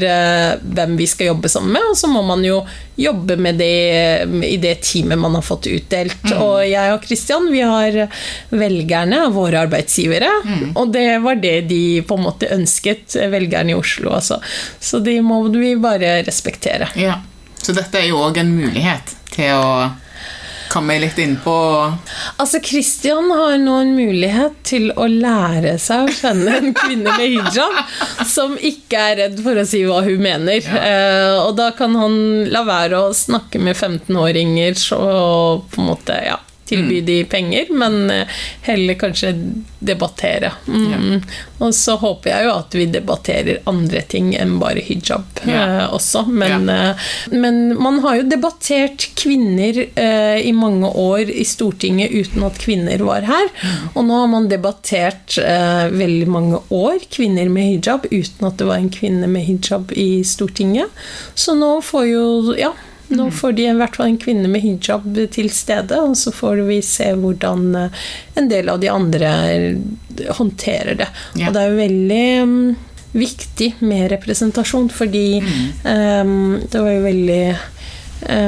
eh, 0.08 0.58
hvem 0.62 0.96
vi 0.98 1.06
skal 1.06 1.30
jobbe 1.32 1.48
sammen 1.48 1.72
med, 1.76 1.82
og 1.92 1.96
så 1.96 2.10
må 2.10 2.22
man 2.26 2.44
jo 2.44 2.60
jobbe 2.98 3.36
med 3.38 3.58
det 3.60 3.70
i 4.48 4.56
det 4.58 4.80
teamet 4.82 5.18
man 5.18 5.36
har 5.38 5.44
fått 5.46 5.68
utdelt. 5.70 6.24
Mm. 6.24 6.42
Og 6.42 6.64
jeg 6.66 6.92
og 6.94 7.02
Kristian, 7.06 7.46
vi 7.52 7.60
har 7.62 8.00
velgerne, 8.50 9.22
våre 9.34 9.62
arbeidsgivere, 9.66 10.30
Mm. 10.44 10.72
og 10.76 10.92
det 10.92 11.22
var 11.22 11.34
det 11.36 11.68
de 11.68 12.02
på 12.02 12.16
en 12.18 12.24
måte 12.24 12.50
ønsket, 12.54 13.14
velgerne 13.30 13.70
i 13.70 13.78
Oslo 13.78 14.10
altså. 14.16 14.40
Så 14.80 14.98
de 15.04 15.20
må 15.22 15.42
vi 15.52 15.74
bare 15.76 16.22
respektere. 16.26 16.88
Ja. 16.96 17.20
Så 17.62 17.74
dette 17.74 17.98
er 18.00 18.08
jo 18.08 18.20
òg 18.22 18.38
en 18.38 18.54
mulighet 18.54 19.14
til 19.34 19.50
å 19.52 19.90
komme 20.72 20.98
litt 21.02 21.18
innpå 21.22 21.54
Altså, 22.38 22.60
Christian 22.64 23.30
har 23.34 23.56
nå 23.62 23.76
en 23.82 23.94
mulighet 23.96 24.58
til 24.68 24.90
å 24.96 25.06
lære 25.10 25.76
seg 25.82 26.06
å 26.06 26.16
kjenne 26.20 26.56
en 26.58 26.74
kvinne 26.76 27.14
med 27.16 27.36
hijab 27.36 28.26
som 28.28 28.56
ikke 28.56 29.04
er 29.10 29.20
redd 29.22 29.40
for 29.44 29.58
å 29.58 29.66
si 29.68 29.84
hva 29.86 30.02
hun 30.06 30.20
mener. 30.22 30.60
Eh, 30.62 31.36
og 31.42 31.54
da 31.58 31.70
kan 31.76 31.96
han 31.98 32.18
la 32.52 32.64
være 32.68 33.00
å 33.08 33.16
snakke 33.16 33.60
med 33.62 33.76
15-åringer 33.76 34.78
og 34.98 35.66
på 35.72 35.82
en 35.82 35.90
måte, 35.92 36.20
ja 36.28 36.38
tilby 36.68 37.00
de 37.06 37.18
penger, 37.24 37.70
men 37.74 38.10
eh, 38.14 38.38
heller 38.68 38.94
kanskje 39.00 39.32
debattere. 39.78 40.52
Mm. 40.66 41.20
Og 41.62 41.74
så 41.74 41.94
håper 42.00 42.30
jeg 42.32 42.46
jo 42.48 42.52
at 42.54 42.74
vi 42.78 42.86
debatterer 42.90 43.60
andre 43.70 44.02
ting 44.10 44.32
enn 44.38 44.56
bare 44.60 44.82
hijab 44.84 45.24
Ja. 45.46 45.62
eh, 45.64 45.84
også. 45.94 46.24
Men, 46.28 46.68
eh, 46.68 47.08
men 47.32 47.60
man 47.80 48.00
har 48.04 48.16
jo 48.20 48.28
debattert 48.30 49.08
kvinner 49.18 49.80
eh, 49.94 50.40
i 50.46 50.52
mange 50.52 50.90
år 50.98 51.30
i 51.30 51.44
Stortinget 51.46 52.10
uten 52.14 52.44
at 52.46 52.58
kvinner 52.62 52.98
var 53.06 53.26
her. 53.28 53.48
Og 53.94 54.04
nå 54.08 54.18
har 54.22 54.28
man 54.34 54.48
debattert 54.50 55.38
eh, 55.42 55.86
veldig 55.94 56.28
mange 56.28 56.60
år 56.74 56.98
kvinner 57.14 57.48
med 57.52 57.72
hijab 57.78 58.06
uten 58.10 58.46
at 58.50 58.58
det 58.58 58.66
var 58.68 58.82
en 58.82 58.90
kvinne 58.94 59.26
med 59.30 59.46
hijab 59.48 59.92
i 59.96 60.22
Stortinget. 60.26 60.90
Så 61.34 61.54
nå 61.58 61.78
får 61.82 62.06
jo 62.12 62.26
Ja. 62.58 62.72
Nå 63.08 63.30
får 63.30 63.52
de 63.56 63.64
i 63.68 63.76
hvert 63.76 63.96
fall 63.96 64.10
en 64.12 64.20
kvinne 64.20 64.50
med 64.52 64.62
hijab 64.64 65.06
til 65.32 65.48
stede, 65.54 65.96
og 65.96 66.16
så 66.18 66.32
får 66.34 66.60
vi 66.68 66.80
se 66.84 67.08
hvordan 67.16 67.64
eh, 67.78 68.04
en 68.40 68.50
del 68.50 68.68
av 68.68 68.82
de 68.82 68.90
andre 68.92 69.30
håndterer 70.36 70.98
det. 71.00 71.08
Ja. 71.38 71.48
Og 71.48 71.56
det 71.56 71.62
er 71.62 71.72
jo 71.72 71.80
veldig 71.80 72.26
mm, 72.50 72.60
viktig 73.16 73.70
med 73.80 74.10
representasjon, 74.12 74.90
fordi 74.92 75.26
eh, 75.40 76.34
det 76.68 76.84
var 76.84 76.92
jo 76.92 77.06
veldig 77.08 77.42
eh, 77.48 77.66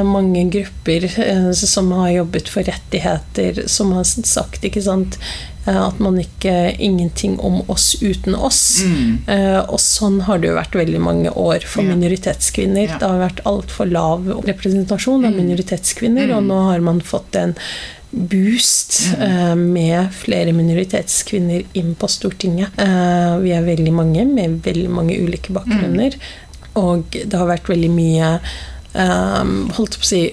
mange 0.07 0.47
grupper 0.51 1.07
eh, 1.07 1.51
som 1.53 1.93
har 1.93 2.11
jobbet 2.11 2.49
for 2.49 2.66
rettigheter, 2.66 3.62
som 3.71 3.93
har 3.97 4.05
sagt 4.05 4.64
ikke 4.66 4.83
sant, 4.83 5.18
eh, 5.66 5.77
at 5.77 6.01
man 6.03 6.18
ikke 6.21 6.57
Ingenting 6.79 7.39
om 7.41 7.61
oss 7.71 7.95
uten 8.03 8.35
oss. 8.35 8.83
Mm. 8.83 9.29
og 9.68 9.79
sånn 9.81 10.21
har 10.27 10.39
det 10.41 10.49
jo 10.51 10.57
vært 10.59 10.75
veldig 10.75 11.01
mange 11.01 11.31
år 11.31 11.64
for 11.66 11.83
Ja. 11.83 11.95
minoritetskvinner. 11.95 12.89
Ja. 12.89 12.99
Det 12.99 13.09
har 13.09 13.23
vært 13.29 13.45
altfor 13.45 13.91
lav 13.91 14.27
representasjon 14.47 15.25
av 15.27 15.33
minoritetskvinner, 15.33 16.35
og 16.37 16.45
nå 16.45 16.61
har 16.71 16.81
man 16.81 17.01
fått 17.01 17.37
en 17.37 17.55
boost 18.11 18.97
eh, 19.21 19.55
med 19.55 20.11
flere 20.14 20.53
minoritetskvinner 20.57 21.62
inn 21.79 21.95
på 21.95 22.09
Stortinget. 22.11 22.75
Eh, 22.81 23.37
vi 23.45 23.53
er 23.55 23.66
veldig 23.66 23.93
mange 23.95 24.25
med 24.27 24.61
veldig 24.66 24.91
mange 24.91 25.18
ulike 25.21 25.55
bakgrunner. 25.55 26.16
Og 26.81 27.05
det 27.14 27.35
har 27.35 27.49
vært 27.51 27.71
veldig 27.71 27.91
mye 27.91 28.33
eh, 28.95 29.53
Holdt 29.76 30.01
på 30.01 30.07
å 30.07 30.11
si 30.11 30.24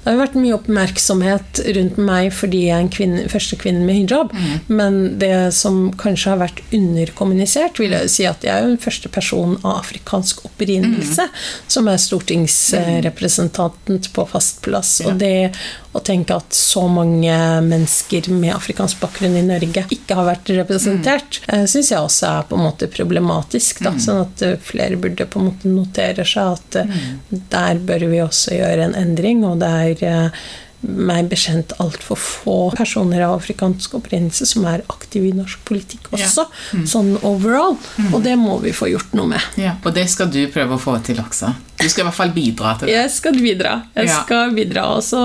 det 0.00 0.14
har 0.14 0.22
vært 0.22 0.36
mye 0.40 0.54
oppmerksomhet 0.56 1.58
rundt 1.76 1.98
meg 2.00 2.30
fordi 2.32 2.62
jeg 2.66 2.72
er 2.72 2.80
en 2.82 2.92
kvinne, 2.92 3.28
første 3.28 3.56
kvinne 3.60 3.84
med 3.84 3.94
hijab. 3.98 4.32
Men 4.72 5.18
det 5.20 5.52
som 5.56 5.92
kanskje 6.00 6.30
har 6.32 6.38
vært 6.40 6.62
underkommunisert, 6.74 7.78
vil 7.82 7.92
jeg 7.98 8.10
si 8.12 8.24
at 8.28 8.44
jeg 8.46 8.54
er 8.54 8.62
den 8.64 8.78
første 8.80 9.08
person 9.12 9.58
av 9.60 9.72
afrikansk 9.82 10.44
opprinnelse 10.48 11.24
som 11.68 11.88
er 11.92 11.98
stortingsrepresentant 12.00 14.08
på 14.16 14.22
fast 14.32 14.62
plass. 14.64 15.00
Og 15.04 15.12
det 15.20 15.52
å 15.92 16.00
tenke 16.06 16.36
at 16.38 16.54
så 16.54 16.84
mange 16.90 17.34
mennesker 17.66 18.28
med 18.30 18.54
afrikansk 18.54 19.00
bakgrunn 19.02 19.34
i 19.40 19.42
Norge 19.42 19.82
ikke 19.90 20.14
har 20.18 20.28
vært 20.28 20.52
representert, 20.54 21.40
mm. 21.48 21.66
syns 21.70 21.90
jeg 21.90 21.98
også 21.98 22.28
er 22.28 22.46
på 22.46 22.58
en 22.58 22.66
måte 22.68 22.90
problematisk. 22.92 23.82
Da. 23.82 23.96
Sånn 23.98 24.22
at 24.22 24.44
eh, 24.46 24.56
flere 24.62 25.00
burde 25.00 25.26
på 25.26 25.40
en 25.40 25.50
måte 25.50 25.70
notere 25.70 26.26
seg 26.28 26.54
at 26.54 26.80
mm. 26.86 27.40
der 27.50 27.82
bør 27.90 28.06
vi 28.12 28.22
også 28.22 28.54
gjøre 28.60 28.86
en 28.86 28.98
endring. 29.02 29.42
og 29.48 29.58
det 29.64 29.72
er 29.82 30.04
eh, 30.12 30.44
meg 30.80 31.26
bekjent 31.28 31.74
altfor 31.82 32.16
få 32.16 32.54
personer 32.72 33.20
av 33.26 33.34
afrikansk 33.36 33.98
opprinnelse 33.98 34.46
som 34.48 34.64
er 34.64 34.80
aktive 34.88 35.28
i 35.28 35.32
norsk 35.36 35.60
politikk 35.68 36.06
også, 36.16 36.46
sånn 36.88 37.10
overall. 37.20 37.76
Og 38.14 38.22
det 38.24 38.36
må 38.40 38.56
vi 38.62 38.72
få 38.72 38.88
gjort 38.88 39.12
noe 39.18 39.28
med. 39.34 39.44
Ja, 39.60 39.74
Og 39.84 39.92
det 39.94 40.06
skal 40.08 40.30
du 40.32 40.40
prøve 40.48 40.78
å 40.78 40.80
få 40.80 40.94
til 41.04 41.20
også. 41.20 41.52
Du 41.80 41.86
skal 41.88 42.02
i 42.02 42.06
hvert 42.10 42.16
fall 42.16 42.32
bidra 42.36 42.74
til 42.78 42.88
det. 42.90 42.94
Jeg 42.96 43.10
skal 43.12 43.36
bidra. 43.40 43.74
Jeg 43.96 44.08
Ja. 44.08 44.16
skal 44.24 44.50
bidra 44.52 44.82
Og 44.96 45.02
så 45.04 45.20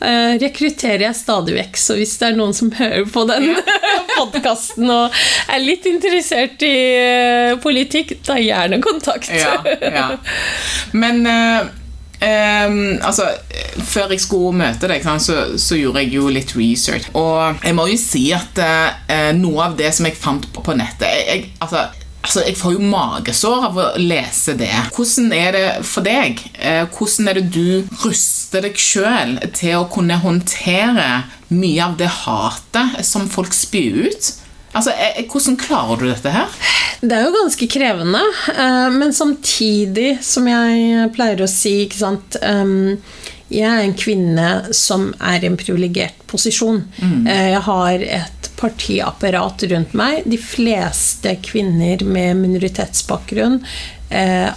eh, 0.00 0.38
rekrutterer 0.38 1.00
jeg 1.08 1.16
stadig 1.18 1.54
vekk. 1.56 1.76
Så 1.78 1.96
hvis 1.98 2.16
det 2.18 2.28
er 2.28 2.36
noen 2.38 2.54
som 2.54 2.70
hører 2.70 3.06
på 3.10 3.24
den 3.30 3.48
podkasten 4.16 4.90
og 4.90 5.14
er 5.50 5.62
litt 5.62 5.86
interessert 5.90 6.62
i 6.62 6.74
eh, 6.98 7.54
politikk, 7.62 8.16
ta 8.26 8.34
gjerne 8.38 8.78
kontakt. 8.82 9.30
Ja, 9.34 9.58
ja. 9.82 10.08
Men 10.92 11.26
eh, 11.26 11.70
ehm, 12.26 12.98
altså, 13.02 13.26
før 13.84 14.12
jeg 14.14 14.22
skulle 14.24 14.58
møte 14.62 14.90
deg, 14.90 15.06
så, 15.22 15.38
så 15.60 15.78
gjorde 15.78 16.04
jeg 16.04 16.14
jo 16.16 16.28
litt 16.32 16.54
research. 16.58 17.10
Og 17.18 17.62
jeg 17.64 17.76
må 17.78 17.88
jo 17.90 17.98
si 18.00 18.28
at 18.36 18.62
uh, 18.62 19.32
noe 19.38 19.68
av 19.68 19.76
det 19.78 19.92
som 19.94 20.08
jeg 20.08 20.18
fant 20.18 20.46
på, 20.52 20.64
på 20.64 20.76
nettet 20.78 21.08
jeg, 21.08 21.26
jeg, 21.28 21.50
altså, 21.64 21.86
altså, 22.22 22.44
jeg 22.46 22.58
får 22.58 22.76
jo 22.76 22.90
magesår 22.92 23.68
av 23.68 23.80
å 23.80 23.88
lese 24.00 24.56
det. 24.58 24.72
Hvordan 24.96 25.32
er 25.36 25.56
det 25.56 25.66
for 25.88 26.06
deg? 26.06 26.42
Uh, 26.58 26.84
hvordan 26.90 27.30
er 27.32 27.40
det 27.40 27.48
du 27.54 27.96
ruster 28.04 28.66
deg 28.66 28.78
sjøl 28.80 29.38
til 29.56 29.80
å 29.80 29.88
kunne 29.92 30.20
håndtere 30.22 31.08
mye 31.52 31.84
av 31.84 31.98
det 32.00 32.10
hatet 32.22 33.02
som 33.06 33.28
folk 33.30 33.54
spyr 33.56 34.06
ut? 34.08 34.32
Altså, 34.72 34.90
eh, 34.96 35.24
Hvordan 35.28 35.56
klarer 35.60 36.00
du 36.00 36.06
dette 36.08 36.32
her? 36.32 36.48
Det 37.02 37.16
er 37.16 37.24
jo 37.26 37.34
ganske 37.34 37.66
krevende, 37.68 38.20
eh, 38.54 38.88
men 38.94 39.12
samtidig, 39.12 40.18
som 40.24 40.46
jeg 40.48 41.10
pleier 41.16 41.42
å 41.42 41.48
si, 41.50 41.82
ikke 41.86 41.98
sant 41.98 42.36
Jeg 43.52 43.68
er 43.68 43.82
en 43.84 43.92
kvinne 43.98 44.50
som 44.72 45.10
er 45.20 45.42
i 45.42 45.48
en 45.50 45.58
privilegert 45.60 46.22
posisjon. 46.30 46.84
Eh, 47.02 47.50
Jeg 47.52 47.60
har 47.66 47.92
et 48.00 48.48
partiapparat 48.56 49.64
rundt 49.72 49.92
meg. 49.98 50.22
De 50.24 50.38
fleste 50.38 51.34
kvinner 51.42 52.00
med 52.06 52.36
minoritetsbakgrunn 52.38 53.58
eh, 54.08 54.50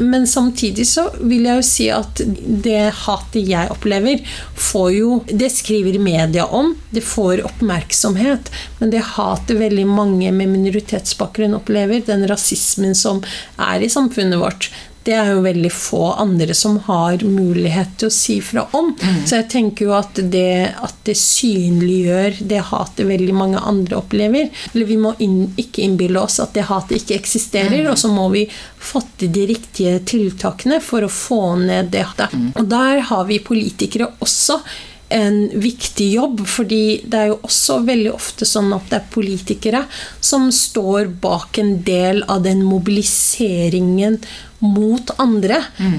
Men 0.00 0.26
samtidig 0.28 0.86
så 0.88 1.06
vil 1.20 1.48
jeg 1.48 1.60
jo 1.60 1.66
si 1.66 1.88
at 1.92 2.22
det 2.66 2.92
hatet 3.04 3.48
jeg 3.48 3.72
opplever, 3.72 4.20
får 4.56 4.90
jo 4.92 5.10
Det 5.28 5.48
skriver 5.52 5.98
media 6.02 6.44
om, 6.46 6.74
det 6.90 7.02
får 7.04 7.44
oppmerksomhet, 7.48 8.50
men 8.78 8.92
det 8.92 9.02
hatet 9.16 9.58
veldig 9.58 9.86
mange 9.88 10.32
med 10.32 10.52
minoritetsbakgrunn 10.52 11.56
opplever, 11.56 12.04
den 12.06 12.26
rasismen 12.28 12.96
som 12.96 13.22
er 13.56 13.82
i 13.82 13.90
samfunnet 13.92 14.40
vårt, 14.40 14.70
det 15.06 15.14
er 15.18 15.32
jo 15.32 15.42
veldig 15.42 15.70
få 15.74 16.02
andre 16.22 16.54
som 16.54 16.76
har 16.86 17.24
mulighet 17.26 17.96
til 17.98 18.10
å 18.10 18.14
si 18.14 18.36
fra 18.44 18.64
om. 18.78 18.92
Mm. 18.94 19.16
Så 19.26 19.40
jeg 19.40 19.48
tenker 19.50 19.88
jo 19.88 19.96
at 19.96 20.20
det, 20.30 20.74
at 20.78 21.00
det 21.08 21.16
synliggjør 21.18 22.38
det 22.52 22.60
hatet 22.68 23.08
veldig 23.08 23.34
mange 23.34 23.62
andre 23.72 23.98
opplever. 23.98 24.52
Eller 24.72 24.88
vi 24.88 25.00
må 25.02 25.14
inn, 25.24 25.40
ikke 25.58 25.82
innbille 25.86 26.22
oss 26.22 26.38
at 26.42 26.54
det 26.54 26.68
hatet 26.70 27.00
ikke 27.00 27.18
eksisterer, 27.18 27.82
mm. 27.82 27.90
og 27.94 27.98
så 27.98 28.12
må 28.12 28.28
vi 28.34 28.46
fatte 28.82 29.30
de 29.32 29.48
riktige 29.50 29.98
tiltakene 30.06 30.78
for 30.82 31.02
å 31.02 31.10
få 31.10 31.42
ned 31.64 31.90
det 31.94 32.06
hatet. 32.12 32.38
Mm. 32.38 32.48
Og 32.62 32.70
der 32.70 33.04
har 33.10 33.28
vi 33.30 33.42
politikere 33.42 34.12
også 34.22 34.60
en 35.12 35.50
viktig 35.60 36.06
jobb, 36.14 36.38
fordi 36.48 37.02
det 37.04 37.18
er 37.18 37.26
jo 37.32 37.40
også 37.44 37.82
veldig 37.84 38.14
ofte 38.14 38.48
sånn 38.48 38.70
at 38.72 38.86
det 38.88 39.00
er 39.00 39.10
politikere 39.12 39.82
som 40.24 40.48
står 40.54 41.10
bak 41.20 41.60
en 41.60 41.74
del 41.84 42.22
av 42.32 42.46
den 42.46 42.62
mobiliseringen 42.64 44.16
mot 44.62 45.10
andre. 45.22 45.58
Mm. 45.78 45.96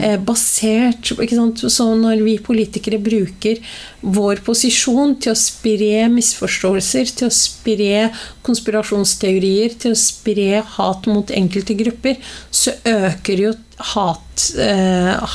ikke 1.23 1.39
basert 1.39 1.69
Så 1.71 1.89
når 1.99 2.23
vi 2.23 2.37
politikere 2.43 2.99
bruker 3.03 3.59
vår 4.01 4.43
posisjon 4.45 5.17
til 5.23 5.33
å 5.33 5.39
spre 5.39 6.07
misforståelser, 6.13 7.11
til 7.19 7.29
å 7.29 7.35
spre 7.35 8.07
konspirasjonsteorier, 8.45 9.77
til 9.79 9.95
å 9.95 9.99
spre 9.99 10.63
hat 10.77 11.07
mot 11.11 11.31
enkelte 11.31 11.77
grupper, 11.79 12.19
så 12.51 12.75
øker 12.87 13.45
jo 13.47 13.53
hat, 13.93 14.19
eh, 14.31 14.32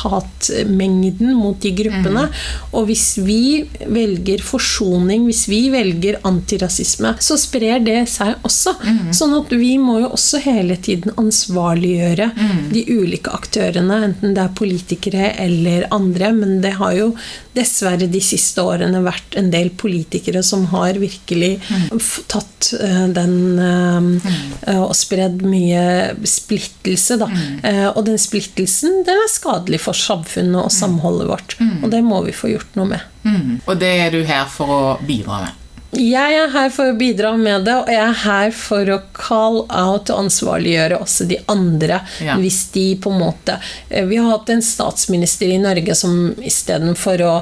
hatmengden 0.02 1.34
mot 1.36 1.58
de 1.62 1.72
gruppene. 1.76 2.26
Mm. 2.28 2.34
Og 2.76 2.88
hvis 2.88 3.06
vi 3.22 3.64
velger 3.86 4.42
forsoning, 4.44 5.26
hvis 5.28 5.44
vi 5.50 5.60
velger 5.72 6.20
antirasisme, 6.28 7.14
så 7.22 7.38
sprer 7.40 7.82
det 7.84 8.00
seg 8.10 8.36
også. 8.46 8.74
Mm. 8.82 9.10
Sånn 9.16 9.34
at 9.38 9.52
vi 9.54 9.74
må 9.80 9.98
jo 10.02 10.12
også 10.16 10.42
hele 10.44 10.78
tiden 10.82 11.14
ansvarliggjøre 11.18 12.30
mm. 12.34 12.62
de 12.74 12.84
ulike 12.92 13.32
aktørene, 13.34 14.02
enten 14.10 14.36
det 14.36 14.44
er 14.44 14.56
politikere 14.58 15.32
eller 15.46 15.88
andre. 15.94 16.32
Men 16.36 16.58
det 16.64 16.76
har 16.80 16.96
jo 16.98 17.12
dessverre 17.56 18.08
de 18.10 18.20
siste 18.22 18.62
årene 18.62 19.02
vært 19.04 19.36
en 19.38 19.50
del 19.52 19.70
politikere 19.78 20.42
som 20.46 20.66
har 20.72 20.98
virkelig 21.00 21.56
mm. 21.58 21.98
tatt 22.30 22.70
uh, 22.78 23.06
den 23.14 23.34
uh, 23.58 24.78
og 24.78 24.94
spredd 24.96 25.42
mye 25.46 26.14
splittelse, 26.28 27.18
da. 27.20 27.28
Uh, 27.64 27.88
og 27.94 28.04
den 28.08 28.18
splittelsen 28.20 28.87
den 29.06 29.22
er 29.22 29.30
skadelig 29.32 29.82
for 29.84 29.96
samfunnet 29.96 30.60
og 30.62 30.74
samholdet 30.74 31.28
vårt. 31.30 31.56
Mm. 31.60 31.78
Og 31.82 31.92
det 31.94 32.02
må 32.06 32.20
vi 32.26 32.34
få 32.36 32.52
gjort 32.52 32.76
noe 32.78 32.92
med. 32.94 33.06
Mm. 33.24 33.60
Og 33.64 33.80
det 33.80 33.94
er 34.04 34.14
du 34.14 34.20
her 34.26 34.46
for 34.52 34.74
å 34.74 34.82
bidra 35.04 35.42
med? 35.46 35.64
Jeg 35.98 36.34
er 36.36 36.50
her 36.52 36.68
for 36.68 36.90
å 36.90 36.96
bidra 36.98 37.30
med 37.40 37.64
det, 37.64 37.74
og 37.80 37.88
jeg 37.88 38.02
er 38.02 38.18
her 38.20 38.50
for 38.52 38.90
å 38.92 38.98
call 39.16 39.62
out 39.72 40.10
og 40.12 40.26
ansvarliggjøre 40.26 40.98
også 41.00 41.24
de 41.30 41.38
andre. 41.48 42.02
Ja. 42.20 42.36
Hvis 42.36 42.66
de 42.74 42.90
på 43.00 43.12
en 43.14 43.22
måte 43.22 43.56
eh, 43.88 44.04
Vi 44.08 44.18
har 44.20 44.28
hatt 44.34 44.52
en 44.52 44.62
statsminister 44.64 45.48
i 45.48 45.56
Norge 45.62 45.96
som 45.96 46.34
istedenfor 46.44 47.24
å 47.24 47.32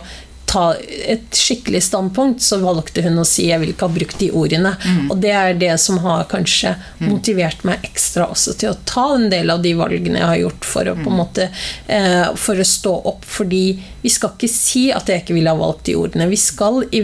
ta 0.56 0.66
et 1.06 1.36
skikkelig 1.36 1.82
standpunkt, 1.84 2.42
så 2.42 2.58
valgte 2.62 3.04
hun 3.04 3.20
å 3.20 3.26
si 3.28 3.48
'jeg 3.50 3.60
vil 3.60 3.72
ikke 3.74 3.88
ha 3.88 3.96
brukt 3.98 4.18
de 4.18 4.30
ordene'. 4.30 4.76
Mm. 4.84 5.10
Og 5.10 5.20
det 5.20 5.32
er 5.32 5.54
det 5.54 5.74
som 5.80 5.98
har 5.98 6.24
kanskje 6.30 6.74
mm. 7.00 7.08
motivert 7.10 7.64
meg 7.68 7.84
ekstra 7.84 8.28
også 8.32 8.56
til 8.56 8.72
å 8.72 8.78
ta 8.88 9.06
en 9.14 9.28
del 9.30 9.50
av 9.52 9.62
de 9.62 9.74
valgene 9.76 10.18
jeg 10.22 10.30
har 10.32 10.42
gjort 10.44 10.64
for 10.64 10.88
å 10.88 10.96
på 10.96 11.10
en 11.10 11.16
mm. 11.16 11.20
måte 11.20 11.48
eh, 11.86 12.34
for 12.40 12.56
å 12.56 12.64
stå 12.64 12.94
opp. 13.12 13.24
Fordi 13.36 13.64
vi 14.02 14.12
skal 14.12 14.36
ikke 14.36 14.50
si 14.50 14.86
at 14.94 15.08
jeg 15.10 15.24
ikke 15.24 15.34
ville 15.34 15.52
ha 15.52 15.58
valgt 15.58 15.88
de 15.88 15.96
ordene. 15.98 16.28
Vi 16.30 16.38
skal 16.40 16.84
i, 16.94 17.02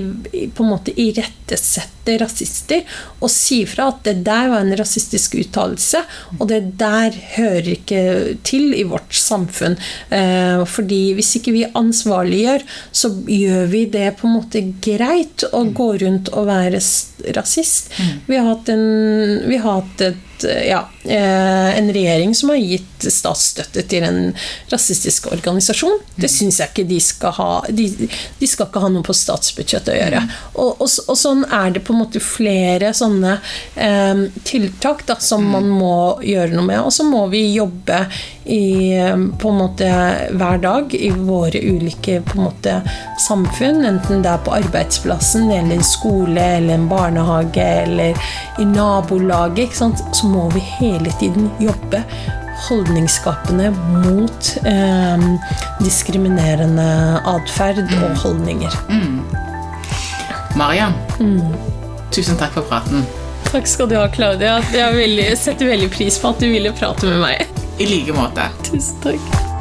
på 0.54 0.64
en 0.64 0.70
måte 0.70 0.94
irettesette 0.94 2.16
rasister 2.18 2.82
og 3.22 3.30
si 3.30 3.60
fra 3.66 3.88
at 3.92 4.00
det 4.06 4.14
der 4.26 4.48
var 4.50 4.64
en 4.64 4.74
rasistisk 4.78 5.36
uttalelse, 5.38 6.00
og 6.38 6.48
det 6.50 6.60
der 6.80 7.14
hører 7.36 7.72
ikke 7.76 8.02
til 8.46 8.72
i 8.74 8.82
vårt 8.88 9.14
samfunn. 9.14 9.76
Eh, 10.10 10.62
fordi 10.66 11.02
hvis 11.18 11.36
ikke 11.38 11.54
vi 11.54 11.66
ansvarliggjør, 11.66 12.66
så 12.94 13.12
gjør 13.26 13.41
vi 13.70 13.84
det 13.90 14.10
på 14.18 14.28
en 14.28 14.36
måte 14.38 14.62
greit 14.84 15.44
å 15.52 15.64
gå 15.74 15.88
rundt 16.02 16.32
og 16.32 16.48
være 16.50 16.80
rasist. 17.36 17.92
Mm. 17.98 18.12
Vi 18.26 18.38
har 18.38 18.50
hatt, 18.50 18.72
en, 18.72 18.84
vi 19.48 19.58
har 19.62 19.80
hatt 19.80 20.04
et 20.08 20.28
ja, 20.44 20.88
eh, 21.04 21.78
en 21.78 21.92
regjering 21.92 22.34
som 22.34 22.52
har 22.52 22.60
gitt 22.60 23.06
statsstøtte 23.10 23.84
til 23.90 24.06
en 24.06 24.20
rasistisk 24.72 25.28
organisasjon. 25.32 25.98
Det 26.14 26.28
mm. 26.28 26.34
syns 26.36 26.60
jeg 26.60 26.72
ikke 26.72 26.86
de 26.88 27.00
skal 27.02 27.36
ha. 27.38 27.50
De, 27.70 27.88
de, 28.38 28.50
skal 28.50 28.68
ikke 28.68 28.82
ha 28.84 28.90
noe 28.92 29.06
på 29.06 29.16
statsbudsjettet 29.16 29.94
å 29.94 29.98
gjøre. 29.98 30.22
Mm. 30.24 30.36
Og, 30.54 30.70
og, 30.84 30.88
og, 31.06 31.16
sånn 31.18 31.44
er 31.48 31.74
det 31.74 31.84
på 31.86 31.94
en 31.94 32.02
måte 32.02 32.22
flere 32.22 32.92
sånne 32.96 33.38
eh, 33.74 34.26
tiltak 34.48 35.06
da, 35.08 35.18
som 35.22 35.46
man 35.46 35.68
mm. 35.68 35.80
må 35.82 35.96
gjøre 36.26 36.56
noe 36.56 36.68
med. 36.68 36.80
Og 36.82 36.94
så 36.94 37.06
må 37.08 37.26
vi 37.32 37.46
jobbe 37.56 38.04
i, 38.44 38.98
på 39.38 39.48
en 39.48 39.58
måte 39.58 39.88
hver 40.34 40.58
dag 40.62 40.94
i 40.94 41.10
våre 41.14 41.60
ulike 41.62 42.20
på 42.26 42.38
en 42.38 42.46
måte, 42.48 42.78
samfunn, 43.22 43.84
enten 43.86 44.24
det 44.24 44.32
er 44.32 44.42
på 44.42 44.54
arbeidsplassen 44.56 45.50
eller 45.50 45.76
en 45.76 45.86
skole 45.86 46.46
eller 46.56 46.74
en 46.74 46.88
barnehage 46.90 47.62
eller 47.84 48.18
i 48.58 48.66
nabolaget. 48.66 49.68
ikke 49.68 49.78
sant? 49.78 50.02
Så 50.12 50.26
må 50.32 50.48
vi 50.54 50.62
hele 50.80 51.12
tiden 51.20 51.50
jobbe 51.62 52.02
holdningsskapende 52.62 53.70
mot 54.04 54.52
eh, 54.64 55.24
diskriminerende 55.82 56.88
atferd 57.26 57.84
mm. 57.90 58.02
og 58.06 58.16
holdninger. 58.24 58.76
Mm. 58.88 59.22
Mariam, 60.56 60.94
mm. 61.20 61.54
tusen 62.14 62.38
takk 62.40 62.54
for 62.58 62.68
praten. 62.70 63.06
Takk 63.52 63.68
skal 63.68 63.88
du 63.90 63.96
ha, 63.98 64.06
Claudia. 64.12 64.60
Jeg 64.72 64.96
veldig, 64.96 65.30
setter 65.36 65.72
veldig 65.74 65.90
pris 65.92 66.20
på 66.20 66.32
at 66.32 66.40
du 66.40 66.48
ville 66.52 66.72
prate 66.76 67.08
med 67.08 67.20
meg. 67.24 67.64
I 67.82 67.88
like 67.88 68.16
måte. 68.16 68.48
Tusen 68.68 69.00
takk. 69.04 69.51